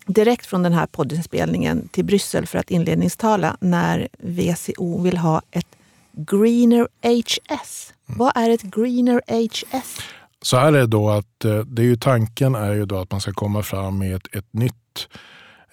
direkt 0.06 0.46
från 0.46 0.62
den 0.62 0.72
här 0.72 0.86
poddinspelningen 0.86 1.88
till 1.88 2.04
Bryssel 2.04 2.46
för 2.46 2.58
att 2.58 2.70
inledningstala 2.70 3.56
när 3.60 4.08
VCO 4.18 5.02
vill 5.02 5.16
ha 5.16 5.42
ett 5.50 5.66
Greener 6.12 6.88
HS. 7.02 7.92
Mm. 8.08 8.18
Vad 8.18 8.32
är 8.34 8.50
ett 8.50 8.62
Greener 8.62 9.22
HS? 9.28 10.00
Så 10.42 10.56
här 10.56 10.66
är 10.66 10.72
det 10.72 10.86
då 10.86 11.10
att 11.10 11.44
eh, 11.44 11.58
det 11.58 11.82
är 11.82 11.86
ju, 11.86 11.96
tanken 11.96 12.54
är 12.54 12.72
ju 12.72 12.86
då 12.86 12.98
att 12.98 13.10
man 13.10 13.20
ska 13.20 13.32
komma 13.32 13.62
fram 13.62 13.98
med 13.98 14.16
ett, 14.16 14.34
ett 14.34 14.52
nytt 14.52 15.08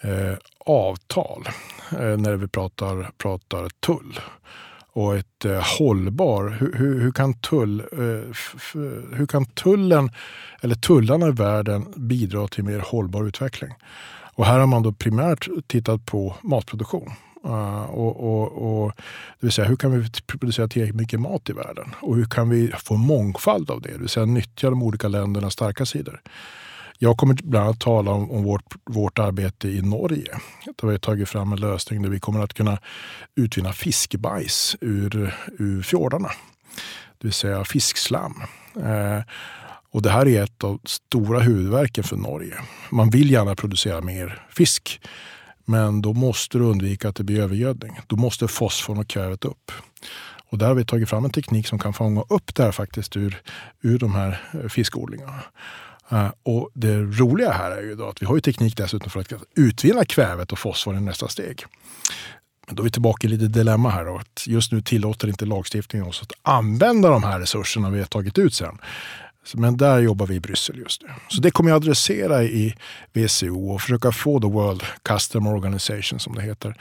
eh, 0.01 0.37
avtal 0.65 1.47
eh, 1.91 2.17
när 2.17 2.35
vi 2.35 2.47
pratar, 2.47 3.11
pratar 3.17 3.69
tull. 3.69 4.19
Och 4.93 5.15
ett 5.15 5.45
eh, 5.45 5.63
hållbar, 5.79 6.57
hur, 6.59 6.73
hur, 6.73 7.01
hur, 7.01 7.11
kan 7.11 7.33
tull, 7.33 7.79
eh, 7.79 7.97
hur 9.17 9.25
kan 9.25 9.45
tullen 9.45 10.11
eller 10.61 10.75
tullarna 10.75 11.27
i 11.27 11.31
världen 11.31 11.93
bidra 11.95 12.47
till 12.47 12.63
mer 12.63 12.79
hållbar 12.79 13.23
utveckling? 13.23 13.71
Och 14.33 14.45
här 14.45 14.59
har 14.59 14.67
man 14.67 14.83
då 14.83 14.93
primärt 14.93 15.47
tittat 15.67 16.05
på 16.05 16.35
matproduktion. 16.41 17.11
Eh, 17.45 17.83
och, 17.83 18.23
och, 18.23 18.83
och, 18.83 18.91
det 19.39 19.45
vill 19.45 19.51
säga, 19.51 19.67
hur 19.67 19.75
kan 19.75 19.91
vi 19.91 20.09
producera 20.27 20.67
tillräckligt 20.67 21.01
mycket 21.01 21.19
mat 21.19 21.49
i 21.49 21.53
världen? 21.53 21.95
Och 21.99 22.15
hur 22.15 22.25
kan 22.25 22.49
vi 22.49 22.71
få 22.77 22.95
mångfald 22.95 23.71
av 23.71 23.81
det? 23.81 23.91
Det 23.91 23.97
vill 23.97 24.09
säga 24.09 24.25
nyttja 24.25 24.69
de 24.69 24.83
olika 24.83 25.07
ländernas 25.07 25.53
starka 25.53 25.85
sidor. 25.85 26.21
Jag 26.99 27.17
kommer 27.17 27.37
bland 27.43 27.65
annat 27.65 27.79
tala 27.79 28.11
om, 28.11 28.31
om 28.31 28.43
vårt, 28.43 28.75
vårt 28.85 29.19
arbete 29.19 29.67
i 29.69 29.81
Norge. 29.81 30.39
Där 30.65 30.87
vi 30.87 30.93
har 30.93 30.99
tagit 30.99 31.29
fram 31.29 31.53
en 31.53 31.59
lösning 31.59 32.01
där 32.01 32.09
vi 32.09 32.19
kommer 32.19 32.43
att 32.43 32.53
kunna 32.53 32.79
utvinna 33.35 33.73
fiskbajs 33.73 34.75
ur, 34.81 35.35
ur 35.59 35.81
fjordarna. 35.81 36.31
Det 37.17 37.27
vill 37.27 37.33
säga 37.33 37.65
fiskslam. 37.65 38.43
Eh, 38.75 39.21
och 39.91 40.01
det 40.01 40.09
här 40.09 40.27
är 40.27 40.43
ett 40.43 40.63
av 40.63 40.79
stora 40.83 41.39
huvudverken 41.39 42.03
för 42.03 42.15
Norge. 42.15 42.55
Man 42.89 43.09
vill 43.09 43.31
gärna 43.31 43.55
producera 43.55 44.01
mer 44.01 44.41
fisk. 44.49 45.01
Men 45.69 46.01
då 46.01 46.13
måste 46.13 46.57
du 46.57 46.63
undvika 46.63 47.09
att 47.09 47.15
det 47.15 47.23
blir 47.23 47.39
övergödning. 47.39 47.99
Då 48.07 48.15
måste 48.15 48.47
fosforn 48.47 48.97
och 48.97 49.07
kvävet 49.07 49.45
upp. 49.45 49.71
Och 50.49 50.57
där 50.57 50.67
har 50.67 50.75
vi 50.75 50.85
tagit 50.85 51.09
fram 51.09 51.25
en 51.25 51.31
teknik 51.31 51.67
som 51.67 51.79
kan 51.79 51.93
fånga 51.93 52.23
upp 52.29 52.55
det 52.55 52.63
här 52.63 52.71
faktiskt 52.71 53.17
ur, 53.17 53.41
ur 53.81 53.99
de 53.99 54.15
här 54.15 54.41
eh, 54.53 54.69
fiskodlingarna. 54.69 55.43
Uh, 56.11 56.29
och 56.43 56.69
det 56.73 56.97
roliga 56.97 57.51
här 57.51 57.71
är 57.71 57.81
ju 57.81 57.95
då 57.95 58.09
att 58.09 58.21
vi 58.21 58.25
har 58.25 58.35
ju 58.35 58.41
teknik 58.41 58.77
dessutom 58.77 59.09
för 59.09 59.19
att 59.19 59.33
utvinna 59.55 60.05
kvävet 60.05 60.51
och 60.51 60.59
fosfor 60.59 60.97
i 60.97 60.99
nästa 60.99 61.27
steg. 61.27 61.65
Men 62.67 62.75
då 62.75 62.81
är 62.81 62.83
vi 62.83 62.91
tillbaka 62.91 63.27
i 63.27 63.29
lite 63.29 63.47
dilemma 63.47 63.89
här. 63.89 64.05
Då, 64.05 64.17
att 64.17 64.47
just 64.47 64.71
nu 64.71 64.81
tillåter 64.81 65.27
inte 65.27 65.45
lagstiftningen 65.45 66.07
oss 66.07 66.21
att 66.21 66.31
använda 66.41 67.09
de 67.09 67.23
här 67.23 67.39
resurserna 67.39 67.89
vi 67.89 67.99
har 67.99 68.05
tagit 68.05 68.37
ut 68.37 68.53
sen. 68.53 68.77
Men 69.55 69.77
där 69.77 69.99
jobbar 69.99 70.27
vi 70.27 70.35
i 70.35 70.39
Bryssel 70.39 70.77
just 70.77 71.03
nu. 71.03 71.09
Så 71.27 71.41
det 71.41 71.51
kommer 71.51 71.69
jag 71.69 71.75
adressera 71.75 72.43
i 72.43 72.75
WCO 73.13 73.73
och 73.73 73.81
försöka 73.81 74.11
få 74.11 74.41
the 74.41 74.47
World 74.47 74.83
Customer 75.03 75.55
Organization 75.55 76.19
som 76.19 76.35
det 76.35 76.41
heter 76.41 76.77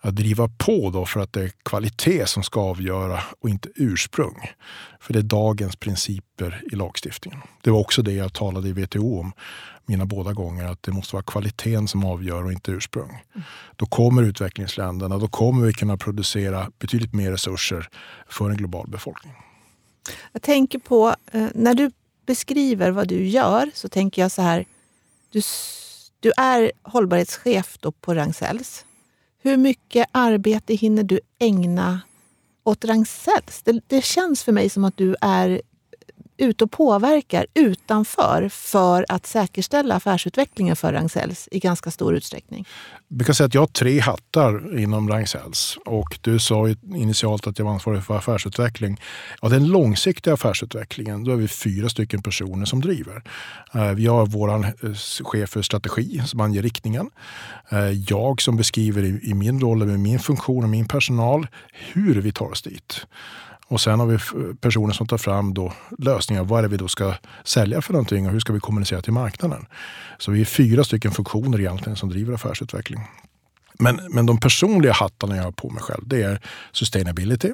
att 0.00 0.16
driva 0.16 0.48
på 0.48 0.90
då 0.90 1.06
för 1.06 1.20
att 1.20 1.32
det 1.32 1.42
är 1.42 1.50
kvalitet 1.64 2.26
som 2.26 2.42
ska 2.42 2.60
avgöra 2.60 3.20
och 3.40 3.48
inte 3.48 3.68
ursprung. 3.74 4.36
För 5.00 5.12
det 5.12 5.18
är 5.18 5.22
dagens 5.22 5.76
principer 5.76 6.62
i 6.72 6.76
lagstiftningen. 6.76 7.40
Det 7.62 7.70
var 7.70 7.78
också 7.78 8.02
det 8.02 8.12
jag 8.12 8.32
talade 8.32 8.68
i 8.68 8.72
WTO 8.72 9.20
om 9.20 9.32
mina 9.86 10.06
båda 10.06 10.32
gånger, 10.32 10.64
att 10.64 10.82
det 10.82 10.92
måste 10.92 11.16
vara 11.16 11.22
kvaliteten 11.22 11.88
som 11.88 12.04
avgör 12.04 12.44
och 12.44 12.52
inte 12.52 12.70
ursprung. 12.70 13.10
Mm. 13.10 13.42
Då 13.76 13.86
kommer 13.86 14.22
utvecklingsländerna, 14.22 15.18
då 15.18 15.28
kommer 15.28 15.66
vi 15.66 15.72
kunna 15.72 15.96
producera 15.96 16.70
betydligt 16.78 17.12
mer 17.12 17.30
resurser 17.30 17.88
för 18.28 18.50
en 18.50 18.56
global 18.56 18.90
befolkning. 18.90 19.32
Jag 20.32 20.42
tänker 20.42 20.78
på, 20.78 21.16
eh, 21.32 21.46
när 21.54 21.74
du 21.74 21.90
beskriver 22.30 22.90
vad 22.90 23.08
du 23.08 23.26
gör 23.26 23.70
så 23.74 23.88
tänker 23.88 24.22
jag 24.22 24.30
så 24.30 24.42
här. 24.42 24.66
Du, 25.30 25.42
du 26.20 26.32
är 26.36 26.72
hållbarhetschef 26.82 27.78
på 28.00 28.14
Ragn-Sells. 28.14 28.84
Hur 29.42 29.56
mycket 29.56 30.08
arbete 30.12 30.74
hinner 30.74 31.02
du 31.02 31.20
ägna 31.38 32.00
åt 32.64 32.84
Ragn-Sells? 32.84 33.62
Det, 33.64 33.80
det, 33.86 34.04
känns 34.04 34.44
för 34.44 34.52
mig 34.52 34.70
som 34.70 34.84
att 34.84 34.96
du 34.96 35.16
är 35.20 35.62
ute 36.40 36.64
och 36.64 36.70
påverkar 36.70 37.46
utanför 37.54 38.48
för 38.48 39.06
att 39.08 39.26
säkerställa 39.26 39.94
affärsutvecklingen 39.94 40.76
för 40.76 40.92
Ragn-Sells 40.92 41.48
i 41.50 41.58
ganska 41.58 41.90
stor 41.90 42.14
utsträckning? 42.14 42.66
Jag 43.08 43.26
kan 43.26 43.34
säga 43.34 43.46
att 43.46 43.54
jag 43.54 43.62
har 43.62 43.66
tre 43.66 44.00
hattar 44.00 44.78
inom 44.78 45.08
Ragn-Sells 45.08 45.78
och 45.84 46.18
du 46.20 46.38
sa 46.38 46.68
initialt 46.94 47.46
att 47.46 47.58
jag 47.58 47.66
var 47.66 47.72
ansvarig 47.72 48.04
för 48.04 48.16
affärsutveckling. 48.16 49.00
Ja, 49.42 49.48
den 49.48 49.66
långsiktiga 49.66 50.34
affärsutvecklingen, 50.34 51.24
då 51.24 51.32
är 51.32 51.36
vi 51.36 51.48
fyra 51.48 51.88
stycken 51.88 52.22
personer 52.22 52.64
som 52.64 52.80
driver. 52.80 53.22
Eh, 53.74 53.90
vi 53.90 54.06
har 54.06 54.26
vår 54.26 54.64
eh, 54.64 54.70
chef 55.24 55.50
för 55.50 55.62
strategi 55.62 56.22
som 56.26 56.40
anger 56.40 56.62
riktningen. 56.62 57.10
Eh, 57.70 57.90
jag 57.90 58.42
som 58.42 58.56
beskriver 58.56 59.02
i 59.04 59.34
min 59.34 59.60
roll 59.60 59.86
med 59.86 60.00
min 60.00 60.18
funktion 60.18 60.64
och 60.64 60.70
min 60.70 60.88
personal 60.88 61.46
hur 61.92 62.20
vi 62.20 62.32
tar 62.32 62.50
oss 62.50 62.62
dit. 62.62 63.06
Och 63.70 63.80
sen 63.80 64.00
har 64.00 64.06
vi 64.06 64.18
personer 64.60 64.92
som 64.92 65.06
tar 65.06 65.18
fram 65.18 65.54
då 65.54 65.72
lösningar. 65.98 66.44
Vad 66.44 66.58
är 66.58 66.62
det 66.62 66.68
vi 66.68 66.76
då 66.76 66.88
ska 66.88 67.14
sälja 67.44 67.82
för 67.82 67.92
någonting 67.92 68.26
och 68.26 68.32
hur 68.32 68.40
ska 68.40 68.52
vi 68.52 68.60
kommunicera 68.60 69.02
till 69.02 69.12
marknaden? 69.12 69.66
Så 70.18 70.30
vi 70.30 70.40
är 70.40 70.44
fyra 70.44 70.84
stycken 70.84 71.10
funktioner 71.10 71.60
egentligen 71.60 71.96
som 71.96 72.08
driver 72.08 72.34
affärsutveckling. 72.34 73.00
Men, 73.80 74.00
men 74.10 74.26
de 74.26 74.40
personliga 74.40 74.92
hattarna 74.92 75.36
jag 75.36 75.44
har 75.44 75.52
på 75.52 75.70
mig 75.70 75.82
själv, 75.82 76.02
det 76.06 76.22
är 76.22 76.40
sustainability, 76.72 77.52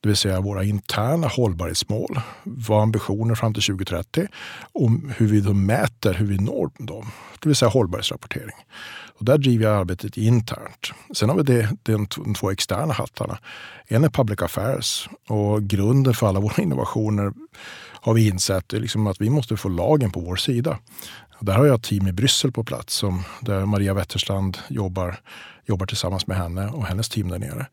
det 0.00 0.08
vill 0.08 0.16
säga 0.16 0.40
våra 0.40 0.64
interna 0.64 1.28
hållbarhetsmål, 1.28 2.20
våra 2.42 2.82
ambitioner 2.82 3.34
fram 3.34 3.54
till 3.54 3.62
2030 3.62 4.26
och 4.72 4.90
hur 5.16 5.26
vi 5.26 5.40
då 5.40 5.52
mäter 5.52 6.14
hur 6.14 6.26
vi 6.26 6.38
når 6.38 6.70
dem, 6.78 7.06
det 7.40 7.48
vill 7.48 7.56
säga 7.56 7.68
hållbarhetsrapportering. 7.68 8.56
Och 9.18 9.24
där 9.24 9.38
driver 9.38 9.64
jag 9.64 9.80
arbetet 9.80 10.16
internt. 10.16 10.92
Sen 11.14 11.28
har 11.28 11.36
vi 11.36 11.42
det, 11.42 11.68
de 11.82 12.34
två 12.34 12.50
externa 12.50 12.92
hattarna. 12.94 13.38
En 13.86 14.04
är 14.04 14.08
public 14.08 14.42
affairs 14.42 15.08
och 15.28 15.62
grunden 15.62 16.14
för 16.14 16.28
alla 16.28 16.40
våra 16.40 16.62
innovationer 16.62 17.32
har 18.00 18.14
vi 18.14 18.28
insett 18.28 18.72
är 18.72 18.80
liksom 18.80 19.06
att 19.06 19.20
vi 19.20 19.30
måste 19.30 19.56
få 19.56 19.68
lagen 19.68 20.10
på 20.10 20.20
vår 20.20 20.36
sida. 20.36 20.78
Där 21.40 21.54
har 21.54 21.66
jag 21.66 21.74
ett 21.74 21.82
team 21.82 22.08
i 22.08 22.12
Bryssel 22.12 22.52
på 22.52 22.64
plats 22.64 22.94
som, 22.94 23.24
där 23.40 23.66
Maria 23.66 23.94
Wetterstrand 23.94 24.58
jobbar, 24.68 25.20
jobbar 25.66 25.86
tillsammans 25.86 26.26
med 26.26 26.36
henne 26.36 26.68
och 26.68 26.86
hennes 26.86 27.08
team 27.08 27.28
där 27.28 27.38
nere. 27.38 27.66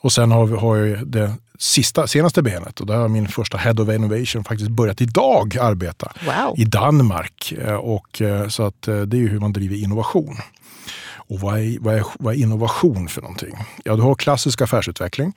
Och 0.00 0.12
sen 0.12 0.30
har, 0.30 0.46
vi, 0.46 0.56
har 0.56 0.76
jag 0.76 1.06
det 1.06 1.34
sista, 1.58 2.06
senaste 2.06 2.42
benet 2.42 2.80
och 2.80 2.86
där 2.86 2.96
har 2.96 3.08
min 3.08 3.28
första 3.28 3.58
Head 3.58 3.82
of 3.82 3.88
Innovation 3.88 4.44
faktiskt 4.44 4.70
börjat 4.70 5.00
idag 5.00 5.58
arbeta 5.58 6.12
wow. 6.26 6.54
i 6.56 6.64
Danmark. 6.64 7.52
Eh, 7.52 7.74
och, 7.74 8.22
eh, 8.22 8.48
så 8.48 8.62
att 8.62 8.88
eh, 8.88 9.00
det 9.00 9.16
är 9.16 9.28
hur 9.28 9.40
man 9.40 9.52
driver 9.52 9.76
innovation. 9.76 10.36
Och 11.30 11.40
vad 11.40 11.58
är, 11.58 11.78
vad, 11.80 11.94
är, 11.94 12.04
vad 12.18 12.34
är 12.34 12.38
innovation 12.38 13.08
för 13.08 13.22
någonting? 13.22 13.54
Ja, 13.84 13.96
du 13.96 14.02
har 14.02 14.14
klassisk 14.14 14.60
affärsutveckling. 14.60 15.32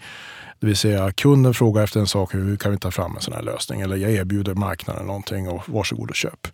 Det 0.60 0.68
vill 0.68 0.78
säga 0.78 1.12
kunden 1.12 1.54
frågar 1.54 1.84
efter 1.84 2.00
en 2.00 2.08
sak, 2.08 2.34
hur 2.34 2.58
kan 2.58 2.72
vi 2.72 2.78
ta 2.78 2.92
fram 2.92 3.16
en 3.16 3.22
sån 3.22 3.34
här 3.34 3.42
lösning? 3.42 3.82
Eller 3.82 3.96
jag 3.96 4.12
erbjuder 4.12 4.54
marknaden 4.54 5.06
någonting 5.06 5.50
och 5.50 5.64
varsågod 5.66 6.10
och 6.10 6.16
köp. 6.16 6.48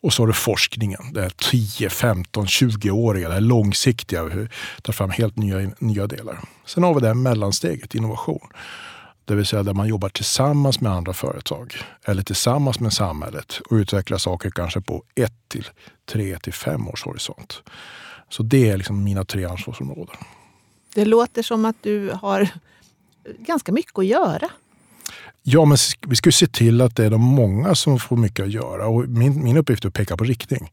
Och 0.00 0.12
så 0.12 0.22
har 0.22 0.26
du 0.26 0.32
forskningen, 0.32 1.12
det 1.12 1.24
är 1.24 1.30
10, 1.30 1.90
15, 1.90 2.46
20-åriga, 2.46 3.28
det 3.28 3.34
är 3.34 3.40
långsiktiga, 3.40 4.48
tar 4.82 4.92
fram 4.92 5.10
helt 5.10 5.36
nya, 5.36 5.70
nya 5.78 6.06
delar. 6.06 6.40
Sen 6.66 6.82
har 6.82 6.94
vi 6.94 7.00
det 7.00 7.06
här 7.06 7.14
mellansteget, 7.14 7.94
innovation. 7.94 8.48
Det 9.24 9.34
vill 9.34 9.46
säga 9.46 9.62
där 9.62 9.74
man 9.74 9.88
jobbar 9.88 10.08
tillsammans 10.08 10.80
med 10.80 10.92
andra 10.92 11.12
företag 11.12 11.74
eller 12.04 12.22
tillsammans 12.22 12.80
med 12.80 12.92
samhället 12.92 13.60
och 13.70 13.76
utvecklar 13.76 14.18
saker 14.18 14.50
kanske 14.50 14.80
på 14.80 15.04
ett 15.14 15.48
till 15.48 15.68
tre 16.06 16.38
till 16.38 16.52
fem 16.52 16.88
års 16.88 17.04
horisont. 17.04 17.62
Så 18.28 18.42
det 18.42 18.70
är 18.70 18.76
liksom 18.76 19.04
mina 19.04 19.24
tre 19.24 19.44
ansvarsområden. 19.44 20.16
Det 20.94 21.04
låter 21.04 21.42
som 21.42 21.64
att 21.64 21.76
du 21.82 22.10
har 22.22 22.48
ganska 23.38 23.72
mycket 23.72 23.98
att 23.98 24.06
göra. 24.06 24.48
Ja, 25.42 25.64
men 25.64 25.78
vi 26.08 26.16
ska 26.16 26.32
se 26.32 26.46
till 26.46 26.80
att 26.80 26.96
det 26.96 27.04
är 27.04 27.10
de 27.10 27.20
många 27.20 27.74
som 27.74 27.98
får 27.98 28.16
mycket 28.16 28.44
att 28.44 28.52
göra. 28.52 28.86
Och 28.86 29.08
min, 29.08 29.44
min 29.44 29.56
uppgift 29.56 29.84
är 29.84 29.88
att 29.88 29.94
peka 29.94 30.16
på 30.16 30.24
riktning 30.24 30.72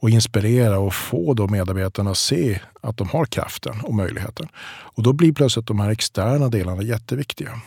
och 0.00 0.10
inspirera 0.10 0.78
och 0.78 0.94
få 0.94 1.34
då 1.34 1.48
medarbetarna 1.48 2.10
att 2.10 2.18
se 2.18 2.60
att 2.80 2.96
de 2.96 3.08
har 3.08 3.24
kraften 3.24 3.80
och 3.82 3.94
möjligheten. 3.94 4.48
Och 4.66 5.02
då 5.02 5.12
blir 5.12 5.32
plötsligt 5.32 5.66
de 5.66 5.80
här 5.80 5.90
externa 5.90 6.48
delarna 6.48 6.82
jätteviktiga. 6.82 7.60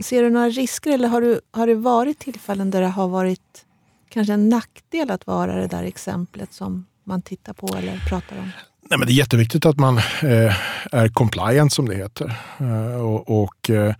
Ser 0.00 0.22
du 0.22 0.30
några 0.30 0.48
risker 0.48 0.90
eller 0.90 1.08
har, 1.08 1.20
du, 1.20 1.40
har 1.50 1.66
det 1.66 1.74
varit 1.74 2.18
tillfällen 2.18 2.70
där 2.70 2.80
det 2.80 2.88
har 2.88 3.08
varit 3.08 3.64
kanske 4.08 4.32
en 4.32 4.48
nackdel 4.48 5.10
att 5.10 5.26
vara 5.26 5.54
det 5.54 5.66
där 5.66 5.84
exemplet 5.84 6.52
som 6.52 6.86
man 7.04 7.22
tittar 7.22 7.52
på 7.52 7.76
eller 7.76 7.98
pratar 8.08 8.38
om? 8.38 8.50
Nej, 8.90 8.98
men 8.98 9.06
det 9.06 9.12
är 9.12 9.16
jätteviktigt 9.16 9.66
att 9.66 9.78
man 9.78 9.98
eh, 9.98 10.56
är 10.92 11.08
compliant 11.08 11.72
som 11.72 11.88
det 11.88 11.94
heter. 11.94 12.36
Eh, 12.58 13.00
och, 13.00 13.42
och, 13.42 13.70
eh, 13.70 13.94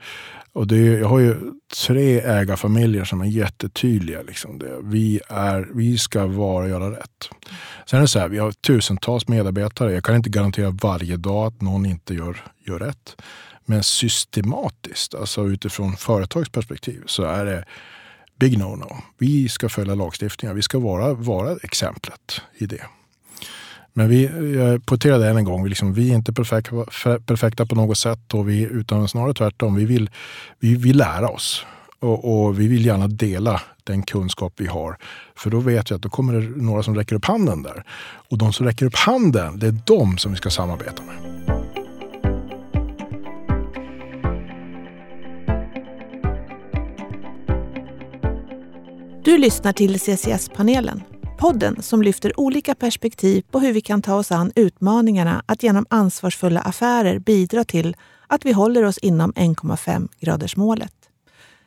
och 0.56 0.66
det, 0.66 0.76
jag 0.76 1.08
har 1.08 1.18
ju 1.18 1.36
tre 1.86 2.20
ägarfamiljer 2.20 3.04
som 3.04 3.20
är 3.20 3.26
jättetydliga. 3.26 4.22
Liksom 4.22 4.58
det. 4.58 4.80
Vi, 4.82 5.20
är, 5.28 5.68
vi 5.74 5.98
ska 5.98 6.26
vara 6.26 6.64
och 6.64 6.70
göra 6.70 6.90
rätt. 6.90 7.28
Sen 7.86 7.96
är 7.96 8.00
det 8.00 8.08
så 8.08 8.18
här, 8.18 8.28
vi 8.28 8.38
har 8.38 8.52
tusentals 8.52 9.28
medarbetare. 9.28 9.92
Jag 9.92 10.04
kan 10.04 10.16
inte 10.16 10.30
garantera 10.30 10.70
varje 10.70 11.16
dag 11.16 11.46
att 11.46 11.60
någon 11.60 11.86
inte 11.86 12.14
gör, 12.14 12.44
gör 12.66 12.78
rätt. 12.78 13.22
Men 13.64 13.82
systematiskt, 13.82 15.14
alltså 15.14 15.44
utifrån 15.46 15.96
företagsperspektiv, 15.96 17.02
så 17.06 17.22
är 17.22 17.44
det 17.44 17.64
big 18.38 18.58
no-no. 18.58 18.96
Vi 19.18 19.48
ska 19.48 19.68
följa 19.68 19.94
lagstiftningen. 19.94 20.56
Vi 20.56 20.62
ska 20.62 20.78
vara, 20.78 21.14
vara 21.14 21.56
exemplet 21.62 22.40
i 22.54 22.66
det. 22.66 22.86
Men 23.98 24.08
vi, 24.08 24.24
jag 24.56 24.86
poängterade 24.86 25.28
än 25.28 25.36
en 25.36 25.44
gång, 25.44 25.62
vi, 25.62 25.68
liksom, 25.68 25.92
vi 25.92 26.10
är 26.10 26.14
inte 26.14 26.32
perfekta, 26.32 26.84
perfekta 27.26 27.66
på 27.66 27.74
något 27.74 27.98
sätt, 27.98 28.34
och 28.34 28.48
vi, 28.48 28.62
utan 28.62 29.08
snarare 29.08 29.34
tvärtom. 29.34 29.74
Vi 29.74 29.84
vill, 29.84 30.10
vi 30.58 30.74
vill 30.74 30.96
lära 30.96 31.28
oss 31.28 31.66
och, 32.00 32.44
och, 32.44 32.60
vi 32.60 32.68
vill 32.68 32.86
gärna 32.86 33.08
dela 33.08 33.60
den 33.84 34.02
kunskap 34.02 34.52
vi 34.56 34.66
har. 34.66 34.96
För 35.36 35.50
då 35.50 35.60
vet 35.60 35.90
vi 35.90 35.94
att 35.94 36.02
då 36.02 36.08
kommer 36.08 36.34
det 36.34 36.62
några 36.62 36.82
som 36.82 36.94
räcker 36.94 37.16
upp 37.16 37.24
handen 37.24 37.62
där. 37.62 37.84
Och 38.28 38.38
de 38.38 38.52
som 38.52 38.66
räcker 38.66 38.86
upp 38.86 38.96
handen, 38.96 39.58
det 39.58 39.66
är 39.66 39.78
de 39.86 40.18
som 40.18 40.32
vi 40.32 40.38
ska 40.38 40.50
samarbeta 40.50 41.02
med. 41.02 41.16
Du 49.24 49.38
lyssnar 49.38 49.72
till 49.72 50.00
CCS-panelen 50.00 51.02
Podden 51.38 51.82
som 51.82 52.02
lyfter 52.02 52.40
olika 52.40 52.74
perspektiv 52.74 53.44
på 53.50 53.58
hur 53.60 53.72
vi 53.72 53.80
kan 53.80 54.02
ta 54.02 54.14
oss 54.14 54.32
an 54.32 54.52
utmaningarna 54.54 55.42
att 55.46 55.62
genom 55.62 55.86
ansvarsfulla 55.90 56.60
affärer 56.60 57.18
bidra 57.18 57.64
till 57.64 57.96
att 58.26 58.44
vi 58.44 58.52
håller 58.52 58.84
oss 58.84 58.98
inom 58.98 59.32
1,5 59.32 60.08
gradersmålet. 60.20 60.92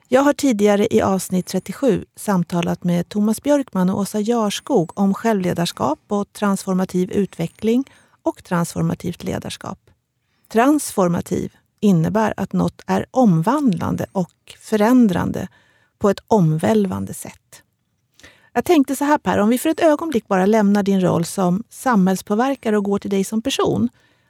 Jag 0.08 0.22
har 0.22 0.34
tidigare 0.34 0.88
i 0.92 1.02
avsnitt 1.02 1.46
37 1.46 2.06
samtalat 2.16 2.84
med 2.84 3.10
Thomas 3.10 3.44
Björkman 3.44 3.90
och 3.90 4.00
Åsa 4.00 4.20
Jarskog 4.20 5.00
om 5.00 5.14
självledarskap 5.14 6.00
och 6.08 6.34
transformativ 6.34 7.12
utveckling 7.12 7.84
och 8.24 8.44
transformativt 8.44 9.24
ledarskap. 9.24 9.80
Transformativ 10.52 11.54
innebär 11.80 12.34
att 12.38 12.54
något 12.54 12.82
är 12.88 13.06
omvandlande 13.12 14.06
och 14.12 14.56
förändrande 14.60 15.48
på 16.00 16.10
ett 16.10 16.20
omvälvande 16.28 17.14
sätt. 17.14 17.64
Jag 18.60 18.66
tänkte 18.66 18.96
så 18.96 19.06
här 19.06 19.18
Per, 19.18 19.38
om 19.38 19.50
vi 19.50 19.58
för 19.58 19.70
ett 19.70 19.80
ögonblick 19.80 20.28
bara 20.28 20.46
lämnar 20.46 20.84
din 20.84 21.02
roll 21.02 21.26
som 21.26 21.64
samhällspåverkare 21.70 22.78
och 22.78 22.84
går 22.84 23.00
till 23.00 23.10
dig 23.10 23.24
som 23.24 23.42
person. 23.42 23.90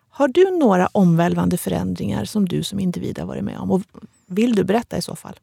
Har 0.10 0.28
du 0.28 0.58
några 0.60 0.88
omvälvande 0.92 1.58
förändringar 1.58 2.26
som 2.26 2.48
du 2.48 2.64
som 2.64 2.80
individ 2.80 3.20
har 3.20 3.26
varit 3.26 3.44
med 3.44 3.58
om? 3.58 3.72
Och 3.72 3.82
vill 4.28 4.56
du 4.56 4.64
berätta 4.64 4.98
i 4.98 5.02
så 5.02 5.16
fall? 5.16 5.40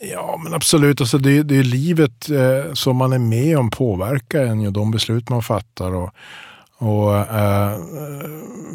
Ja, 0.00 0.40
men 0.44 0.54
absolut. 0.54 1.00
Alltså 1.00 1.18
det, 1.18 1.42
det 1.42 1.56
är 1.56 1.62
livet 1.62 2.30
eh, 2.30 2.72
som 2.74 2.96
man 2.96 3.12
är 3.12 3.18
med 3.18 3.58
om 3.58 3.70
påverkar 3.70 4.44
en 4.44 4.66
och 4.66 4.72
de 4.72 4.90
beslut 4.90 5.28
man 5.28 5.42
fattar. 5.42 5.94
Och, 5.94 6.10
och, 6.78 7.16
eh, 7.16 7.78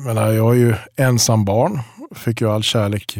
menar, 0.05 0.31
jag 0.31 0.55
är 0.55 0.59
ju 0.59 0.75
ensam 0.95 1.45
barn, 1.45 1.79
fick 2.15 2.41
ju 2.41 2.49
all 2.49 2.63
kärlek, 2.63 3.17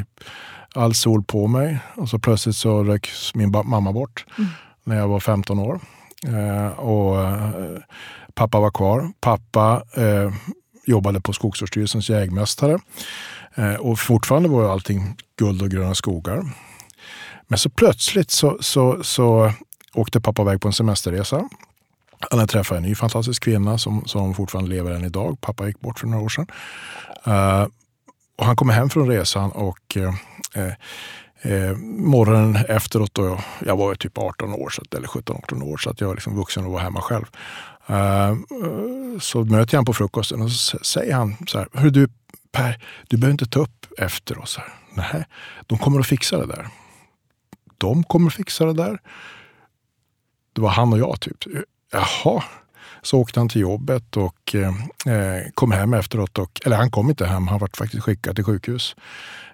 all 0.75 0.93
sol 0.93 1.23
på 1.23 1.47
mig 1.47 1.79
och 1.95 2.10
så 2.10 2.19
plötsligt 2.19 2.55
så 2.55 2.84
rök 2.84 3.10
min 3.34 3.51
mamma 3.65 3.93
bort 3.93 4.25
mm. 4.38 4.49
när 4.84 4.97
jag 4.97 5.08
var 5.08 5.19
15 5.19 5.60
år. 5.60 5.79
Eh, 6.27 6.79
och 6.79 7.21
eh, 7.21 7.79
pappa 8.34 8.60
var 8.60 8.71
kvar. 8.71 9.12
Pappa 9.19 9.84
eh, 9.95 10.34
jobbade 10.86 11.21
på 11.21 11.34
Skogsvårdsstyrelsens 11.34 12.10
jägmästare. 12.10 12.79
Eh, 13.55 13.75
och 13.75 13.99
fortfarande 13.99 14.49
var 14.49 14.71
allting 14.71 15.15
guld 15.38 15.62
och 15.62 15.69
gröna 15.69 15.95
skogar. 15.95 16.43
Men 17.47 17.60
så 17.60 17.69
plötsligt 17.69 18.32
så, 18.32 18.58
så, 18.62 19.03
så 19.03 19.53
åkte 19.93 20.21
pappa 20.21 20.41
iväg 20.41 20.62
på 20.62 20.67
en 20.67 20.73
semesterresa. 20.73 21.49
Han 22.29 22.39
hade 22.39 22.51
träffat 22.51 22.77
en 22.77 22.84
ny 22.84 22.95
fantastisk 22.95 23.43
kvinna 23.43 23.77
som, 23.77 24.05
som 24.05 24.34
fortfarande 24.34 24.69
lever 24.69 24.91
än 24.91 25.05
idag. 25.05 25.41
Pappa 25.41 25.67
gick 25.67 25.79
bort 25.79 25.99
för 25.99 26.08
några 26.08 26.23
år 26.23 26.29
sedan. 26.29 26.47
Uh, 27.27 27.67
och 28.38 28.45
han 28.45 28.55
kommer 28.55 28.73
hem 28.73 28.89
från 28.89 29.08
resan 29.08 29.51
och 29.51 29.97
uh, 29.97 30.13
Eh, 31.41 31.75
morgonen 31.78 32.56
efteråt, 32.56 33.13
då 33.13 33.39
jag, 33.65 33.78
var 33.78 33.95
typ 33.95 34.17
18 34.17 34.54
år, 34.54 34.69
så, 34.69 34.84
eller 34.97 35.08
17-18 35.08 35.63
år, 35.63 35.78
så 35.78 35.89
att 35.89 36.02
jag 36.02 36.08
var 36.08 36.15
liksom 36.15 36.36
vuxen 36.36 36.65
och 36.65 36.71
var 36.71 36.80
hemma 36.80 37.02
själv. 37.02 37.25
Eh, 37.88 38.36
så 39.19 39.43
möter 39.43 39.73
jag 39.73 39.78
honom 39.78 39.86
på 39.86 39.93
frukosten 39.93 40.41
och 40.41 40.52
så 40.52 40.78
säger 40.82 41.13
han 41.13 41.36
så 41.47 41.58
här, 41.58 41.67
Hör 41.73 41.89
du 41.89 42.08
Per, 42.52 42.84
du 43.08 43.17
behöver 43.17 43.32
inte 43.32 43.45
ta 43.45 43.60
upp 43.60 43.86
efter 43.97 44.39
oss. 44.39 44.58
Här. 44.58 44.73
Nej, 44.93 45.25
de 45.67 45.78
kommer 45.78 45.99
att 45.99 46.08
fixa 46.08 46.38
det 46.38 46.45
där. 46.45 46.67
De 47.78 48.04
kommer 48.04 48.28
att 48.28 48.36
fixa 48.36 48.65
det 48.65 48.73
där. 48.73 48.99
Det 50.54 50.62
var 50.62 50.69
han 50.69 50.93
och 50.93 50.99
jag 50.99 51.19
typ. 51.19 51.38
Jaha. 51.91 52.43
Så 53.02 53.19
åkte 53.19 53.39
han 53.39 53.49
till 53.49 53.62
jobbet 53.62 54.17
och 54.17 54.56
eh, 54.56 54.73
kom 55.54 55.71
hem 55.71 55.93
efteråt. 55.93 56.38
Och, 56.38 56.62
eller 56.65 56.78
han 56.78 56.91
kom 56.91 57.10
inte 57.10 57.25
hem, 57.25 57.47
han 57.47 57.60
var 57.60 57.69
faktiskt 57.78 58.04
skickad 58.04 58.36
till 58.36 58.45
sjukhus. 58.45 58.95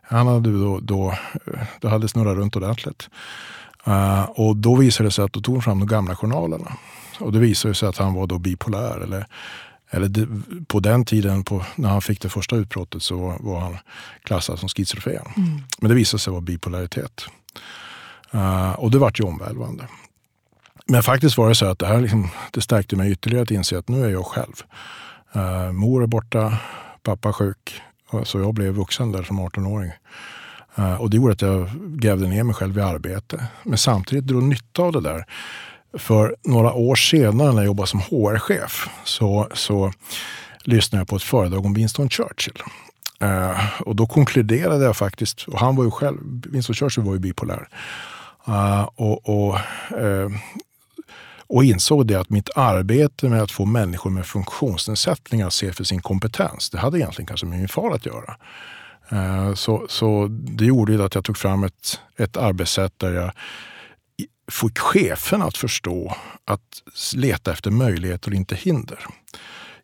Han 0.08 0.28
hade 0.28 0.52
då, 0.52 0.80
då, 0.80 1.14
då 1.82 1.88
hade 1.88 2.08
snurrat 2.08 2.38
runt 2.38 2.56
ordentligt. 2.56 3.10
Uh, 3.88 4.24
och 4.24 4.58
då 4.58 4.76
visade 4.76 5.08
det 5.08 5.12
sig 5.12 5.26
att 5.26 5.34
då 5.34 5.42
tog 5.42 5.64
fram 5.64 5.80
de 5.80 5.88
gamla 5.88 6.16
journalerna. 6.16 6.72
Och 7.20 7.32
det 7.32 7.40
visade 7.40 7.74
sig 7.74 7.90
att 7.90 7.98
han 7.98 8.14
var 8.14 8.28
då 8.28 8.40
bipolär. 8.40 9.00
Eller, 9.00 9.28
eller 9.90 10.08
det, 10.08 10.28
på 10.68 10.80
den 10.80 11.06
tiden, 11.06 11.44
på, 11.44 11.66
när 11.76 11.90
han 11.90 12.02
fick 12.02 12.22
det 12.22 12.30
första 12.30 12.56
utbrottet, 12.56 13.04
så 13.04 13.18
var, 13.18 13.38
var 13.40 13.60
han 13.60 13.78
klassad 14.24 14.60
som 14.60 14.70
schizofren. 14.70 15.26
Mm. 15.38 15.62
Men 15.80 15.90
det 15.90 15.96
visade 15.96 16.22
sig 16.22 16.32
vara 16.32 16.42
bipolaritet. 16.42 17.26
Uh, 18.36 18.72
och 18.72 18.92
det 18.92 18.98
vart 18.98 19.20
ju 19.20 19.24
omvälvande. 19.24 19.88
Men 20.88 21.04
faktiskt 21.04 21.38
var 21.38 21.50
det 21.50 21.56
så 21.56 21.66
att 21.66 21.80
det 21.80 21.88
här 21.88 22.02
liksom, 22.02 22.30
det 22.52 22.62
stärkte 22.62 22.96
mig 22.96 23.12
ytterligare 23.12 23.44
att 23.44 23.52
inse 23.52 23.78
att 23.78 23.88
nu 23.88 24.06
är 24.06 24.10
jag 24.10 24.26
själv. 24.26 24.54
Uh, 25.36 25.72
mor 25.72 26.04
är 26.04 26.08
borta, 26.08 26.58
pappa 27.04 27.30
är 27.30 27.34
sjuk, 27.34 27.82
så 28.24 28.40
jag 28.40 28.54
blev 28.54 28.74
vuxen 28.74 29.12
där 29.12 29.24
som 29.24 29.40
18-åring. 29.40 29.92
Eh, 30.76 31.02
och 31.02 31.10
det 31.10 31.18
gjorde 31.18 31.34
att 31.34 31.42
jag 31.42 31.70
grävde 31.86 32.28
ner 32.28 32.44
mig 32.44 32.56
själv 32.56 32.78
i 32.78 32.82
arbete. 32.82 33.48
Men 33.64 33.78
samtidigt 33.78 34.28
drog 34.28 34.44
nytta 34.44 34.82
av 34.82 34.92
det 34.92 35.02
där. 35.02 35.26
För 35.98 36.36
några 36.44 36.74
år 36.74 36.96
senare 36.96 37.52
när 37.52 37.58
jag 37.58 37.66
jobbade 37.66 37.88
som 37.88 38.00
HR-chef 38.00 38.90
så, 39.04 39.48
så 39.54 39.92
lyssnade 40.64 41.02
jag 41.02 41.08
på 41.08 41.16
ett 41.16 41.24
föredrag 41.24 41.66
om 41.66 41.74
Winston 41.74 42.10
Churchill. 42.10 42.62
Uh, 43.24 43.82
och 43.82 43.96
då 43.96 44.08
konkluderade 44.08 44.86
jag 44.86 44.98
faktiskt, 44.98 45.44
och 45.44 45.60
han 45.60 45.76
var 45.76 45.84
ju 45.84 45.92
själv, 45.92 46.18
Winston 46.46 46.76
Churchill 46.76 47.04
var 47.04 47.14
ju 47.14 47.20
bipolär. 47.20 47.68
Uh, 48.48 48.90
och, 48.96 49.30
och 49.30 49.58
uh, 50.02 50.30
och 51.48 51.64
insåg 51.64 52.08
det 52.08 52.16
att 52.16 52.30
mitt 52.30 52.50
arbete 52.56 53.30
med 53.30 53.42
att 53.42 53.52
få 53.52 53.66
människor 53.66 54.10
med 54.10 54.26
funktionsnedsättningar 54.26 55.48
att 55.48 55.54
se 55.54 55.74
för 55.74 55.84
sin 55.84 56.02
kompetens, 56.02 56.70
det 56.70 56.78
hade 56.78 57.00
egentligen 57.00 57.28
kanske 57.28 57.46
med 57.46 57.60
min 57.60 57.68
far 57.68 57.92
att 57.92 58.06
göra. 58.06 58.38
Eh, 59.10 59.54
så, 59.54 59.86
så 59.90 60.28
det 60.30 60.66
gjorde 60.66 61.06
att 61.06 61.16
jag 61.16 61.24
tog 61.24 61.38
fram 61.38 61.64
ett, 61.64 62.00
ett 62.18 62.38
arbetssätt 62.38 62.94
där 62.98 63.14
jag 63.14 63.32
fick 64.52 64.80
chefen 64.80 65.42
att 65.42 65.58
förstå 65.58 66.16
att 66.46 66.62
leta 67.16 67.52
efter 67.52 67.72
möjligheter 67.72 68.32
och 68.32 68.36
inte 68.36 68.56
hinder. 68.56 69.00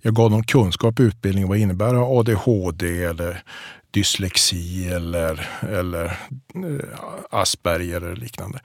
Jag 0.01 0.15
gav 0.15 0.31
dem 0.31 0.43
kunskap 0.43 0.99
och 0.99 1.03
utbildning. 1.03 1.47
Vad 1.47 1.57
innebär 1.57 2.19
ADHD 2.19 3.03
eller 3.03 3.43
dyslexi 3.91 4.87
eller, 4.87 5.49
eller 5.61 6.05
eh, 6.05 6.99
Asperger 7.29 8.01
eller 8.01 8.15
liknande. 8.15 8.59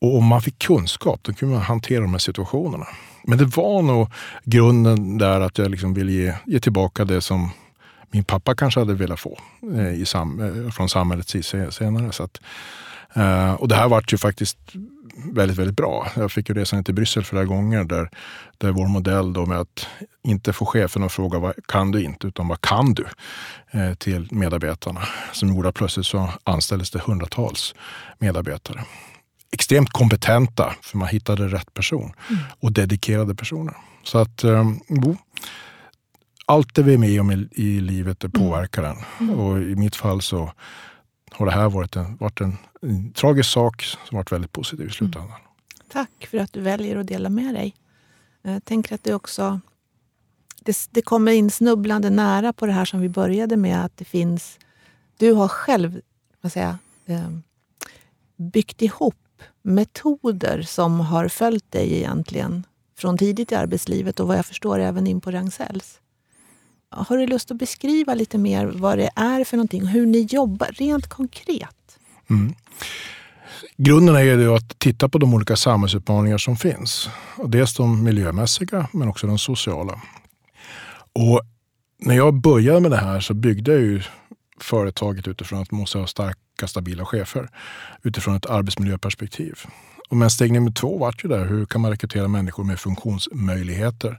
Och 0.00 0.16
om 0.16 0.24
man 0.24 0.42
fick 0.42 0.58
kunskap, 0.58 1.20
då 1.22 1.32
kunde 1.32 1.54
man 1.54 1.64
hantera 1.64 2.00
de 2.00 2.10
här 2.10 2.18
situationerna. 2.18 2.86
Men 3.24 3.38
det 3.38 3.56
var 3.56 3.82
nog 3.82 4.08
grunden 4.44 5.18
där 5.18 5.40
att 5.40 5.58
jag 5.58 5.70
liksom 5.70 5.94
ville 5.94 6.12
ge, 6.12 6.34
ge 6.46 6.60
tillbaka 6.60 7.04
det 7.04 7.20
som 7.20 7.50
min 8.10 8.24
pappa 8.24 8.54
kanske 8.54 8.80
hade 8.80 8.94
velat 8.94 9.20
få 9.20 9.38
eh, 9.74 9.92
i 10.00 10.06
sam, 10.06 10.40
eh, 10.40 10.70
från 10.70 10.88
samhällets 10.88 11.30
sida 11.32 11.70
senare. 11.70 12.12
Så 12.12 12.22
att, 12.22 12.40
eh, 13.14 13.52
och 13.52 13.68
det 13.68 13.74
här 13.74 13.88
vart 13.88 14.12
ju 14.12 14.18
faktiskt 14.18 14.58
väldigt, 15.24 15.58
väldigt 15.58 15.76
bra. 15.76 16.08
Jag 16.16 16.32
fick 16.32 16.48
ju 16.48 16.54
resa 16.54 16.76
ner 16.76 16.82
till 16.82 16.94
Bryssel 16.94 17.24
flera 17.24 17.44
gånger 17.44 17.84
där, 17.84 18.10
där 18.58 18.70
vår 18.70 18.86
modell 18.86 19.32
då 19.32 19.46
med 19.46 19.58
att 19.58 19.86
inte 20.22 20.52
få 20.52 20.66
chefen 20.66 21.02
att 21.02 21.12
fråga 21.12 21.38
vad 21.38 21.66
kan 21.66 21.90
du 21.90 22.02
inte, 22.02 22.26
utan 22.26 22.48
vad 22.48 22.60
kan 22.60 22.94
du? 22.94 23.06
Eh, 23.70 23.94
till 23.94 24.28
medarbetarna. 24.30 25.00
Som 25.32 25.48
gjorde 25.48 25.68
att 25.68 25.74
plötsligt 25.74 26.06
så 26.06 26.28
anställdes 26.44 26.90
det 26.90 26.98
hundratals 26.98 27.74
medarbetare. 28.18 28.84
Extremt 29.52 29.90
kompetenta, 29.90 30.74
för 30.82 30.98
man 30.98 31.08
hittade 31.08 31.48
rätt 31.48 31.74
person. 31.74 32.12
Mm. 32.30 32.42
Och 32.60 32.72
dedikerade 32.72 33.34
personer. 33.34 33.76
Så 34.02 34.18
att, 34.18 34.44
eh, 34.44 34.64
allt 36.46 36.74
det 36.74 36.82
vi 36.82 36.94
är 36.94 36.98
med 36.98 37.20
om 37.20 37.30
i, 37.30 37.48
i 37.52 37.80
livet 37.80 38.20
det 38.20 38.28
påverkar 38.28 38.82
en. 38.82 38.96
Mm. 39.20 39.40
Och 39.40 39.58
i 39.58 39.76
mitt 39.76 39.96
fall 39.96 40.22
så 40.22 40.52
har 41.30 41.46
det 41.46 41.52
här 41.52 41.68
varit 41.68 41.96
en, 41.96 42.16
varit 42.16 42.40
en, 42.40 42.56
en 42.82 43.12
tragisk 43.12 43.50
sak 43.50 43.82
som 43.82 44.16
varit 44.16 44.32
väldigt 44.32 44.52
positiv 44.52 44.86
i 44.86 44.90
slutändan. 44.90 45.24
Mm. 45.24 45.40
Tack 45.88 46.26
för 46.30 46.38
att 46.38 46.52
du 46.52 46.60
väljer 46.60 46.96
att 46.96 47.06
dela 47.06 47.28
med 47.28 47.54
dig. 47.54 47.74
Jag 48.42 48.64
tänker 48.64 48.94
att 48.94 49.04
det 49.04 49.14
också 49.14 49.60
det, 50.68 50.88
det 50.90 51.02
kommer 51.02 51.32
in 51.32 51.50
snubblande 51.50 52.10
nära 52.10 52.52
på 52.52 52.66
det 52.66 52.72
här 52.72 52.84
som 52.84 53.00
vi 53.00 53.08
började 53.08 53.56
med, 53.56 53.84
att 53.84 53.96
det 53.96 54.04
finns... 54.04 54.58
Du 55.16 55.32
har 55.32 55.48
själv 55.48 56.00
vad 56.40 56.52
säga, 56.52 56.78
eh, 57.06 57.30
byggt 58.36 58.82
ihop 58.82 59.16
metoder 59.68 60.62
som 60.62 61.00
har 61.00 61.28
följt 61.28 61.72
dig 61.72 61.94
egentligen 61.94 62.66
från 62.98 63.18
tidigt 63.18 63.52
i 63.52 63.54
arbetslivet 63.54 64.20
och 64.20 64.28
vad 64.28 64.38
jag 64.38 64.46
förstår 64.46 64.78
även 64.78 65.06
in 65.06 65.20
på 65.20 65.30
Ragn-Sells. 65.30 66.00
Har 66.90 67.16
du 67.16 67.26
lust 67.26 67.50
att 67.50 67.58
beskriva 67.58 68.14
lite 68.14 68.38
mer 68.38 68.66
vad 68.66 68.98
det 68.98 69.10
är 69.16 69.44
för 69.44 69.56
någonting 69.56 69.82
och 69.82 69.88
hur 69.88 70.06
ni 70.06 70.20
jobbar 70.30 70.68
rent 70.72 71.06
konkret? 71.06 71.98
Mm. 72.30 72.54
Grunden 73.76 74.16
är 74.16 74.22
ju 74.22 74.54
att 74.54 74.78
titta 74.78 75.08
på 75.08 75.18
de 75.18 75.34
olika 75.34 75.56
samhällsutmaningar 75.56 76.38
som 76.38 76.56
finns. 76.56 77.08
dels 77.46 77.74
de 77.74 78.04
miljömässiga 78.04 78.88
men 78.92 79.08
också 79.08 79.26
de 79.26 79.38
sociala. 79.38 80.00
Och 81.12 81.40
när 81.98 82.16
jag 82.16 82.34
började 82.34 82.80
med 82.80 82.90
det 82.90 82.96
här 82.96 83.20
så 83.20 83.34
byggde 83.34 83.72
jag 83.72 83.80
ju 83.80 84.02
företaget 84.60 85.28
utifrån 85.28 85.62
att 85.62 85.70
man 85.70 85.80
måste 85.80 85.98
ha 85.98 86.06
stark 86.06 86.38
trygga, 86.58 86.68
stabila 86.68 87.04
chefer 87.04 87.48
utifrån 88.02 88.36
ett 88.36 88.46
arbetsmiljöperspektiv. 88.46 89.54
Och 90.10 90.16
men 90.16 90.30
steg 90.30 90.52
nummer 90.52 90.72
två 90.72 90.98
var 90.98 91.14
ju 91.22 91.28
där, 91.28 91.46
hur 91.46 91.66
kan 91.66 91.80
man 91.80 91.90
rekrytera 91.90 92.28
människor 92.28 92.64
med 92.64 92.78
funktionsmöjligheter? 92.78 94.18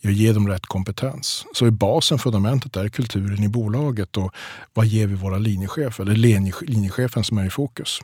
Jag 0.00 0.12
ger 0.12 0.34
dem 0.34 0.48
rätt 0.48 0.66
kompetens. 0.66 1.46
Så 1.54 1.66
i 1.66 1.70
basen, 1.70 2.18
fundamentet, 2.18 2.76
är 2.76 2.88
kulturen 2.88 3.44
i 3.44 3.48
bolaget 3.48 4.16
och 4.16 4.34
vad 4.74 4.86
ger 4.86 5.06
vi 5.06 5.14
våra 5.14 5.38
linjechefer? 5.38 6.02
Eller 6.02 6.14
linjechefen 6.66 7.24
som 7.24 7.38
är 7.38 7.46
i 7.46 7.50
fokus. 7.50 8.00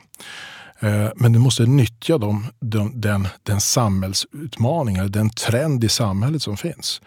Eh, 0.80 1.08
men 1.16 1.32
du 1.32 1.38
måste 1.38 1.66
nyttja 1.66 2.18
dem, 2.18 2.46
den, 2.60 3.00
den, 3.00 3.28
den 3.42 3.60
samhällsutmaning, 3.60 4.96
eller 4.96 5.08
den 5.08 5.30
trend 5.30 5.84
i 5.84 5.88
samhället 5.88 6.42
som 6.42 6.56
finns. 6.56 7.00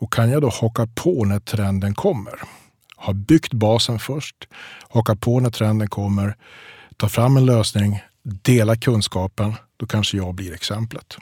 Och 0.00 0.12
kan 0.12 0.30
jag 0.30 0.42
då 0.42 0.48
haka 0.48 0.86
på 0.86 1.24
när 1.24 1.40
trenden 1.40 1.94
kommer, 1.94 2.34
har 3.00 3.14
byggt 3.14 3.52
basen 3.52 3.98
först, 3.98 4.36
haka 4.88 5.16
på 5.16 5.40
när 5.40 5.50
trenden 5.50 5.88
kommer, 5.88 6.36
ta 6.96 7.08
fram 7.08 7.36
en 7.36 7.46
lösning, 7.46 8.00
dela 8.22 8.76
kunskapen, 8.76 9.54
då 9.76 9.86
kanske 9.86 10.16
jag 10.16 10.34
blir 10.34 10.54
exemplet. 10.54 11.16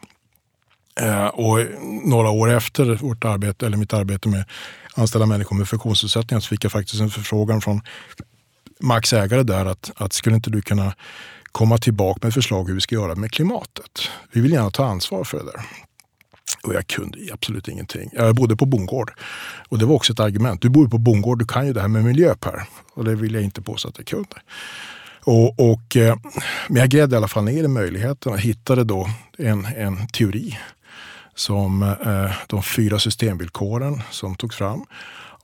Eh, 1.01 1.27
och 1.27 1.59
några 2.05 2.31
år 2.31 2.51
efter 2.51 2.95
vårt 2.95 3.25
arbete, 3.25 3.67
eller 3.67 3.77
mitt 3.77 3.93
arbete 3.93 4.29
med 4.29 4.41
att 4.41 4.99
anställa 4.99 5.27
människor 5.27 5.57
med 5.57 5.69
funktionsnedsättningar 5.69 6.41
så 6.41 6.49
fick 6.49 6.65
jag 6.65 6.73
faktiskt 6.73 7.01
en 7.01 7.11
förfrågan 7.11 7.61
från 7.61 7.81
Max 8.81 9.13
ägare 9.13 9.43
där 9.43 9.67
att, 9.67 9.91
att 9.97 10.13
skulle 10.13 10.37
inte 10.37 10.51
du 10.51 10.63
kunna 10.63 10.95
komma 11.53 11.79
tillbaka 11.79 12.21
med 12.23 12.35
förslag 12.35 12.69
hur 12.69 12.75
vi 12.75 12.81
ska 12.81 12.95
göra 12.95 13.15
med 13.15 13.33
klimatet? 13.33 14.09
Vi 14.33 14.41
vill 14.41 14.53
gärna 14.53 14.71
ta 14.71 14.85
ansvar 14.85 15.25
för 15.25 15.39
det 15.39 15.45
där. 15.45 15.88
Och 16.69 16.75
jag 16.75 16.87
kunde 16.87 17.19
absolut 17.33 17.69
ingenting. 17.69 18.11
Jag 18.13 18.35
bodde 18.35 18.57
på 18.57 18.67
bondgård. 18.67 19.13
Och 19.69 19.79
det 19.79 19.87
var 19.87 19.95
också 19.95 20.13
ett 20.13 20.21
argument. 20.21 20.63
Du 20.63 20.69
bor 20.69 20.89
på 20.89 20.99
bondgård, 20.99 21.39
du 21.39 21.45
kan 21.45 21.67
ju 21.67 21.73
det 21.73 21.81
här 21.81 21.89
med 21.89 22.05
miljö 22.05 22.35
Per. 22.35 22.63
Och 22.95 23.05
det 23.05 23.15
vill 23.15 23.35
jag 23.35 23.43
inte 23.43 23.63
påstå 23.63 23.89
att 23.89 23.99
jag 23.99 24.07
kunde. 24.07 24.37
Och, 25.25 25.71
och, 25.71 25.97
eh, 25.97 26.17
men 26.69 26.77
jag 26.77 26.89
grävde 26.89 27.15
i 27.15 27.17
alla 27.17 27.29
fall 27.29 27.45
ner 27.45 27.65
i 27.65 27.69
möjligheten 27.69 28.33
och 28.33 28.41
hittade 28.41 28.85
då 28.85 29.09
en, 29.39 29.65
en 29.65 30.07
teori 30.07 30.59
som 31.35 31.83
eh, 31.83 32.33
de 32.47 32.63
fyra 32.63 32.99
systemvillkoren 32.99 34.03
som 34.11 34.35
togs 34.35 34.57
fram 34.57 34.85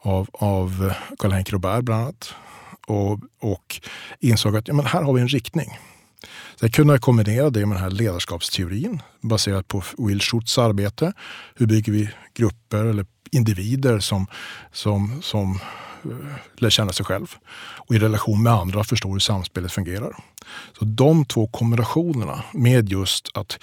av, 0.00 0.28
av 0.32 0.92
Karl-Henrik 1.18 1.52
Robert 1.52 1.82
bland 1.82 2.02
annat. 2.02 2.34
Och, 2.86 3.20
och 3.40 3.80
insåg 4.20 4.56
att 4.56 4.68
ja, 4.68 4.74
men 4.74 4.86
här 4.86 5.02
har 5.02 5.12
vi 5.12 5.20
en 5.20 5.28
riktning. 5.28 5.78
Sen 6.60 6.70
kunde 6.70 6.94
jag 6.94 7.00
kombinera 7.00 7.50
det 7.50 7.66
med 7.66 7.76
den 7.76 7.82
här 7.82 7.90
ledarskapsteorin 7.90 9.02
baserat 9.20 9.68
på 9.68 9.82
Will 9.98 10.20
Schutz 10.20 10.58
arbete. 10.58 11.12
Hur 11.54 11.66
bygger 11.66 11.92
vi 11.92 12.10
grupper 12.34 12.84
eller 12.84 13.06
individer 13.30 13.98
som, 13.98 14.26
som, 14.72 15.22
som 15.22 15.60
eh, 16.04 16.10
lär 16.56 16.70
känna 16.70 16.92
sig 16.92 17.06
själv 17.06 17.34
och 17.56 17.94
i 17.94 17.98
relation 17.98 18.42
med 18.42 18.52
andra 18.52 18.84
förstår 18.84 19.12
hur 19.12 19.18
samspelet 19.18 19.72
fungerar. 19.72 20.16
Så 20.78 20.84
de 20.84 21.24
två 21.24 21.46
kombinationerna 21.46 22.42
med 22.52 22.88
just 22.88 23.30
att 23.34 23.58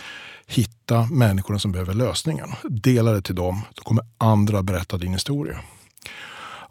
hitta 0.48 1.08
människorna 1.12 1.60
som 1.60 1.72
behöver 1.72 1.94
lösningen, 1.94 2.50
dela 2.64 3.12
det 3.12 3.22
till 3.22 3.36
dem, 3.36 3.62
då 3.74 3.84
kommer 3.84 4.06
andra 4.18 4.64
berätta 4.64 4.98
din 4.98 5.14
historia. 5.14 5.60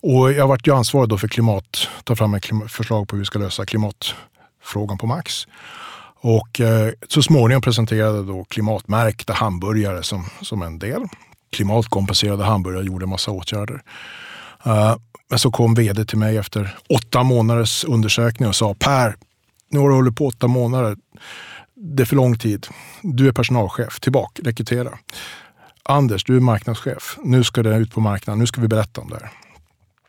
Och 0.03 0.33
jag 0.33 0.49
varit 0.49 0.67
ju 0.67 0.75
ansvarig 0.75 1.09
då 1.09 1.19
för 1.19 1.29
klimat, 1.29 1.89
ta 2.05 2.17
fram 2.17 2.35
ett 2.35 2.47
förslag 2.69 3.09
på 3.09 3.17
hur 3.17 3.21
vi 3.21 3.27
ska 3.27 3.39
lösa 3.39 3.67
klimatfrågan 3.67 4.99
på 4.99 5.07
Max. 5.07 5.47
Och 6.23 6.61
eh, 6.61 6.93
så 7.09 7.23
småningom 7.23 7.63
presenterade 7.63 8.23
då 8.23 8.45
klimatmärkta 8.45 9.33
hamburgare 9.33 10.03
som, 10.03 10.25
som 10.41 10.63
en 10.63 10.79
del. 10.79 11.03
Klimatkompenserade 11.53 12.45
hamburgare 12.45 12.85
gjorde 12.85 13.05
en 13.05 13.11
massa 13.11 13.31
åtgärder. 13.31 13.83
Eh, 14.65 14.97
men 15.31 15.39
så 15.39 15.51
kom 15.51 15.75
vd 15.75 16.05
till 16.05 16.19
mig 16.19 16.37
efter 16.37 16.77
åtta 16.89 17.23
månaders 17.23 17.85
undersökning 17.85 18.49
och 18.49 18.57
sa 18.57 18.75
Per, 18.75 19.17
nu 19.71 19.79
har 19.79 19.89
du 19.89 19.95
hållit 19.95 20.17
på 20.17 20.27
åtta 20.27 20.47
månader. 20.47 20.97
Det 21.75 22.03
är 22.03 22.07
för 22.07 22.17
lång 22.17 22.39
tid. 22.39 22.67
Du 23.03 23.29
är 23.29 23.33
personalchef, 23.33 24.01
tillbaka, 24.01 24.43
rekrytera. 24.45 24.99
Anders, 25.83 26.25
du 26.25 26.37
är 26.37 26.41
marknadschef. 26.41 27.19
Nu 27.25 27.45
ska 27.45 27.63
det 27.63 27.77
ut 27.77 27.93
på 27.93 28.01
marknaden. 28.01 28.39
Nu 28.39 28.47
ska 28.47 28.61
vi 28.61 28.69
berätta 28.69 29.01
om 29.01 29.11
det 29.11 29.19
här. 29.21 29.31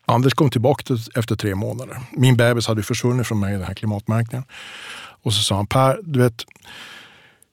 Anders 0.06 0.34
kom 0.34 0.50
tillbaka 0.50 0.96
efter 1.14 1.36
tre 1.36 1.54
månader. 1.54 2.00
Min 2.10 2.36
bebis 2.36 2.66
hade 2.66 2.82
försvunnit 2.82 3.26
från 3.26 3.40
mig 3.40 3.54
i 3.54 3.56
den 3.56 3.66
här 3.66 3.74
klimatmärkningen. 3.74 4.44
Och 5.22 5.34
så 5.34 5.42
sa 5.42 5.56
han, 5.56 5.66
Per, 5.66 6.00
du 6.02 6.18
vet, 6.18 6.44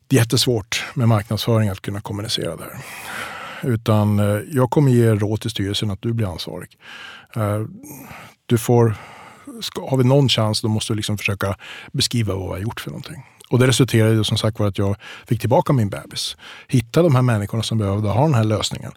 det 0.07 0.15
är 0.15 0.20
jättesvårt 0.20 0.86
med 0.93 1.07
marknadsföring 1.07 1.70
att 1.70 1.82
kunna 1.82 2.01
kommunicera 2.01 2.55
det 2.55 2.63
här. 2.63 2.84
Utan 3.63 4.20
eh, 4.20 4.41
jag 4.51 4.70
kommer 4.70 4.91
ge 4.91 5.15
råd 5.15 5.41
till 5.41 5.49
styrelsen 5.49 5.91
att 5.91 6.01
du 6.01 6.13
blir 6.13 6.32
ansvarig. 6.32 6.70
Eh, 7.36 7.61
du 8.45 8.57
får, 8.57 8.95
har 9.89 9.97
vi 9.97 10.03
någon 10.03 10.30
chans 10.30 10.61
då 10.61 10.67
måste 10.67 10.93
du 10.93 10.97
liksom 10.97 11.17
försöka 11.17 11.55
beskriva 11.91 12.36
vad 12.36 12.43
vi 12.43 12.49
har 12.49 12.59
gjort 12.59 12.80
för 12.80 12.89
någonting. 12.89 13.26
Och 13.49 13.59
det 13.59 13.67
resulterade 13.67 14.24
som 14.24 14.38
sagt 14.38 14.59
var 14.59 14.67
att 14.67 14.78
jag 14.78 14.95
fick 15.28 15.39
tillbaka 15.39 15.74
min 15.74 15.89
bebis. 15.89 16.38
Hittade 16.67 17.07
de 17.07 17.15
här 17.15 17.22
människorna 17.22 17.63
som 17.63 17.78
behövde 17.78 18.09
ha 18.09 18.22
den 18.22 18.34
här 18.34 18.43
lösningen 18.43 18.91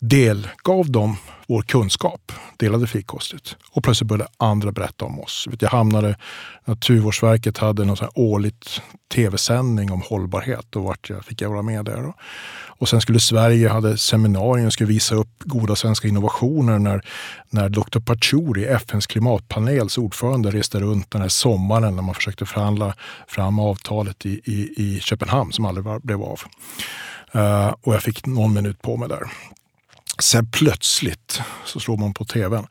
delgav 0.00 0.90
dem 0.90 1.16
vår 1.50 1.62
kunskap, 1.62 2.32
delade 2.56 2.86
frikostigt. 2.86 3.56
Och 3.72 3.84
plötsligt 3.84 4.08
började 4.08 4.30
andra 4.36 4.72
berätta 4.72 5.04
om 5.04 5.20
oss. 5.20 5.48
Jag 5.60 5.68
hamnade, 5.68 6.16
Naturvårdsverket 6.64 7.58
hade 7.58 7.84
någon 7.84 7.96
sån 7.96 8.08
årligt 8.14 8.82
tv-sändning 9.14 9.92
om 9.92 10.02
hållbarhet. 10.02 10.76
och 10.76 10.82
vart 10.82 11.10
jag, 11.10 11.24
fick 11.24 11.40
jag 11.40 11.50
vara 11.50 11.62
med 11.62 11.84
där. 11.84 12.12
Och 12.80 12.88
sen 12.88 13.00
skulle 13.00 13.20
Sverige, 13.20 13.68
hade 13.68 13.98
seminarium, 13.98 14.70
skulle 14.70 14.88
visa 14.88 15.14
upp 15.14 15.42
goda 15.44 15.76
svenska 15.76 16.08
innovationer 16.08 16.78
när, 16.78 17.04
när 17.50 17.68
Dr. 17.68 18.00
Pachauri, 18.00 18.64
FNs 18.64 19.06
klimatpanels 19.06 19.98
ordförande, 19.98 20.50
reste 20.50 20.80
runt 20.80 21.10
den 21.10 21.20
här 21.20 21.28
sommaren 21.28 21.96
när 21.96 22.02
man 22.02 22.14
försökte 22.14 22.46
förhandla 22.46 22.94
fram 23.26 23.58
avtalet 23.58 24.26
i, 24.26 24.40
i, 24.44 24.74
i 24.76 25.00
Köpenhamn 25.00 25.52
som 25.52 25.64
aldrig 25.64 26.00
blev 26.02 26.22
av. 26.22 26.40
Uh, 27.34 27.74
och 27.80 27.94
jag 27.94 28.02
fick 28.02 28.26
någon 28.26 28.54
minut 28.54 28.82
på 28.82 28.96
mig 28.96 29.08
där. 29.08 29.22
Sen 30.20 30.50
plötsligt 30.50 31.40
så 31.64 31.80
slår 31.80 31.96
man 31.96 32.14
på 32.14 32.24
tvn. 32.24 32.66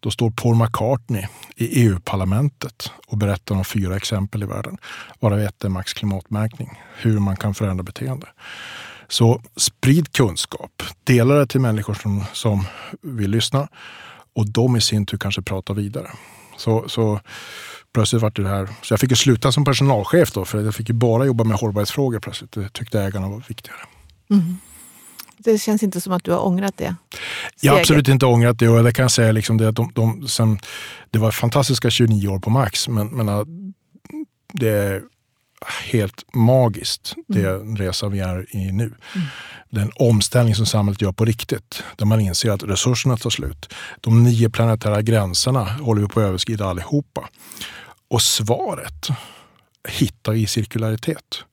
Då 0.00 0.10
står 0.10 0.30
Paul 0.30 0.56
McCartney 0.56 1.26
i 1.56 1.84
EU-parlamentet 1.84 2.92
och 3.06 3.18
berättar 3.18 3.54
om 3.54 3.64
fyra 3.64 3.96
exempel 3.96 4.42
i 4.42 4.46
världen. 4.46 4.78
Varav 5.20 5.40
ett 5.40 5.64
är 5.64 5.68
Max 5.68 5.92
klimatmärkning. 5.92 6.82
Hur 6.96 7.18
man 7.18 7.36
kan 7.36 7.54
förändra 7.54 7.82
beteende. 7.82 8.26
Så 9.08 9.42
sprid 9.56 10.12
kunskap. 10.12 10.82
Dela 11.04 11.34
det 11.34 11.46
till 11.46 11.60
människor 11.60 11.94
som, 11.94 12.24
som 12.32 12.64
vill 13.02 13.30
lyssna. 13.30 13.68
Och 14.34 14.48
de 14.48 14.76
i 14.76 14.80
sin 14.80 15.06
tur 15.06 15.18
kanske 15.18 15.42
pratar 15.42 15.74
vidare. 15.74 16.10
Så, 16.56 16.88
så 16.88 17.20
plötsligt 17.94 18.22
var 18.22 18.30
det 18.30 18.48
här. 18.48 18.68
Så 18.82 18.92
jag 18.92 19.00
fick 19.00 19.10
ju 19.10 19.16
sluta 19.16 19.52
som 19.52 19.64
personalchef 19.64 20.32
då. 20.32 20.44
För 20.44 20.64
jag 20.64 20.74
fick 20.74 20.88
ju 20.88 20.94
bara 20.94 21.24
jobba 21.24 21.44
med 21.44 21.56
hållbarhetsfrågor 21.56 22.20
plötsligt. 22.20 22.52
Det 22.52 22.68
tyckte 22.68 23.00
ägarna 23.00 23.28
var 23.28 23.42
viktigare. 23.48 23.80
Mm. 24.30 24.56
Det 25.44 25.58
känns 25.58 25.82
inte 25.82 26.00
som 26.00 26.12
att 26.12 26.24
du 26.24 26.32
har 26.32 26.46
ångrat 26.46 26.76
det? 26.76 26.94
Jag 27.60 27.72
har 27.72 27.80
absolut 27.80 28.08
inte 28.08 28.26
ångrat 28.26 28.58
det 28.58 28.68
och 28.68 28.84
det 28.84 28.92
kan 28.92 29.02
jag 29.02 29.10
säga 29.10 29.32
liksom 29.32 29.56
det 29.56 29.68
att 29.68 29.76
de, 29.76 29.92
de, 29.94 30.28
sen, 30.28 30.58
det 31.10 31.18
var 31.18 31.30
fantastiska 31.30 31.90
29 31.90 32.28
år 32.28 32.38
på 32.38 32.50
Max 32.50 32.88
men, 32.88 33.06
men 33.06 33.46
det 34.52 34.68
är 34.68 35.02
helt 35.84 36.34
magiskt, 36.34 37.14
den 37.28 37.44
mm. 37.44 37.76
resa 37.76 38.08
vi 38.08 38.20
är 38.20 38.56
i 38.56 38.72
nu. 38.72 38.84
Mm. 38.84 39.26
Den 39.70 39.90
omställning 39.96 40.54
som 40.54 40.66
samhället 40.66 41.02
gör 41.02 41.12
på 41.12 41.24
riktigt, 41.24 41.82
där 41.96 42.06
man 42.06 42.20
inser 42.20 42.50
att 42.50 42.62
resurserna 42.62 43.16
tar 43.16 43.30
slut. 43.30 43.74
De 44.00 44.22
nio 44.22 44.50
planetära 44.50 45.02
gränserna 45.02 45.64
håller 45.64 46.02
vi 46.02 46.08
på 46.08 46.20
att 46.20 46.26
överskrida 46.26 46.66
allihopa. 46.66 47.28
Och 48.08 48.22
svaret 48.22 49.08
hittar 49.88 50.32
vi 50.32 50.42
i 50.42 50.46
cirkularitet. 50.46 51.44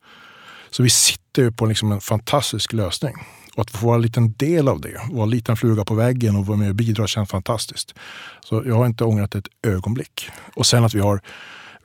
Så 0.70 0.82
vi 0.82 0.90
sitter 0.90 1.42
ju 1.42 1.52
på 1.52 1.66
liksom 1.66 1.92
en 1.92 2.00
fantastisk 2.00 2.72
lösning. 2.72 3.14
Och 3.58 3.62
att 3.62 3.70
få 3.70 3.86
vara 3.86 3.96
en 3.96 4.02
liten 4.02 4.32
del 4.32 4.68
av 4.68 4.80
det, 4.80 5.00
vara 5.10 5.22
en 5.22 5.30
liten 5.30 5.56
fluga 5.56 5.84
på 5.84 5.94
väggen 5.94 6.36
och 6.36 6.46
vara 6.46 6.56
med 6.56 6.68
och 6.68 6.74
bidra 6.74 7.06
känns 7.06 7.28
fantastiskt. 7.28 7.94
Så 8.40 8.62
jag 8.66 8.74
har 8.74 8.86
inte 8.86 9.04
ångrat 9.04 9.34
ett 9.34 9.48
ögonblick. 9.62 10.30
Och 10.54 10.66
sen 10.66 10.84
att 10.84 10.94
vi 10.94 11.00
har 11.00 11.20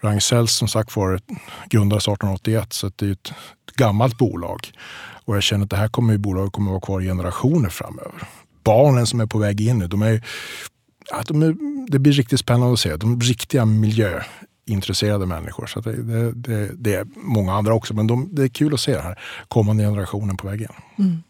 Ragn-Sells 0.02 0.52
som 0.52 0.68
sagt 0.68 0.96
var 0.96 1.20
grundades 1.70 2.04
1881 2.04 2.74
så 2.74 2.92
det 2.96 3.06
är 3.06 3.12
ett 3.12 3.34
gammalt 3.76 4.18
bolag. 4.18 4.72
Och 5.26 5.36
jag 5.36 5.44
känner 5.44 5.64
att 5.64 5.70
det 5.70 5.76
här 5.76 5.88
kommer 5.88 6.18
bolaget 6.18 6.54
kommer 6.54 6.72
att 6.72 6.74
vara 6.74 6.82
kvar 6.82 7.02
i 7.02 7.06
generationer 7.06 7.70
framöver. 7.70 8.28
Barnen 8.64 9.08
som 9.08 9.20
är 9.20 9.26
på 9.26 9.38
väg 9.38 9.62
in 9.62 9.80
nu, 9.80 9.88
de 9.88 10.02
är, 10.02 10.26
ja, 11.10 11.24
de 11.28 11.42
är, 11.42 11.56
det 11.92 12.00
blir 12.00 12.14
riktigt 12.14 12.40
spännande 12.40 12.74
att 12.74 12.80
se. 12.80 12.96
De 12.96 13.14
är 13.14 13.20
riktiga 13.20 13.66
miljöintresserade 13.66 15.26
människor. 15.26 15.66
Så 15.66 15.80
det, 15.80 16.04
det, 16.04 16.32
det, 16.32 16.72
det, 16.76 16.96
är 16.96 17.08
många 17.16 17.54
andra 17.54 17.74
också, 17.74 17.94
men 17.94 18.08
de, 18.08 18.30
det 18.32 18.44
är 18.44 18.48
kul 18.48 18.74
att 18.74 18.80
se 18.80 18.92
den 18.92 19.04
här 19.04 19.20
kommande 19.48 19.84
generationen 19.84 20.38
på 20.38 20.48
väg 20.48 20.62
in. 20.62 20.68
Mm. 20.98 21.24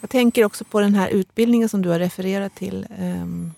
Jag 0.00 0.10
tänker 0.10 0.44
också 0.44 0.64
på 0.64 0.80
den 0.80 0.94
här 0.94 1.08
utbildningen 1.08 1.68
som 1.68 1.82
du 1.82 1.88
har 1.88 1.98
refererat 1.98 2.54
till. 2.54 2.86
Um, 2.98 3.54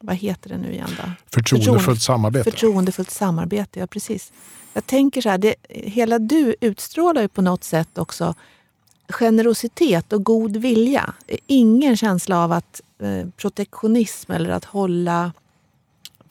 vad 0.00 0.16
heter 0.16 0.48
det 0.48 0.58
nu 0.58 0.72
igen? 0.72 0.90
Då? 0.96 1.10
Förtroendefullt 1.30 2.02
samarbete. 2.02 2.50
Förtroendefullt 2.50 3.10
samarbete, 3.10 3.80
ja 3.80 3.86
precis. 3.86 4.32
Jag 4.72 4.86
tänker 4.86 5.20
så 5.20 5.28
här, 5.28 5.38
det, 5.38 5.54
hela 5.68 6.18
du 6.18 6.54
utstrålar 6.60 7.22
ju 7.22 7.28
på 7.28 7.42
något 7.42 7.64
sätt 7.64 7.98
också 7.98 8.34
generositet 9.08 10.12
och 10.12 10.24
god 10.24 10.56
vilja. 10.56 11.14
Ingen 11.46 11.96
känsla 11.96 12.44
av 12.44 12.52
att 12.52 12.80
eh, 12.98 13.28
protektionism 13.36 14.32
eller 14.32 14.50
att 14.50 14.64
hålla 14.64 15.32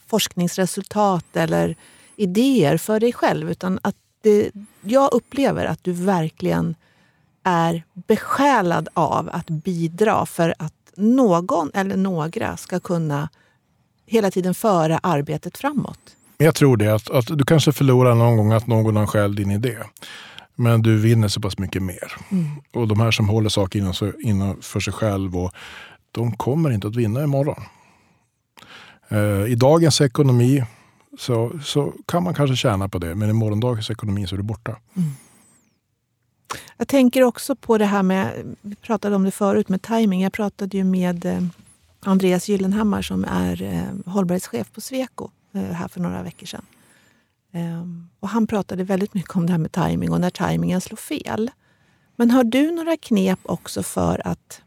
forskningsresultat 0.07 1.35
eller 1.35 1.75
idéer 2.15 2.77
för 2.77 2.99
dig 2.99 3.13
själv. 3.13 3.51
Utan 3.51 3.79
att 3.81 3.95
det, 4.21 4.51
jag 4.81 5.13
upplever 5.13 5.65
att 5.65 5.83
du 5.83 5.91
verkligen 5.91 6.75
är 7.47 7.83
besjälad 7.93 8.87
av 8.93 9.29
att 9.33 9.49
bidra 9.49 10.25
för 10.25 10.53
att 10.59 10.73
någon 10.95 11.71
eller 11.73 11.97
några 11.97 12.57
ska 12.57 12.79
kunna 12.79 13.29
hela 14.05 14.31
tiden 14.31 14.53
föra 14.53 14.99
arbetet 15.03 15.57
framåt. 15.57 15.99
Jag 16.37 16.55
tror 16.55 16.77
det, 16.77 16.95
att, 16.95 17.09
att 17.09 17.25
du 17.27 17.45
kanske 17.45 17.71
förlorar 17.71 18.15
någon 18.15 18.37
gång 18.37 18.51
att 18.51 18.67
någon 18.67 18.95
har 18.95 19.05
stjäl 19.05 19.35
din 19.35 19.51
idé. 19.51 19.77
Men 20.55 20.81
du 20.81 20.97
vinner 20.97 21.27
så 21.27 21.41
pass 21.41 21.57
mycket 21.57 21.81
mer. 21.81 22.13
Mm. 22.29 22.45
Och 22.73 22.87
de 22.87 22.99
här 22.99 23.11
som 23.11 23.29
håller 23.29 23.49
saker 23.49 23.79
inom, 23.79 23.93
inom 24.19 24.61
för 24.61 24.79
sig 24.79 24.93
själv, 24.93 25.37
och, 25.37 25.53
de 26.11 26.31
kommer 26.31 26.71
inte 26.71 26.87
att 26.87 26.95
vinna 26.95 27.23
imorgon. 27.23 27.63
Uh, 29.11 29.51
I 29.51 29.55
dagens 29.55 30.01
ekonomi 30.01 30.63
så, 31.19 31.59
så 31.63 31.93
kan 32.05 32.23
man 32.23 32.33
kanske 32.33 32.55
tjäna 32.55 32.89
på 32.89 32.99
det, 32.99 33.15
men 33.15 33.29
i 33.29 33.33
morgondagens 33.33 33.89
ekonomi 33.89 34.27
så 34.27 34.35
är 34.35 34.37
du 34.37 34.43
borta. 34.43 34.75
Mm. 34.95 35.09
Jag 36.77 36.87
tänker 36.87 37.23
också 37.23 37.55
på 37.55 37.77
det 37.77 37.85
här 37.85 38.03
med, 38.03 38.55
vi 38.61 38.75
pratade 38.75 39.15
om 39.15 39.23
det 39.23 39.31
förut 39.31 39.69
med 39.69 39.81
timing. 39.81 40.21
Jag 40.21 40.33
pratade 40.33 40.77
ju 40.77 40.83
med 40.83 41.25
eh, 41.25 41.43
Andreas 41.99 42.49
Gyllenhammar 42.49 43.01
som 43.01 43.25
är 43.25 43.61
eh, 43.61 44.11
hållbarhetschef 44.11 44.71
på 44.71 44.81
Sweco 44.81 45.29
eh, 45.53 45.61
här 45.61 45.87
för 45.87 45.99
några 45.99 46.23
veckor 46.23 46.45
sedan. 46.45 46.65
Ehm, 47.53 48.09
och 48.19 48.29
han 48.29 48.47
pratade 48.47 48.83
väldigt 48.83 49.13
mycket 49.13 49.35
om 49.35 49.45
det 49.45 49.51
här 49.51 49.59
med 49.59 49.71
timing 49.71 50.11
och 50.11 50.21
när 50.21 50.29
timingen 50.29 50.81
slår 50.81 50.97
fel. 50.97 51.51
Men 52.15 52.31
har 52.31 52.43
du 52.43 52.71
några 52.71 52.97
knep 52.97 53.39
också 53.43 53.83
för 53.83 54.27
att 54.27 54.61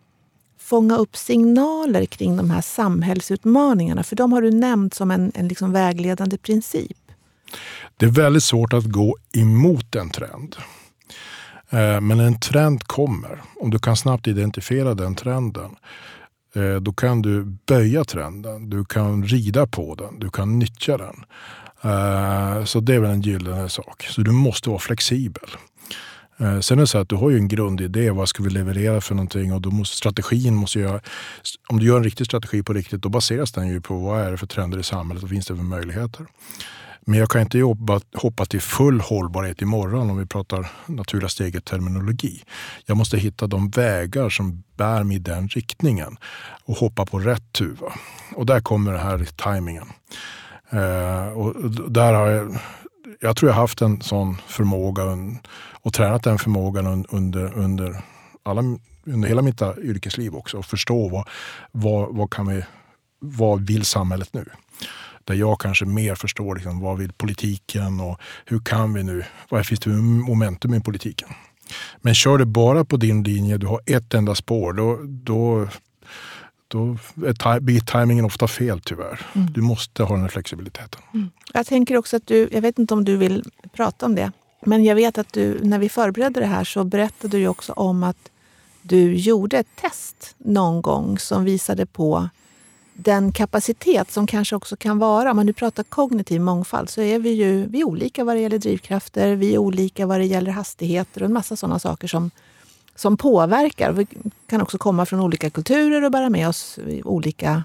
fånga 0.59 0.97
upp 0.97 1.17
signaler 1.17 2.07
kring 2.07 2.37
de 2.37 2.51
här 2.51 2.61
samhällsutmaningarna? 2.61 4.03
För 4.03 4.17
de 4.17 4.33
har 4.33 4.43
du 4.43 4.51
nämnt 4.51 4.95
som 4.95 5.11
en, 5.11 5.33
en 5.35 5.49
liksom 5.49 5.73
vägledande 5.73 6.39
princip. 6.39 6.99
Det 7.97 8.07
är 8.07 8.11
väldigt 8.11 8.45
svårt 8.45 8.73
att 8.73 8.85
gå 8.85 9.17
emot 9.33 9.95
en 9.95 10.11
trend. 10.11 10.57
Eh, 11.71 12.01
men 12.01 12.21
en 12.21 12.41
trend 12.41 12.85
kommer. 12.85 13.43
Om 13.61 13.71
du 13.71 13.79
kan 13.79 13.97
snabbt 13.97 14.27
identifiera 14.27 14.95
den 14.95 15.15
trenden 15.15 15.77
eh, 16.55 16.75
då 16.75 16.93
kan 16.93 17.23
du 17.23 17.45
böja 17.67 18.05
trenden, 18.05 18.71
du 18.71 18.85
kan 18.85 19.25
rida 19.25 19.67
på 19.67 19.95
den, 19.95 20.21
du 20.21 20.31
kan 20.31 20.59
nyttja 20.59 20.99
den. 20.99 21.25
Eh, 21.83 22.65
så 22.65 22.81
det 22.81 22.95
är 22.95 23.01
väl 23.01 23.11
en 23.11 23.21
gyllene 23.21 23.69
sak. 23.69 24.07
Så 24.11 24.21
du 24.21 24.31
måste 24.31 24.69
vara 24.69 24.79
flexibel. 24.79 25.49
Sen 26.63 26.79
är 26.79 26.81
det 26.81 26.87
så 26.87 26.99
att 26.99 27.09
du 27.09 27.17
har 27.17 27.31
ju 27.31 27.37
en 27.37 27.49
grundidé, 27.49 28.11
vad 28.11 28.29
ska 28.29 28.43
vi 28.43 28.51
leverera 28.51 29.01
för 29.01 29.15
någonting 29.15 29.53
och 29.53 29.61
då 29.61 29.71
måste, 29.71 29.97
strategin 29.97 30.55
måste 30.55 30.81
göra, 30.81 31.01
om 31.69 31.79
du 31.79 31.87
gör 31.87 31.97
en 31.97 32.05
riktig 32.05 32.27
strategi 32.27 32.63
på 32.63 32.73
riktigt, 32.73 33.03
då 33.03 33.09
baseras 33.09 33.53
den 33.53 33.69
ju 33.69 33.81
på 33.81 33.99
vad 33.99 34.21
är 34.21 34.31
det 34.31 34.37
för 34.37 34.47
trender 34.47 34.79
i 34.79 34.83
samhället 34.83 35.23
och 35.23 35.29
vad 35.29 35.31
finns 35.31 35.47
det 35.47 35.57
för 35.57 35.63
möjligheter. 35.63 36.27
Men 37.05 37.19
jag 37.19 37.29
kan 37.29 37.41
inte 37.41 37.59
jobba, 37.59 38.01
hoppa 38.15 38.47
till 38.47 38.61
full 38.61 39.01
hållbarhet 39.01 39.63
imorgon 39.63 40.11
om 40.11 40.19
vi 40.19 40.27
pratar 40.27 40.71
naturliga 40.87 41.29
steget-terminologi. 41.29 42.43
Jag 42.87 42.97
måste 42.97 43.19
hitta 43.19 43.47
de 43.47 43.71
vägar 43.71 44.29
som 44.29 44.63
bär 44.77 45.05
mig 45.05 45.17
i 45.17 45.19
den 45.19 45.49
riktningen 45.49 46.17
och 46.65 46.77
hoppa 46.77 47.07
på 47.07 47.19
rätt 47.19 47.53
tuva. 47.53 47.93
Och 48.35 48.47
där 48.47 48.61
kommer 48.61 48.93
det 48.93 48.99
här 48.99 49.25
tajmingen. 49.37 49.87
Eh, 50.71 51.29
och 51.29 51.71
där 51.91 52.13
har 52.13 52.27
jag, 52.27 52.59
jag 53.21 53.37
tror 53.37 53.51
jag 53.51 53.57
haft 53.57 53.83
en 53.83 54.03
sån 54.03 54.37
förmåga 54.47 55.03
och 55.83 55.93
tränat 55.93 56.23
den 56.23 56.39
förmågan 56.39 57.07
under, 57.09 57.55
under, 57.55 58.03
alla, 58.43 58.63
under 59.05 59.29
hela 59.29 59.43
mitt 59.43 59.63
yrkesliv 59.83 60.35
också. 60.35 60.59
Att 60.59 60.67
förstå 60.67 61.09
vad, 61.09 61.29
vad, 61.73 62.17
vad, 62.17 62.31
kan 62.31 62.49
vi, 62.49 62.65
vad 63.19 63.67
vill 63.67 63.85
samhället 63.85 64.29
nu? 64.33 64.45
Där 65.31 65.37
jag 65.37 65.61
kanske 65.61 65.85
mer 65.85 66.15
förstår 66.15 66.55
liksom, 66.55 66.81
vad 66.81 66.99
vill 66.99 67.13
politiken 67.13 68.01
och 68.01 68.21
hur 68.45 68.59
kan 68.59 68.95
vi 68.95 69.03
nu, 69.03 69.25
vad 69.49 69.67
finns 69.67 69.81
det 69.81 69.91
för 69.91 69.97
momentum 69.97 70.75
i 70.75 70.81
politiken? 70.81 71.29
Men 72.01 72.15
kör 72.15 72.39
du 72.39 72.45
bara 72.45 72.85
på 72.85 72.97
din 72.97 73.23
linje, 73.23 73.59
du 73.59 73.67
har 73.67 73.81
ett 73.87 74.15
enda 74.15 74.35
spår, 74.35 74.73
då, 74.73 74.99
då, 75.03 75.69
då 76.69 76.99
blir 77.61 77.81
tajmingen 77.81 78.25
ofta 78.25 78.49
fel 78.49 78.81
tyvärr. 78.81 79.21
Mm. 79.33 79.53
Du 79.53 79.61
måste 79.61 80.03
ha 80.03 80.15
den 80.15 80.23
här 80.23 80.29
flexibiliteten. 80.29 81.01
Mm. 81.15 81.31
Jag 81.55 81.67
tänker 81.67 81.97
också 81.97 82.17
att 82.17 82.27
du, 82.27 82.49
jag 82.53 82.61
vet 82.61 82.79
inte 82.79 82.95
om 82.95 83.05
du 83.05 83.17
vill 83.17 83.45
prata 83.73 84.07
om 84.07 84.15
det, 84.15 84.33
men 84.61 84.85
jag 84.85 84.95
vet 84.95 85.19
att 85.19 85.33
du, 85.33 85.61
när 85.63 85.79
vi 85.79 85.89
förberedde 85.89 86.41
det 86.41 86.47
här 86.47 86.65
så 86.65 86.85
berättade 86.85 87.39
du 87.39 87.47
också 87.47 87.73
om 87.73 88.03
att 88.03 88.31
du 88.83 89.15
gjorde 89.15 89.59
ett 89.59 89.77
test 89.81 90.35
någon 90.39 90.83
gång 90.83 91.19
som 91.19 91.45
visade 91.45 91.87
på 91.87 92.29
den 93.03 93.33
kapacitet 93.33 94.11
som 94.11 94.27
kanske 94.27 94.57
också 94.57 94.77
kan 94.77 94.99
vara, 94.99 95.31
om 95.31 95.37
man 95.37 95.47
nu 95.47 95.53
pratar 95.53 95.83
kognitiv 95.83 96.41
mångfald, 96.41 96.91
så 96.91 97.01
är 97.03 97.19
vi 97.19 97.31
ju 97.31 97.67
vi 97.67 97.81
är 97.81 97.85
olika 97.85 98.25
vad 98.25 98.37
det 98.37 98.41
gäller 98.41 98.59
drivkrafter, 98.59 99.37
vi 99.37 99.55
är 99.55 99.59
olika 99.59 100.07
vad 100.07 100.21
det 100.21 100.27
gäller 100.27 100.51
hastigheter 100.51 101.23
och 101.23 101.27
en 101.27 101.33
massa 101.33 101.57
sådana 101.57 101.79
saker 101.79 102.09
som, 102.09 102.31
som 102.95 103.17
påverkar. 103.17 103.93
Vi 103.93 104.07
kan 104.47 104.61
också 104.61 104.79
komma 104.79 105.07
från 105.07 105.21
olika 105.21 105.51
kulturer 105.51 106.05
och 106.05 106.11
bära 106.11 106.31
med 106.31 106.49
oss 106.49 106.79
olika 107.05 107.65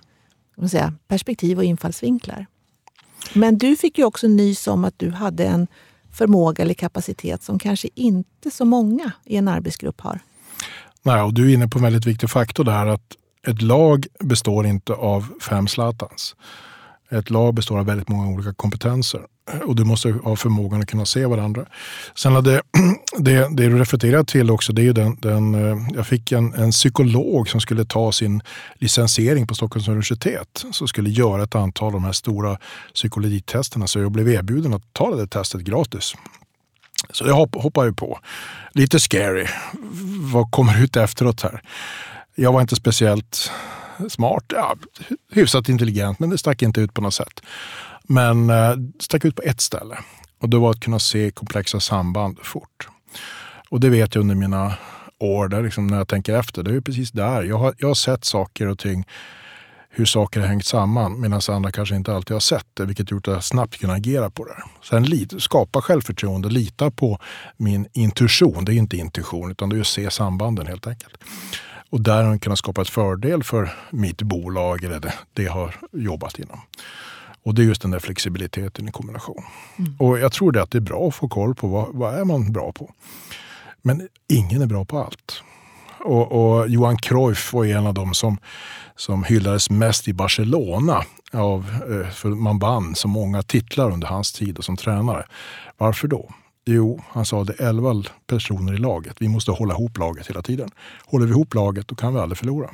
säga, 0.70 0.94
perspektiv 1.08 1.58
och 1.58 1.64
infallsvinklar. 1.64 2.46
Men 3.34 3.58
du 3.58 3.76
fick 3.76 3.98
ju 3.98 4.06
också 4.06 4.28
nys 4.28 4.68
om 4.68 4.86
att 4.86 5.00
du 5.00 5.10
hade 5.10 5.46
en 5.46 5.68
förmåga 6.12 6.64
eller 6.64 6.74
kapacitet 6.74 7.44
som 7.44 7.60
kanske 7.60 7.90
inte 7.96 8.52
så 8.52 8.66
många 8.66 9.12
i 9.26 9.38
en 9.38 9.48
arbetsgrupp 9.48 10.02
har. 10.02 10.20
Nej, 11.04 11.22
och 11.22 11.34
du 11.34 11.50
är 11.50 11.54
inne 11.54 11.68
på 11.68 11.78
en 11.78 11.84
väldigt 11.84 12.06
viktig 12.06 12.30
faktor 12.30 12.64
där 12.64 12.86
att 12.86 13.16
ett 13.48 13.62
lag 13.62 14.06
består 14.20 14.66
inte 14.66 14.94
av 14.94 15.26
fem 15.42 15.68
Zlatans. 15.68 16.36
Ett 17.10 17.30
lag 17.30 17.54
består 17.54 17.80
av 17.80 17.86
väldigt 17.86 18.10
många 18.10 18.28
olika 18.28 18.54
kompetenser 18.54 19.22
och 19.66 19.76
du 19.76 19.84
måste 19.84 20.12
ha 20.12 20.36
förmågan 20.36 20.82
att 20.82 20.88
kunna 20.88 21.06
se 21.06 21.26
varandra. 21.26 21.66
Sen 22.16 22.44
det, 22.44 22.62
det, 23.18 23.48
det 23.52 23.70
du 23.70 23.80
refererar 23.80 24.24
till 24.24 24.52
också, 24.52 24.74
det 24.74 24.82
är 24.82 24.84
ju 24.84 24.94
den, 24.94 25.18
den, 25.22 25.56
eh, 25.56 25.78
jag 25.96 26.08
fick 26.08 26.32
en, 26.32 26.54
en 26.54 26.72
psykolog 26.72 27.50
som 27.50 27.62
skulle 27.62 27.86
ta 27.86 28.12
sin 28.12 28.42
licensiering 28.76 29.48
på 29.48 29.56
Stockholms 29.56 29.88
universitet 29.88 30.66
som 30.72 30.88
skulle 30.88 31.10
göra 31.10 31.44
ett 31.44 31.56
antal 31.56 31.86
av 31.86 31.92
de 31.92 32.04
här 32.04 32.12
stora 32.12 32.58
psykologitesterna 32.94 33.88
så 33.88 34.00
jag 34.00 34.12
blev 34.12 34.30
erbjuden 34.30 34.74
att 34.74 34.94
ta 34.94 35.16
det 35.16 35.28
testet 35.28 35.62
gratis. 35.62 36.16
Så 37.12 37.28
jag 37.28 37.36
hoppade 37.36 37.88
ju 37.88 37.94
på. 37.94 38.20
Lite 38.72 39.00
scary. 39.00 39.48
Vad 40.34 40.52
kommer 40.52 40.84
ut 40.84 40.98
efteråt 40.98 41.42
här? 41.42 41.62
Jag 42.36 42.54
var 42.54 42.62
inte 42.62 42.76
speciellt 42.76 43.52
smart, 44.10 44.44
ja, 44.48 44.76
hyfsat 45.32 45.70
intelligent, 45.70 46.20
men 46.20 46.30
det 46.30 46.38
stack 46.38 46.62
inte 46.62 46.82
ut 46.82 46.94
på 46.94 47.02
något 47.02 47.14
sätt. 47.14 47.42
Men 48.04 48.50
eh, 48.50 48.72
det 48.72 49.04
stack 49.04 49.26
ut 49.26 49.36
på 49.36 49.42
ett 49.42 49.62
ställe 49.62 49.98
och 50.42 50.50
det 50.50 50.58
var 50.58 50.72
att 50.72 50.80
kunna 50.80 51.00
se 51.00 51.32
komplexa 51.32 51.80
samband 51.80 52.40
fort. 52.44 52.88
Och 53.70 53.80
det 53.80 53.90
vet 53.90 54.16
jag 54.16 54.22
under 54.22 54.36
mina 54.36 54.74
år, 55.20 55.48
där 55.48 55.64
liksom 55.64 55.88
när 55.88 55.98
jag 55.98 56.08
tänker 56.08 56.36
efter, 56.36 56.64
det 56.64 56.76
är 56.76 56.82
precis 56.82 57.12
där. 57.12 57.44
Jag 57.44 57.58
har, 57.58 57.76
jag 57.78 57.88
har 57.88 57.96
sett 57.96 58.26
saker 58.26 58.68
och 58.68 58.80
ting 58.80 59.06
hur 59.90 60.06
saker 60.06 60.40
har 60.40 60.48
hängt 60.48 60.66
samman 60.66 61.22
medan 61.22 61.42
andra 61.50 61.72
kanske 61.72 61.96
inte 61.96 62.16
alltid 62.16 62.34
har 62.36 62.40
sett 62.40 62.68
det, 62.74 62.86
vilket 62.86 63.12
gjort 63.12 63.28
att 63.28 63.34
jag 63.34 63.44
snabbt 63.44 63.80
kan 63.80 63.90
agera 63.90 64.30
på 64.30 64.46
det. 64.46 64.64
Sen 64.84 65.06
skapa 65.40 65.82
självförtroende, 65.82 66.50
lita 66.50 66.92
på 66.92 67.20
min 67.58 67.88
intuition. 67.94 68.66
Det 68.66 68.74
är 68.74 68.76
inte 68.76 68.98
intuition, 68.98 69.52
utan 69.52 69.70
det 69.70 69.76
är 69.76 69.82
att 69.82 69.88
se 69.88 70.12
sambanden 70.12 70.68
helt 70.68 70.88
enkelt. 70.88 71.14
Och 71.96 72.02
där 72.02 72.24
har 72.24 72.32
jag 72.32 72.42
kunnat 72.42 72.60
skapa 72.60 72.82
ett 72.82 72.90
fördel 72.90 73.44
för 73.44 73.74
mitt 73.90 74.22
bolag 74.22 74.84
eller 74.84 75.00
det, 75.00 75.14
det 75.34 75.44
jag 75.44 75.54
har 75.54 75.76
jobbat 75.92 76.40
inom. 76.40 76.60
Och 77.44 77.56
det 77.56 77.62
är 77.62 77.64
just 77.64 77.82
den 77.82 77.92
där 77.92 78.00
flexibiliteten 78.00 78.88
i 78.88 78.92
kombination. 78.92 79.44
Mm. 79.76 79.96
Och 80.00 80.20
jag 80.20 80.32
tror 80.32 80.52
det 80.52 80.62
att 80.62 80.72
det 80.72 80.78
är 80.78 80.82
bra 80.82 81.08
att 81.08 81.16
få 81.16 81.28
koll 81.28 81.56
på 81.56 81.68
vad, 81.68 81.88
vad 81.94 82.20
är 82.20 82.26
man 82.26 82.52
bra 82.52 82.72
på. 82.72 82.92
Men 83.82 84.08
ingen 84.28 84.62
är 84.62 84.66
bra 84.66 84.86
på 84.86 85.00
allt. 85.00 85.44
Och, 86.00 86.32
och, 86.32 86.70
Johan 86.70 86.98
Cruyff 86.98 87.54
var 87.54 87.66
en 87.66 87.88
av 87.88 87.94
dem 87.94 88.14
som, 88.14 88.38
som 88.96 89.24
hyllades 89.24 89.70
mest 89.70 90.08
i 90.08 90.14
Barcelona. 90.14 91.04
Av, 91.34 91.70
eh, 91.90 92.10
för 92.10 92.30
man 92.30 92.60
vann 92.60 92.96
så 92.96 93.08
många 93.08 93.44
titlar 93.44 93.92
under 93.92 94.08
hans 94.08 94.34
tid 94.34 94.58
som 94.64 94.78
tränare. 94.78 95.26
Varför 95.78 96.08
då? 96.08 96.30
Jo, 96.66 97.04
han 97.10 97.26
sa 97.26 97.44
det 97.44 97.54
är 97.60 97.70
elva 97.70 98.04
personer 98.28 98.74
i 98.74 98.78
laget. 98.78 99.16
Vi 99.20 99.28
måste 99.28 99.52
hålla 99.52 99.74
ihop 99.74 99.98
laget 99.98 100.30
hela 100.30 100.42
tiden. 100.42 100.70
Håller 101.06 101.26
vi 101.26 101.32
ihop 101.32 101.54
laget 101.54 101.88
då 101.88 101.96
kan 101.96 102.14
vi 102.14 102.20
aldrig 102.20 102.38
förlora. 102.38 102.70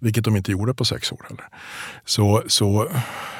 Vilket 0.00 0.24
de 0.24 0.36
inte 0.36 0.52
gjorde 0.52 0.74
på 0.74 0.84
sex 0.84 1.12
år 1.12 1.26
heller. 1.28 1.44
Så, 2.04 2.42
så 2.46 2.88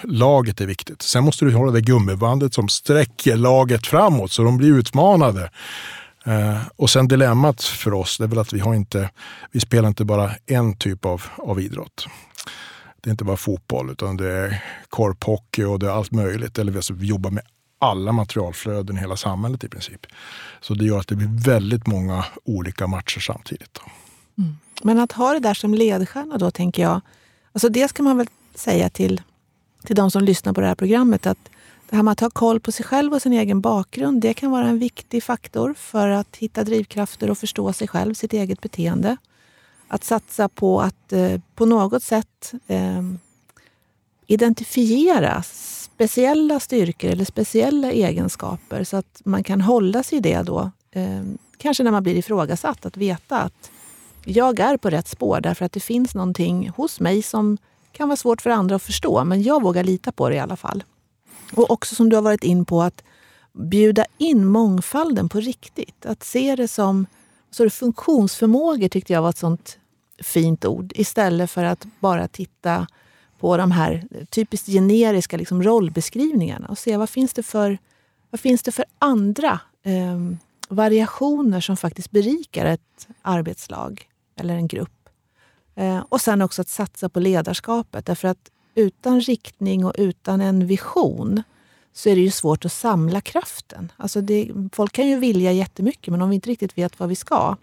laget 0.03 0.61
är 0.61 0.67
viktigt. 0.67 1.03
Sen 1.03 1.25
måste 1.25 1.45
du 1.45 1.55
hålla 1.55 1.73
det 1.73 1.81
gummibandet 1.81 2.55
som 2.55 2.69
sträcker 2.69 3.37
laget 3.37 3.87
framåt 3.87 4.33
så 4.33 4.43
de 4.43 4.57
blir 4.57 4.69
utmanade. 4.69 5.51
Eh, 6.27 6.59
och 6.77 6.91
sen 6.91 7.09
dilemmat 7.09 7.63
för 7.63 7.95
oss 7.95 8.19
det 8.19 8.25
är 8.25 8.29
väl 8.29 8.39
att 8.39 8.53
vi, 8.53 8.61
har 8.61 8.75
inte, 8.75 9.11
vi 9.53 9.61
spelar 9.61 9.89
inte 9.89 10.05
bara 10.05 10.31
en 10.47 10.77
typ 10.77 11.05
av, 11.05 11.23
av 11.37 11.61
idrott. 11.61 12.07
Det 13.01 13.09
är 13.09 13.11
inte 13.11 13.25
bara 13.25 13.37
fotboll 13.37 13.91
utan 13.91 14.17
det 14.17 14.33
är 14.33 14.65
korphockey 14.89 15.65
och 15.65 15.79
det 15.79 15.87
är 15.87 15.91
allt 15.91 16.13
möjligt. 16.13 16.59
Eller 16.59 16.73
vi, 16.73 16.79
alltså, 16.79 16.95
vi 16.95 17.07
jobbar 17.07 17.31
med 17.31 17.43
alla 17.83 18.13
materialflöden 18.13 18.97
i 18.97 19.01
hela 19.01 19.17
samhället 19.17 19.65
i 19.65 19.69
princip. 19.69 20.07
Så 20.61 20.75
det 20.75 20.85
gör 20.85 20.99
att 20.99 21.09
det 21.09 21.17
blir 21.17 21.45
väldigt 21.45 21.87
många 21.87 22.25
olika 22.45 22.87
matcher 22.87 23.21
samtidigt. 23.21 23.81
Mm. 24.39 24.57
Men 24.83 24.99
att 24.99 25.13
ha 25.13 25.33
det 25.33 25.39
där 25.39 25.55
som 25.55 25.75
ledstjärna 25.75 26.39
då, 26.39 26.51
tänker 26.51 26.83
jag. 26.83 27.01
Alltså 27.53 27.69
det 27.69 27.89
ska 27.89 28.03
man 28.03 28.17
väl 28.17 28.27
säga 28.55 28.91
till, 28.91 29.21
till 29.85 29.97
de 29.97 30.11
som 30.11 30.25
lyssnar 30.25 30.53
på 30.53 30.61
det 30.61 30.67
här 30.67 30.75
programmet. 30.75 31.27
att 31.27 31.39
det 31.91 31.97
här 31.97 32.03
med 32.03 32.13
att 32.13 32.21
ha 32.21 32.31
koll 32.31 32.61
på 32.61 32.73
sig 32.73 32.87
själv 32.87 33.15
och 33.15 33.23
sin 33.23 33.33
egen 33.33 33.61
bakgrund, 33.61 34.21
det 34.21 34.35
kan 34.35 34.51
vara 34.51 34.67
en 34.67 34.79
viktig 34.79 35.23
faktor 35.23 35.75
för 35.75 36.09
att 36.09 36.37
hitta 36.37 36.65
drivkrafter 36.65 37.31
och 37.31 37.39
förstå 37.39 37.73
sig 37.73 37.89
själv, 37.89 38.15
sitt 38.15 38.33
eget 38.33 38.61
beteende. 38.61 39.17
Att 39.89 40.05
satsa 40.05 40.49
på 40.49 40.81
att 40.81 41.13
eh, 41.13 41.41
på 41.55 41.67
något 41.67 42.03
sätt 42.03 42.53
eh, 42.67 43.03
identifiera 44.27 45.43
speciella 45.95 46.61
styrkor 46.61 47.11
eller 47.11 47.25
speciella 47.25 47.93
egenskaper 47.93 48.85
så 48.85 48.97
att 48.97 49.21
man 49.25 49.45
kan 49.45 49.61
hålla 49.61 50.03
sig 50.03 50.19
i 50.19 50.21
det 50.21 50.43
då. 50.43 50.71
Eh, 50.91 51.23
kanske 51.57 51.83
när 51.83 51.91
man 51.91 52.03
blir 52.03 52.15
ifrågasatt, 52.15 52.87
att 52.87 52.97
veta 52.97 53.39
att 53.39 53.71
jag 54.25 54.61
är 54.61 54.77
på 54.77 54.91
rätt 54.91 55.09
spår 55.09 55.41
därför 55.41 55.65
att 55.65 55.73
det 55.73 55.81
finns 55.81 56.15
någonting 56.15 56.69
hos 56.77 57.01
mig 57.01 57.23
som 57.23 57.59
kan 57.93 58.09
vara 58.09 58.17
svårt 58.17 58.43
för 58.43 58.51
andra 58.51 58.77
att 58.77 58.83
förstå, 58.83 59.25
men 59.25 59.43
jag 59.43 59.63
vågar 59.63 59.85
lita 59.85 60.13
på 60.13 60.29
det 60.29 60.35
i 60.35 60.39
alla 60.39 60.57
fall. 60.57 60.85
Och 61.55 61.71
också 61.71 61.95
som 61.95 62.09
du 62.09 62.17
har 62.17 62.23
varit 62.23 62.45
in 62.45 62.65
på, 62.65 62.83
att 62.83 63.05
bjuda 63.53 64.05
in 64.19 64.47
mångfalden 64.47 65.29
på 65.29 65.41
riktigt. 65.41 66.07
Att 66.07 66.25
se 66.25 66.57
det 66.57 66.69
som 66.69 67.07
så 67.51 67.65
det 67.65 67.71
funktionsförmågor 67.71 68.89
tyckte 68.89 69.13
jag 69.13 69.23
var 69.23 69.31
ett 69.31 69.39
sånt 69.39 69.79
fint 70.23 70.65
ord. 70.65 70.93
Istället 70.95 71.51
för 71.51 71.65
att 71.65 71.87
bara 72.01 72.29
titta 72.29 72.87
på 73.43 73.57
de 73.57 73.71
här 73.71 74.05
typiskt 74.31 74.67
generiska 74.67 75.37
liksom 75.37 75.63
rollbeskrivningarna 75.63 76.67
och 76.67 76.79
se 76.79 76.97
vad 76.97 77.11
finns 77.11 77.33
det 77.33 77.43
för, 77.43 77.79
vad 78.31 78.41
finns 78.41 78.63
det 78.63 78.73
för 78.73 78.85
andra 78.99 79.61
eh, 79.83 80.19
variationer 80.69 81.61
som 81.61 81.77
faktiskt 81.77 82.11
berikar 82.11 82.67
ett 82.67 83.09
arbetslag 83.23 84.09
eller 84.37 84.55
en 84.55 84.69
grupp. 84.69 85.09
Eh, 85.75 86.05
och 86.09 86.21
sen 86.21 86.43
också 86.43 86.63
att 86.63 86.69
satsa 86.69 87.09
på 87.09 87.21
ledarskapet. 87.21 88.07
Därför 88.07 88.29
att 88.29 88.51
utan 88.75 89.21
riktning 89.21 89.85
och 89.85 89.95
utan 89.99 90.41
en 90.41 90.67
vision 90.67 91.43
så 91.93 92.09
är 92.09 92.15
det 92.15 92.23
ju 92.23 92.31
svårt 92.31 92.65
att 92.65 92.73
samla 92.73 93.21
kraften. 93.21 93.93
Alltså 93.97 94.21
det, 94.21 94.51
folk 94.73 94.93
kan 94.93 95.09
ju 95.09 95.19
vilja 95.19 95.53
jättemycket 95.53 96.13
men 96.13 96.23
om 96.23 96.29
vi 96.29 96.35
inte 96.35 96.51
riktigt 96.51 96.79
vet 96.79 97.01
vad 97.01 97.09
vi 97.09 97.17
ska. 97.17 97.57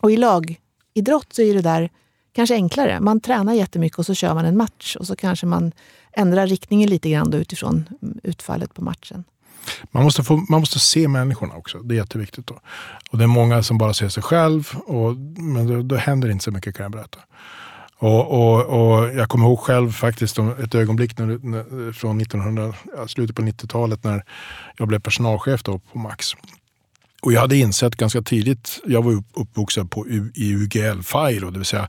Och 0.00 0.10
i 0.10 0.16
lagidrott 0.16 1.32
så 1.32 1.42
är 1.42 1.54
det 1.54 1.62
där 1.62 1.90
kanske 2.32 2.54
enklare. 2.54 3.00
Man 3.00 3.20
tränar 3.20 3.52
jättemycket 3.52 3.98
och 3.98 4.06
så 4.06 4.14
kör 4.14 4.34
man 4.34 4.44
en 4.44 4.56
match 4.56 4.96
och 4.96 5.06
så 5.06 5.16
kanske 5.16 5.46
man 5.46 5.72
ändrar 6.12 6.46
riktningen 6.46 6.90
lite 6.90 7.10
grann 7.10 7.34
utifrån 7.34 7.88
mm, 8.02 8.20
utfallet 8.22 8.74
på 8.74 8.84
matchen. 8.84 9.24
Man 9.90 10.04
måste, 10.04 10.22
få, 10.22 10.36
man 10.48 10.60
måste 10.60 10.78
se 10.80 11.08
människorna 11.08 11.54
också. 11.54 11.78
Det 11.78 11.94
är 11.94 11.96
jätteviktigt. 11.96 12.46
Då. 12.46 12.60
Och 13.10 13.18
det 13.18 13.24
är 13.24 13.28
många 13.28 13.62
som 13.62 13.78
bara 13.78 13.94
ser 13.94 14.08
sig 14.08 14.22
själv, 14.22 14.72
och, 14.86 15.16
men 15.36 15.66
då, 15.66 15.82
då 15.82 15.96
händer 15.96 16.30
inte 16.30 16.44
så 16.44 16.50
mycket 16.50 16.76
kan 16.76 16.84
jag 16.84 16.92
berätta. 16.92 17.18
Och, 17.98 18.30
och, 18.30 18.64
och, 18.64 19.14
jag 19.14 19.28
kommer 19.28 19.46
ihåg 19.46 19.58
själv 19.58 19.92
faktiskt 19.92 20.38
ett 20.38 20.74
ögonblick 20.74 21.18
när, 21.18 21.92
från 21.92 22.20
1900, 22.20 22.74
slutet 23.06 23.36
på 23.36 23.42
90-talet 23.42 24.04
när 24.04 24.24
jag 24.76 24.88
blev 24.88 25.00
personalchef 25.00 25.62
då 25.62 25.78
på 25.78 25.98
Max. 25.98 26.34
Och 27.22 27.32
jag 27.32 27.40
hade 27.40 27.56
insett 27.56 27.96
ganska 27.96 28.22
tidigt, 28.22 28.80
jag 28.86 29.02
var 29.02 29.22
uppvuxen 29.34 29.88
på, 29.88 30.06
i 30.34 30.54
UGL-FIRO, 30.54 31.50
det 31.50 31.58
vill 31.58 31.66
säga 31.66 31.88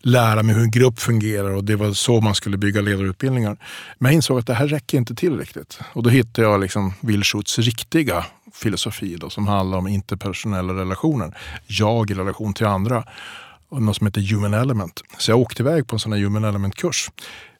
lära 0.00 0.42
mig 0.42 0.54
hur 0.54 0.62
en 0.62 0.70
grupp 0.70 1.00
fungerar 1.00 1.50
och 1.50 1.64
det 1.64 1.76
var 1.76 1.92
så 1.92 2.20
man 2.20 2.34
skulle 2.34 2.56
bygga 2.56 2.80
ledarutbildningar. 2.80 3.56
Men 3.98 4.12
jag 4.12 4.16
insåg 4.16 4.38
att 4.38 4.46
det 4.46 4.54
här 4.54 4.66
räcker 4.66 4.98
inte 4.98 5.14
till 5.14 5.38
riktigt. 5.38 5.80
Och 5.92 6.02
då 6.02 6.10
hittade 6.10 6.48
jag 6.48 6.60
liksom 6.60 6.92
Wilschutz 7.00 7.58
riktiga 7.58 8.24
filosofi 8.54 9.16
då, 9.16 9.30
som 9.30 9.46
handlar 9.46 9.78
om 9.78 9.88
interpersonella 9.88 10.72
relationer. 10.72 11.36
Jag 11.66 12.10
i 12.10 12.14
relation 12.14 12.54
till 12.54 12.66
andra 12.66 13.04
och 13.68 13.82
något 13.82 13.96
som 13.96 14.06
heter 14.06 14.20
Human 14.20 14.54
Element. 14.54 15.02
Så 15.18 15.30
jag 15.30 15.38
åkte 15.38 15.62
iväg 15.62 15.86
på 15.86 15.96
en 15.96 16.00
sån 16.00 16.12
här 16.12 16.20
Human 16.20 16.44
Element-kurs. 16.44 17.10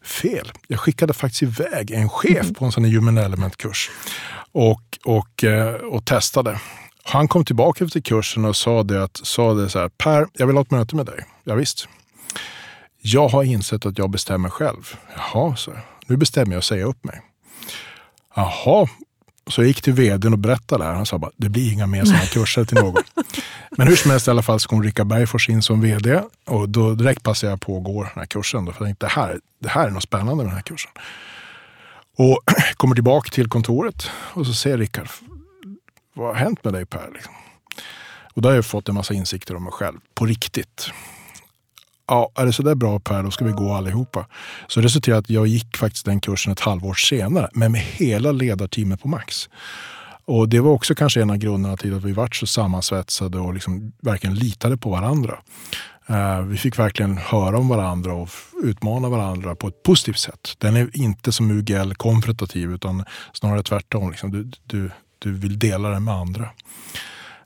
Fel. 0.05 0.53
Jag 0.69 0.81
skickade 0.81 1.13
faktiskt 1.13 1.43
iväg 1.43 1.91
en 1.91 2.09
chef 2.09 2.47
på 2.55 2.65
en 2.65 2.73
sån 2.73 2.85
här 2.85 2.93
Human 2.93 3.19
Element-kurs 3.19 3.91
och, 4.53 4.83
och, 5.05 5.45
eh, 5.45 5.75
och 5.75 6.05
testade. 6.05 6.61
Han 7.11 7.29
kom 7.29 7.45
tillbaka 7.45 7.85
efter 7.85 8.01
kursen 8.01 8.45
och 8.45 8.57
sa 8.57 8.83
det, 8.83 9.05
att, 9.05 9.21
sa 9.23 9.55
det 9.55 9.71
så 9.71 9.79
här, 9.79 9.89
Per, 9.89 10.27
jag 10.33 10.47
vill 10.47 10.57
ha 10.57 10.63
ett 10.63 10.71
möte 10.71 10.97
med 10.97 11.07
dig. 11.07 11.25
Ja, 11.45 11.55
visst. 11.55 11.89
Jag 13.03 13.29
har 13.29 13.43
insett 13.43 13.87
att 13.87 13.99
jag 13.99 14.11
bestämmer 14.11 14.49
själv. 14.49 14.99
Jaha, 15.17 15.57
så. 15.57 15.73
Nu 16.07 16.17
bestämmer 16.17 16.53
jag 16.53 16.59
att 16.59 16.65
säga 16.65 16.85
upp 16.85 17.05
mig. 17.05 17.21
Jaha, 18.35 18.89
så 19.47 19.61
jag 19.61 19.69
gick 19.69 19.83
till 19.83 19.93
vdn 19.93 20.33
och 20.33 20.39
berättade 20.39 20.85
det 20.85 20.89
här. 20.89 20.95
Han 20.95 21.07
sa 21.07 21.19
bara, 21.19 21.31
det 21.37 21.49
blir 21.49 21.73
inga 21.73 21.87
mer 21.87 22.05
sådana 22.05 22.25
kurser 22.25 22.65
till 22.65 22.79
någon. 22.79 23.03
Men 23.71 23.89
hur 23.89 23.97
som 23.97 24.11
helst 24.11 24.29
i 24.29 24.31
alla 24.31 24.43
fall 24.43 24.61
så 24.61 24.69
kom 24.69 24.83
Rickard 24.83 25.07
Bergfors 25.07 25.49
in 25.49 25.63
som 25.63 25.81
vd 25.81 26.23
och 26.47 26.69
då 26.69 26.95
direkt 26.95 27.23
passade 27.23 27.53
jag 27.53 27.61
på 27.61 27.79
att 27.79 27.85
gå 27.85 28.03
den 28.03 28.13
här 28.15 28.27
kursen. 28.27 28.65
Då, 28.65 28.73
för 28.73 28.81
jag 28.81 28.87
tänkte, 28.87 29.07
det 29.07 29.13
här, 29.13 29.41
det 29.63 29.69
här 29.69 29.87
är 29.87 29.91
något 29.91 30.03
spännande 30.03 30.35
med 30.35 30.45
den 30.45 30.55
här 30.55 30.63
kursen. 30.63 30.91
Och 32.19 32.41
kommer 32.77 32.95
tillbaka 32.95 33.31
till 33.31 33.49
kontoret 33.49 34.11
och 34.11 34.47
så 34.47 34.55
säger 34.55 34.79
Rickard, 34.79 35.09
vad 36.19 36.29
har 36.29 36.35
hänt 36.35 36.65
med 36.65 36.73
dig 36.73 36.87
Per? 36.87 37.11
Liksom. 37.15 37.35
Och 38.35 38.43
då 38.43 38.49
har 38.49 38.57
jag 38.57 38.67
fått 38.67 38.89
en 38.89 38.95
massa 38.95 39.15
insikter 39.15 39.57
om 39.57 39.65
mig 39.65 39.73
själv, 39.73 39.99
på 40.15 40.27
riktigt 40.27 40.91
ja, 42.09 42.31
är 42.35 42.47
det 42.47 42.53
sådär 42.53 42.75
bra 42.75 43.01
Per, 43.01 43.23
då 43.23 43.31
ska 43.31 43.45
vi 43.45 43.53
gå 43.53 43.73
allihopa. 43.73 44.27
Så 44.67 44.81
det 44.81 44.87
resulterade 44.87 45.19
att 45.19 45.31
jag 45.31 45.47
gick 45.47 45.77
faktiskt 45.77 46.05
den 46.05 46.21
kursen 46.21 46.53
ett 46.53 46.61
halvår 46.61 46.95
senare, 46.95 47.49
men 47.53 47.73
med 47.73 47.81
hela 47.81 48.33
ledarteamet 48.33 49.03
på 49.03 49.09
max. 49.09 49.49
Och 50.25 50.49
det 50.49 50.61
var 50.61 50.71
också 50.71 50.95
kanske 50.95 51.23
en 51.23 51.31
av 51.31 51.37
grunderna 51.37 51.77
till 51.77 51.97
att 51.97 52.05
vi 52.05 52.13
vart 52.13 52.37
så 52.37 52.47
sammansvetsade 52.47 53.39
och 53.39 53.55
liksom 53.55 53.93
verkligen 54.03 54.37
litade 54.37 54.77
på 54.77 54.91
varandra. 54.91 55.39
Eh, 56.07 56.41
vi 56.41 56.57
fick 56.57 56.79
verkligen 56.79 57.19
höra 57.19 57.59
om 57.59 57.69
varandra 57.69 58.13
och 58.13 58.29
utmana 58.63 59.09
varandra 59.09 59.55
på 59.55 59.69
ett 59.69 59.83
positivt 59.83 60.19
sätt. 60.19 60.55
Den 60.59 60.77
är 60.77 60.91
inte 60.93 61.33
som 61.33 61.51
UGL 61.51 61.95
konfrontativ 61.95 62.73
utan 62.73 63.05
snarare 63.33 63.63
tvärtom. 63.63 64.11
Liksom. 64.11 64.31
Du, 64.31 64.51
du, 64.67 64.91
du 65.19 65.33
vill 65.33 65.59
dela 65.59 65.89
den 65.89 66.05
med 66.05 66.15
andra. 66.15 66.49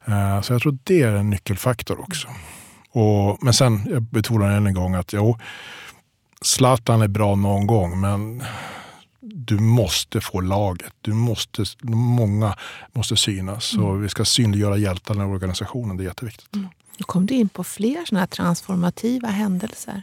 Uh, 0.09 0.41
så 0.43 0.53
jag 0.53 0.63
tror 0.63 0.79
det 0.85 1.03
är 1.03 1.13
en 1.13 1.31
nyckelfaktor 1.31 2.01
också. 2.01 2.29
Och, 2.91 3.39
men 3.45 3.55
sen, 3.55 3.87
jag 3.91 4.03
betonar 4.03 4.51
än 4.51 4.67
en 4.67 4.75
gång 4.75 4.95
att 4.95 5.13
jo, 5.13 5.39
Zlatan 6.41 7.03
är 7.03 7.09
bra 7.09 7.35
någon 7.35 7.67
gång, 7.67 8.01
men 8.01 8.43
du 9.21 9.59
måste 9.59 10.21
få 10.21 10.41
laget. 10.41 10.93
Du 11.01 11.13
måste, 11.13 11.65
många 11.83 12.57
måste 12.93 13.17
synas. 13.17 13.75
Mm. 13.75 13.87
Och 13.87 14.05
vi 14.05 14.09
ska 14.09 14.25
synliggöra 14.25 14.77
hjältarna 14.77 15.25
i 15.25 15.27
organisationen. 15.27 15.97
Det 15.97 16.03
är 16.03 16.07
jätteviktigt. 16.07 16.55
Mm. 16.55 16.69
Nu 16.99 17.05
kom 17.05 17.27
du 17.27 17.35
in 17.35 17.49
på 17.49 17.65
fler 17.65 18.05
såna 18.05 18.21
här 18.21 18.27
transformativa 18.27 19.29
händelser. 19.29 20.03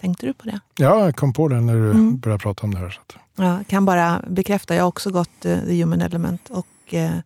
Tänkte 0.00 0.26
du 0.26 0.32
på 0.32 0.44
det? 0.44 0.60
Ja, 0.76 1.04
jag 1.04 1.16
kom 1.16 1.32
på 1.32 1.48
det 1.48 1.60
när 1.60 1.74
du 1.74 1.90
mm. 1.90 2.18
började 2.18 2.42
prata 2.42 2.62
om 2.62 2.74
det 2.74 2.80
här. 2.80 2.90
Så 2.90 3.42
Jag 3.42 3.66
kan 3.66 3.84
bara 3.84 4.22
bekräfta. 4.28 4.74
Jag 4.74 4.82
har 4.82 4.88
också 4.88 5.10
gått 5.10 5.46
uh, 5.46 5.64
The 5.64 5.82
Human 5.82 6.00
Element. 6.00 6.50
Och 6.50 6.66
Eh, 6.94 7.18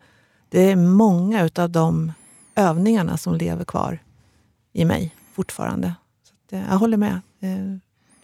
det 0.49 0.61
är 0.61 0.77
många 0.77 1.51
av 1.57 1.71
de 1.71 2.13
övningarna 2.55 3.17
som 3.17 3.35
lever 3.35 3.65
kvar 3.65 3.99
i 4.73 4.85
mig 4.85 5.15
fortfarande. 5.33 5.95
Så 6.23 6.35
att, 6.35 6.53
eh, 6.53 6.69
jag 6.71 6.79
håller 6.79 6.97
med. 6.97 7.21
Eh, 7.41 7.73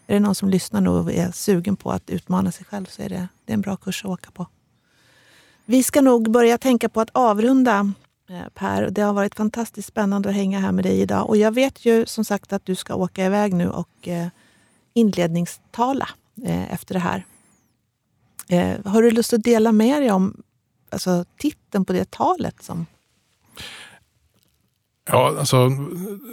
är 0.07 0.15
det 0.15 0.21
någon 0.21 0.35
som 0.35 0.49
lyssnar 0.49 0.81
nu 0.81 0.91
och 0.91 1.13
är 1.13 1.31
sugen 1.31 1.77
på 1.77 1.93
att 1.93 2.11
utmana 2.11 2.53
sig 2.53 2.67
själv 2.67 2.87
så 2.87 3.03
är 3.03 3.09
det, 3.09 3.29
det 3.45 3.53
är 3.53 3.55
en 3.55 3.61
bra 3.61 3.77
kurs 3.77 4.05
att 4.05 4.11
åka 4.11 4.31
på. 4.31 4.47
Vi 5.65 5.83
ska 5.83 6.01
nog 6.01 6.31
börja 6.31 6.59
tänka 6.59 6.89
på 6.89 7.01
att 7.01 7.11
avrunda 7.13 7.93
Per. 8.55 8.91
Det 8.91 9.03
har 9.03 9.13
varit 9.13 9.35
fantastiskt 9.35 9.89
spännande 9.89 10.29
att 10.29 10.35
hänga 10.35 10.61
här 10.61 10.73
med 10.73 10.85
dig 10.85 11.01
idag. 11.01 11.29
Och 11.29 11.37
jag 11.37 11.55
vet 11.55 11.85
ju 11.87 12.07
som 12.07 12.25
sagt 12.25 12.53
att 12.53 12.67
du 12.67 12.75
ska 12.75 12.95
åka 12.95 13.25
iväg 13.25 13.55
nu 13.55 13.71
och 13.71 14.09
inledningstala 14.95 16.09
efter 16.71 16.95
det 16.95 17.01
här. 17.01 17.25
Har 18.85 19.03
du 19.03 19.11
lust 19.11 19.33
att 19.33 19.43
dela 19.43 19.73
med 19.73 20.03
dig 20.03 20.11
om 20.11 20.43
alltså, 20.91 21.25
titeln 21.39 21.85
på 21.85 21.93
det 21.93 22.11
talet? 22.11 22.63
Som... 22.63 22.87
Ja, 25.11 25.35
alltså, 25.39 25.69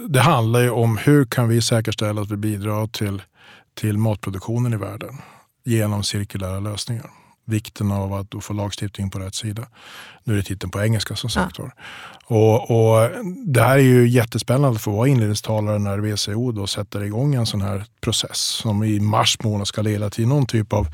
det 0.09 0.21
handlar 0.21 0.59
ju 0.59 0.69
om 0.69 0.97
hur 0.97 1.25
kan 1.25 1.47
vi 1.47 1.61
säkerställa 1.61 2.21
att 2.21 2.31
vi 2.31 2.37
bidrar 2.37 2.87
till, 2.87 3.21
till 3.73 3.97
matproduktionen 3.97 4.73
i 4.73 4.77
världen 4.77 5.15
genom 5.63 6.03
cirkulära 6.03 6.59
lösningar 6.59 7.09
vikten 7.47 7.91
av 7.91 8.13
att 8.13 8.43
få 8.43 8.53
lagstiftning 8.53 9.09
på 9.09 9.19
rätt 9.19 9.35
sida. 9.35 9.67
Nu 10.23 10.33
är 10.33 10.37
det 10.37 10.43
titeln 10.43 10.71
på 10.71 10.81
engelska 10.81 11.15
som 11.15 11.29
sagt 11.29 11.55
ja. 11.57 11.71
och, 12.25 12.71
och, 12.71 13.09
Det 13.45 13.61
här 13.61 13.77
är 13.77 13.81
ju 13.81 14.07
jättespännande 14.07 14.75
att 14.75 14.81
få 14.81 14.91
vara 14.91 15.07
inledningstalare 15.07 15.79
när 15.79 15.97
WCO 15.97 16.51
då 16.51 16.67
sätter 16.67 17.03
igång 17.03 17.35
en 17.35 17.45
sån 17.45 17.61
här 17.61 17.85
process 18.01 18.37
som 18.37 18.83
i 18.83 18.99
mars 18.99 19.37
månad 19.43 19.67
ska 19.67 19.81
leda 19.81 20.09
till 20.09 20.27
någon 20.27 20.45
typ 20.45 20.73
av 20.73 20.87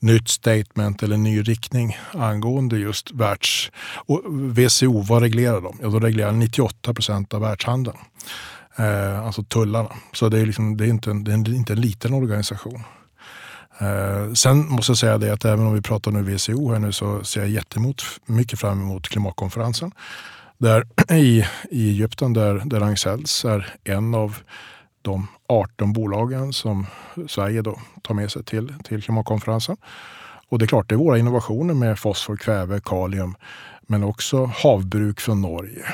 nytt 0.00 0.28
statement 0.28 1.02
eller 1.02 1.16
ny 1.16 1.42
riktning 1.42 1.98
angående 2.12 2.78
just 2.78 3.10
världs... 3.10 3.70
Och 3.94 4.22
WCO, 4.28 5.00
vad 5.00 5.22
reglerar 5.22 5.60
de? 5.60 5.78
Ja, 5.82 5.88
de 5.88 6.00
reglerar 6.00 6.32
98 6.32 6.94
procent 6.94 7.34
av 7.34 7.40
världshandeln. 7.40 7.98
Eh, 8.76 9.26
alltså 9.26 9.42
tullarna. 9.42 9.92
Så 10.12 10.28
det 10.28 10.38
är, 10.38 10.46
liksom, 10.46 10.76
det 10.76 10.84
är, 10.84 10.88
inte, 10.88 11.10
en, 11.10 11.24
det 11.24 11.32
är 11.32 11.54
inte 11.54 11.72
en 11.72 11.80
liten 11.80 12.14
organisation. 12.14 12.84
Eh, 13.80 14.32
sen 14.32 14.68
måste 14.68 14.90
jag 14.90 14.98
säga 14.98 15.18
det 15.18 15.32
att 15.32 15.44
även 15.44 15.66
om 15.66 15.74
vi 15.74 15.82
pratar 15.82 16.10
nu 16.10 16.22
WCO 16.22 16.72
här 16.72 16.78
nu 16.78 16.92
så 16.92 17.24
ser 17.24 17.40
jag 17.40 17.50
jättemycket 17.50 18.60
fram 18.60 18.80
emot 18.80 19.08
klimatkonferensen. 19.08 19.92
Där 20.58 20.86
i, 21.12 21.44
i 21.70 21.90
Egypten 21.90 22.32
där, 22.32 22.62
där 22.64 22.80
Ragn-Sells 22.80 23.44
är 23.44 23.74
en 23.84 24.14
av 24.14 24.36
de 25.02 25.26
18 25.48 25.92
bolagen 25.92 26.52
som 26.52 26.86
Sverige 27.28 27.62
då 27.62 27.78
tar 28.02 28.14
med 28.14 28.32
sig 28.32 28.44
till, 28.44 28.74
till 28.84 29.02
klimatkonferensen. 29.02 29.76
Och 30.48 30.58
det 30.58 30.64
är 30.64 30.66
klart, 30.66 30.88
det 30.88 30.94
är 30.94 30.96
våra 30.96 31.18
innovationer 31.18 31.74
med 31.74 31.98
fosfor, 31.98 32.36
kväve, 32.36 32.80
kalium, 32.84 33.34
men 33.82 34.04
också 34.04 34.44
havbruk 34.44 35.20
från 35.20 35.40
Norge. 35.40 35.84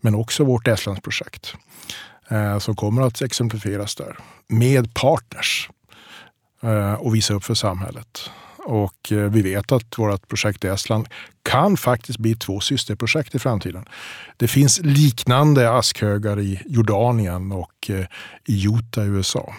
Men 0.00 0.14
också 0.14 0.44
vårt 0.44 0.68
Estlandsprojekt 0.68 1.54
eh, 2.28 2.58
som 2.58 2.76
kommer 2.76 3.02
att 3.02 3.22
exemplifieras 3.22 3.94
där 3.94 4.16
med 4.48 4.94
partners 4.94 5.70
och 6.98 7.14
visa 7.14 7.34
upp 7.34 7.44
för 7.44 7.54
samhället. 7.54 8.30
Och 8.68 9.12
eh, 9.12 9.18
vi 9.18 9.42
vet 9.42 9.72
att 9.72 9.98
vårt 9.98 10.28
projekt 10.28 10.64
i 10.64 10.68
Estland 10.68 11.08
kan 11.42 11.76
faktiskt 11.76 12.18
bli 12.18 12.34
två 12.34 12.60
systerprojekt 12.60 13.34
i 13.34 13.38
framtiden. 13.38 13.84
Det 14.36 14.48
finns 14.48 14.80
liknande 14.82 15.70
askhögar 15.70 16.40
i 16.40 16.62
Jordanien 16.66 17.52
och 17.52 17.90
eh, 17.90 18.06
i 18.44 18.64
Utah 18.64 19.04
i 19.04 19.08
USA. 19.08 19.54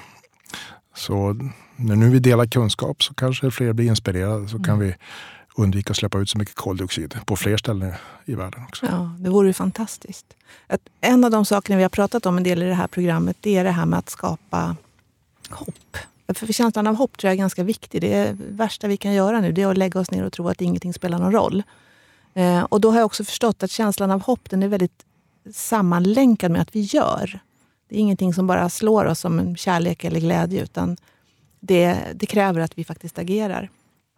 Så 0.95 1.35
när 1.75 1.95
nu 1.95 2.09
vi 2.09 2.19
delar 2.19 2.45
kunskap 2.45 3.03
så 3.03 3.13
kanske 3.13 3.51
fler 3.51 3.73
blir 3.73 3.87
inspirerade 3.87 4.47
så 4.47 4.57
kan 4.57 4.75
mm. 4.75 4.87
vi 4.87 4.95
undvika 5.55 5.91
att 5.91 5.97
släppa 5.97 6.19
ut 6.19 6.29
så 6.29 6.37
mycket 6.37 6.55
koldioxid 6.55 7.15
på 7.25 7.35
fler 7.35 7.57
ställen 7.57 7.93
i 8.25 8.35
världen 8.35 8.63
också. 8.63 8.85
Ja, 8.85 9.15
det 9.19 9.29
vore 9.29 9.47
ju 9.47 9.53
fantastiskt. 9.53 10.25
en 11.01 11.23
av 11.23 11.31
de 11.31 11.45
sakerna 11.45 11.77
vi 11.77 11.83
har 11.83 11.89
pratat 11.89 12.25
om 12.25 12.37
en 12.37 12.43
del 12.43 12.63
i 12.63 12.65
det 12.65 12.73
här 12.73 12.87
programmet 12.87 13.37
det 13.39 13.57
är 13.57 13.63
det 13.63 13.71
här 13.71 13.85
med 13.85 13.99
att 13.99 14.09
skapa 14.09 14.75
hopp 15.49 15.97
för 16.34 16.53
känslan 16.53 16.88
av 16.88 16.95
hopp 16.95 17.17
tror 17.17 17.30
jag 17.30 17.34
är 17.34 17.38
ganska 17.38 17.63
viktig. 17.63 18.01
Det 18.01 18.36
värsta 18.38 18.88
vi 18.88 18.97
kan 18.97 19.13
göra 19.13 19.41
nu 19.41 19.51
det 19.51 19.61
är 19.61 19.67
att 19.67 19.77
lägga 19.77 19.99
oss 19.99 20.11
ner 20.11 20.23
och 20.23 20.34
tro 20.34 20.49
att 20.49 20.61
ingenting 20.61 20.93
spelar 20.93 21.19
någon 21.19 21.32
roll. 21.32 21.63
Eh, 22.34 22.63
och 22.63 22.82
då 22.82 22.91
har 22.91 22.97
jag 22.97 23.05
också 23.05 23.23
förstått 23.23 23.63
att 23.63 23.71
känslan 23.71 24.11
av 24.11 24.21
hopp 24.21 24.49
den 24.49 24.63
är 24.63 24.67
väldigt 24.67 25.05
sammanlänkad 25.53 26.51
med 26.51 26.61
att 26.61 26.75
vi 26.75 26.80
gör. 26.80 27.39
Det 27.89 27.95
är 27.95 27.99
ingenting 27.99 28.34
som 28.34 28.47
bara 28.47 28.69
slår 28.69 29.05
oss 29.05 29.19
som 29.19 29.55
kärlek 29.55 30.03
eller 30.03 30.19
glädje 30.19 30.63
utan 30.63 30.97
det, 31.59 31.97
det 32.15 32.25
kräver 32.25 32.61
att 32.61 32.77
vi 32.77 32.84
faktiskt 32.84 33.19
agerar. 33.19 33.69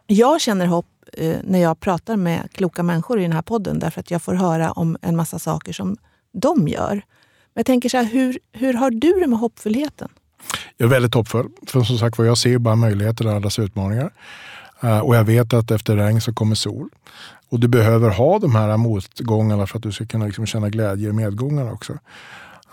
Jag 0.07 0.41
känner 0.41 0.66
hopp 0.66 0.86
eh, 1.14 1.38
när 1.43 1.59
jag 1.59 1.80
pratar 1.80 2.16
med 2.18 2.51
kloka 2.51 2.84
människor 2.84 3.20
i 3.20 3.22
den 3.22 3.34
här 3.34 3.41
podden 3.41 3.80
därför 3.80 3.99
att 3.99 4.12
jag 4.12 4.22
får 4.22 4.34
höra 4.34 4.72
om 4.72 4.97
en 5.01 5.16
massa 5.16 5.39
saker 5.39 5.74
som 5.74 5.97
de 6.32 6.68
gör. 6.68 6.93
Men 7.53 7.59
jag 7.59 7.66
tänker 7.66 7.89
så 7.89 7.97
här, 7.97 8.03
hur, 8.03 8.39
hur 8.51 8.74
har 8.74 8.91
du 8.91 9.20
det 9.20 9.28
med 9.28 9.39
hoppfullheten? 9.39 10.09
Jag 10.82 10.86
är 10.86 10.89
väldigt 10.89 11.13
hoppfull. 11.13 11.49
För 11.67 11.84
som 11.84 11.97
sagt 11.97 12.17
jag 12.17 12.38
ser 12.38 12.57
bara 12.57 12.75
möjligheter 12.75 13.27
och 13.27 13.34
allas 13.34 13.59
utmaningar. 13.59 14.13
Eh, 14.82 14.99
och 14.99 15.15
jag 15.15 15.23
vet 15.23 15.53
att 15.53 15.71
efter 15.71 15.95
regn 15.95 16.21
så 16.21 16.34
kommer 16.34 16.55
sol. 16.55 16.89
Och 17.49 17.59
du 17.59 17.67
behöver 17.67 18.09
ha 18.09 18.39
de 18.39 18.55
här 18.55 18.77
motgångarna 18.77 19.67
för 19.67 19.77
att 19.77 19.84
du 19.84 19.91
ska 19.91 20.05
kunna 20.05 20.25
liksom 20.25 20.45
känna 20.45 20.69
glädje 20.69 21.09
i 21.09 21.13
medgångarna 21.13 21.71
också. 21.71 21.93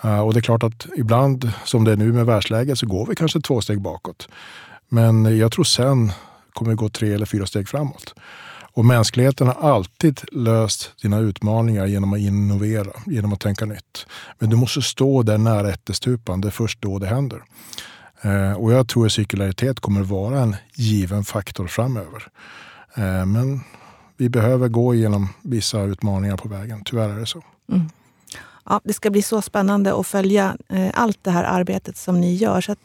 Eh, 0.02 0.20
och 0.20 0.34
det 0.34 0.40
är 0.40 0.42
klart 0.42 0.62
att 0.62 0.86
ibland, 0.96 1.52
som 1.64 1.84
det 1.84 1.92
är 1.92 1.96
nu 1.96 2.12
med 2.12 2.26
världsläget, 2.26 2.78
så 2.78 2.86
går 2.86 3.06
vi 3.06 3.14
kanske 3.14 3.40
två 3.40 3.60
steg 3.60 3.80
bakåt. 3.80 4.28
Men 4.88 5.38
jag 5.38 5.52
tror 5.52 5.64
sen 5.64 6.12
kommer 6.52 6.70
vi 6.70 6.76
gå 6.76 6.88
tre 6.88 7.12
eller 7.12 7.26
fyra 7.26 7.46
steg 7.46 7.68
framåt. 7.68 8.14
Och 8.72 8.84
mänskligheten 8.84 9.46
har 9.46 9.72
alltid 9.72 10.20
löst 10.32 11.00
sina 11.00 11.18
utmaningar 11.18 11.86
genom 11.86 12.12
att 12.12 12.18
innovera, 12.18 12.90
genom 13.06 13.32
att 13.32 13.40
tänka 13.40 13.64
nytt. 13.64 14.06
Men 14.38 14.50
du 14.50 14.56
måste 14.56 14.82
stå 14.82 15.22
där 15.22 15.38
nära 15.38 15.70
ättestupan, 15.70 16.40
det 16.40 16.48
är 16.48 16.52
först 16.52 16.82
då 16.82 16.98
det 16.98 17.06
händer. 17.06 17.42
Eh, 18.22 18.52
och 18.52 18.72
jag 18.72 18.88
tror 18.88 19.06
att 19.06 19.12
cirkularitet 19.12 19.80
kommer 19.80 20.02
vara 20.02 20.40
en 20.40 20.56
given 20.74 21.24
faktor 21.24 21.66
framöver. 21.66 22.28
Eh, 22.94 23.26
men 23.26 23.60
vi 24.16 24.28
behöver 24.28 24.68
gå 24.68 24.94
igenom 24.94 25.28
vissa 25.42 25.82
utmaningar 25.82 26.36
på 26.36 26.48
vägen, 26.48 26.82
tyvärr 26.84 27.08
är 27.08 27.18
det 27.18 27.26
så. 27.26 27.42
Mm. 27.72 27.90
Ja, 28.64 28.80
det 28.84 28.92
ska 28.92 29.10
bli 29.10 29.22
så 29.22 29.42
spännande 29.42 30.00
att 30.00 30.06
följa 30.06 30.56
eh, 30.68 30.90
allt 30.94 31.18
det 31.22 31.30
här 31.30 31.44
arbetet 31.44 31.96
som 31.96 32.20
ni 32.20 32.34
gör. 32.34 32.60
Så 32.60 32.76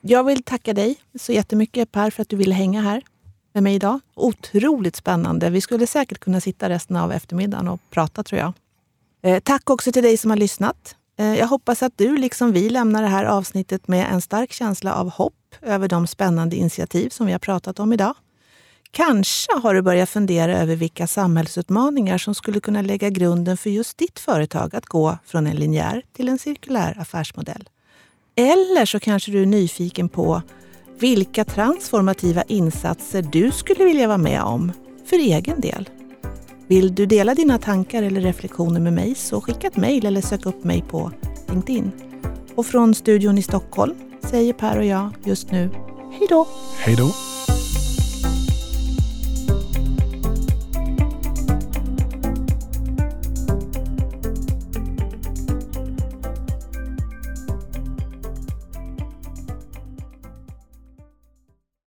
jag 0.00 0.24
vill 0.24 0.42
tacka 0.42 0.74
dig 0.74 0.96
så 1.20 1.32
jättemycket 1.32 1.92
Per 1.92 2.10
för 2.10 2.22
att 2.22 2.28
du 2.28 2.36
ville 2.36 2.54
hänga 2.54 2.82
här 2.82 3.02
med 3.52 3.62
mig 3.62 3.74
idag. 3.74 4.00
Otroligt 4.14 4.96
spännande. 4.96 5.50
Vi 5.50 5.60
skulle 5.60 5.86
säkert 5.86 6.18
kunna 6.18 6.40
sitta 6.40 6.68
resten 6.68 6.96
av 6.96 7.12
eftermiddagen 7.12 7.68
och 7.68 7.80
prata 7.90 8.22
tror 8.22 8.40
jag. 8.40 8.52
Tack 9.44 9.70
också 9.70 9.92
till 9.92 10.02
dig 10.02 10.16
som 10.16 10.30
har 10.30 10.36
lyssnat. 10.36 10.96
Eh, 11.22 11.38
jag 11.38 11.46
hoppas 11.46 11.82
att 11.82 11.98
du 11.98 12.16
liksom 12.16 12.52
vi 12.52 12.70
lämnar 12.70 13.02
det 13.02 13.08
här 13.08 13.24
avsnittet 13.24 13.88
med 13.88 14.06
en 14.12 14.20
stark 14.20 14.52
känsla 14.52 14.94
av 14.94 15.10
hopp 15.10 15.54
över 15.62 15.88
de 15.88 16.06
spännande 16.06 16.56
initiativ 16.56 17.08
som 17.08 17.26
vi 17.26 17.32
har 17.32 17.38
pratat 17.38 17.80
om 17.80 17.92
idag. 17.92 18.14
Kanske 18.90 19.58
har 19.62 19.74
du 19.74 19.82
börjat 19.82 20.08
fundera 20.08 20.58
över 20.58 20.76
vilka 20.76 21.06
samhällsutmaningar 21.06 22.18
som 22.18 22.34
skulle 22.34 22.60
kunna 22.60 22.82
lägga 22.82 23.10
grunden 23.10 23.56
för 23.56 23.70
just 23.70 23.98
ditt 23.98 24.18
företag 24.18 24.76
att 24.76 24.86
gå 24.86 25.18
från 25.24 25.46
en 25.46 25.56
linjär 25.56 26.02
till 26.16 26.28
en 26.28 26.38
cirkulär 26.38 26.96
affärsmodell. 27.00 27.68
Eller 28.36 28.86
så 28.86 29.00
kanske 29.00 29.32
du 29.32 29.42
är 29.42 29.46
nyfiken 29.46 30.08
på 30.08 30.42
vilka 30.98 31.44
transformativa 31.44 32.42
insatser 32.42 33.22
du 33.22 33.50
skulle 33.50 33.84
vilja 33.84 34.06
vara 34.06 34.18
med 34.18 34.42
om 34.42 34.72
för 35.06 35.16
egen 35.16 35.60
del. 35.60 35.88
Vill 36.72 36.94
du 36.94 37.06
dela 37.06 37.34
dina 37.34 37.58
tankar 37.58 38.02
eller 38.02 38.20
reflektioner 38.20 38.80
med 38.80 38.92
mig 38.92 39.14
så 39.14 39.40
skicka 39.40 39.66
ett 39.66 39.76
mejl 39.76 40.06
eller 40.06 40.20
sök 40.20 40.46
upp 40.46 40.64
mig 40.64 40.84
på 40.88 41.12
LinkedIn. 41.48 41.92
Och 42.54 42.66
från 42.66 42.94
studion 42.94 43.38
i 43.38 43.42
Stockholm 43.42 43.94
säger 44.30 44.52
Per 44.52 44.78
och 44.78 44.84
jag 44.84 45.10
just 45.24 45.50
nu 45.50 45.70
hej 46.10 46.26
då! 46.28 46.48
Hej 46.78 46.96
då! 46.96 47.31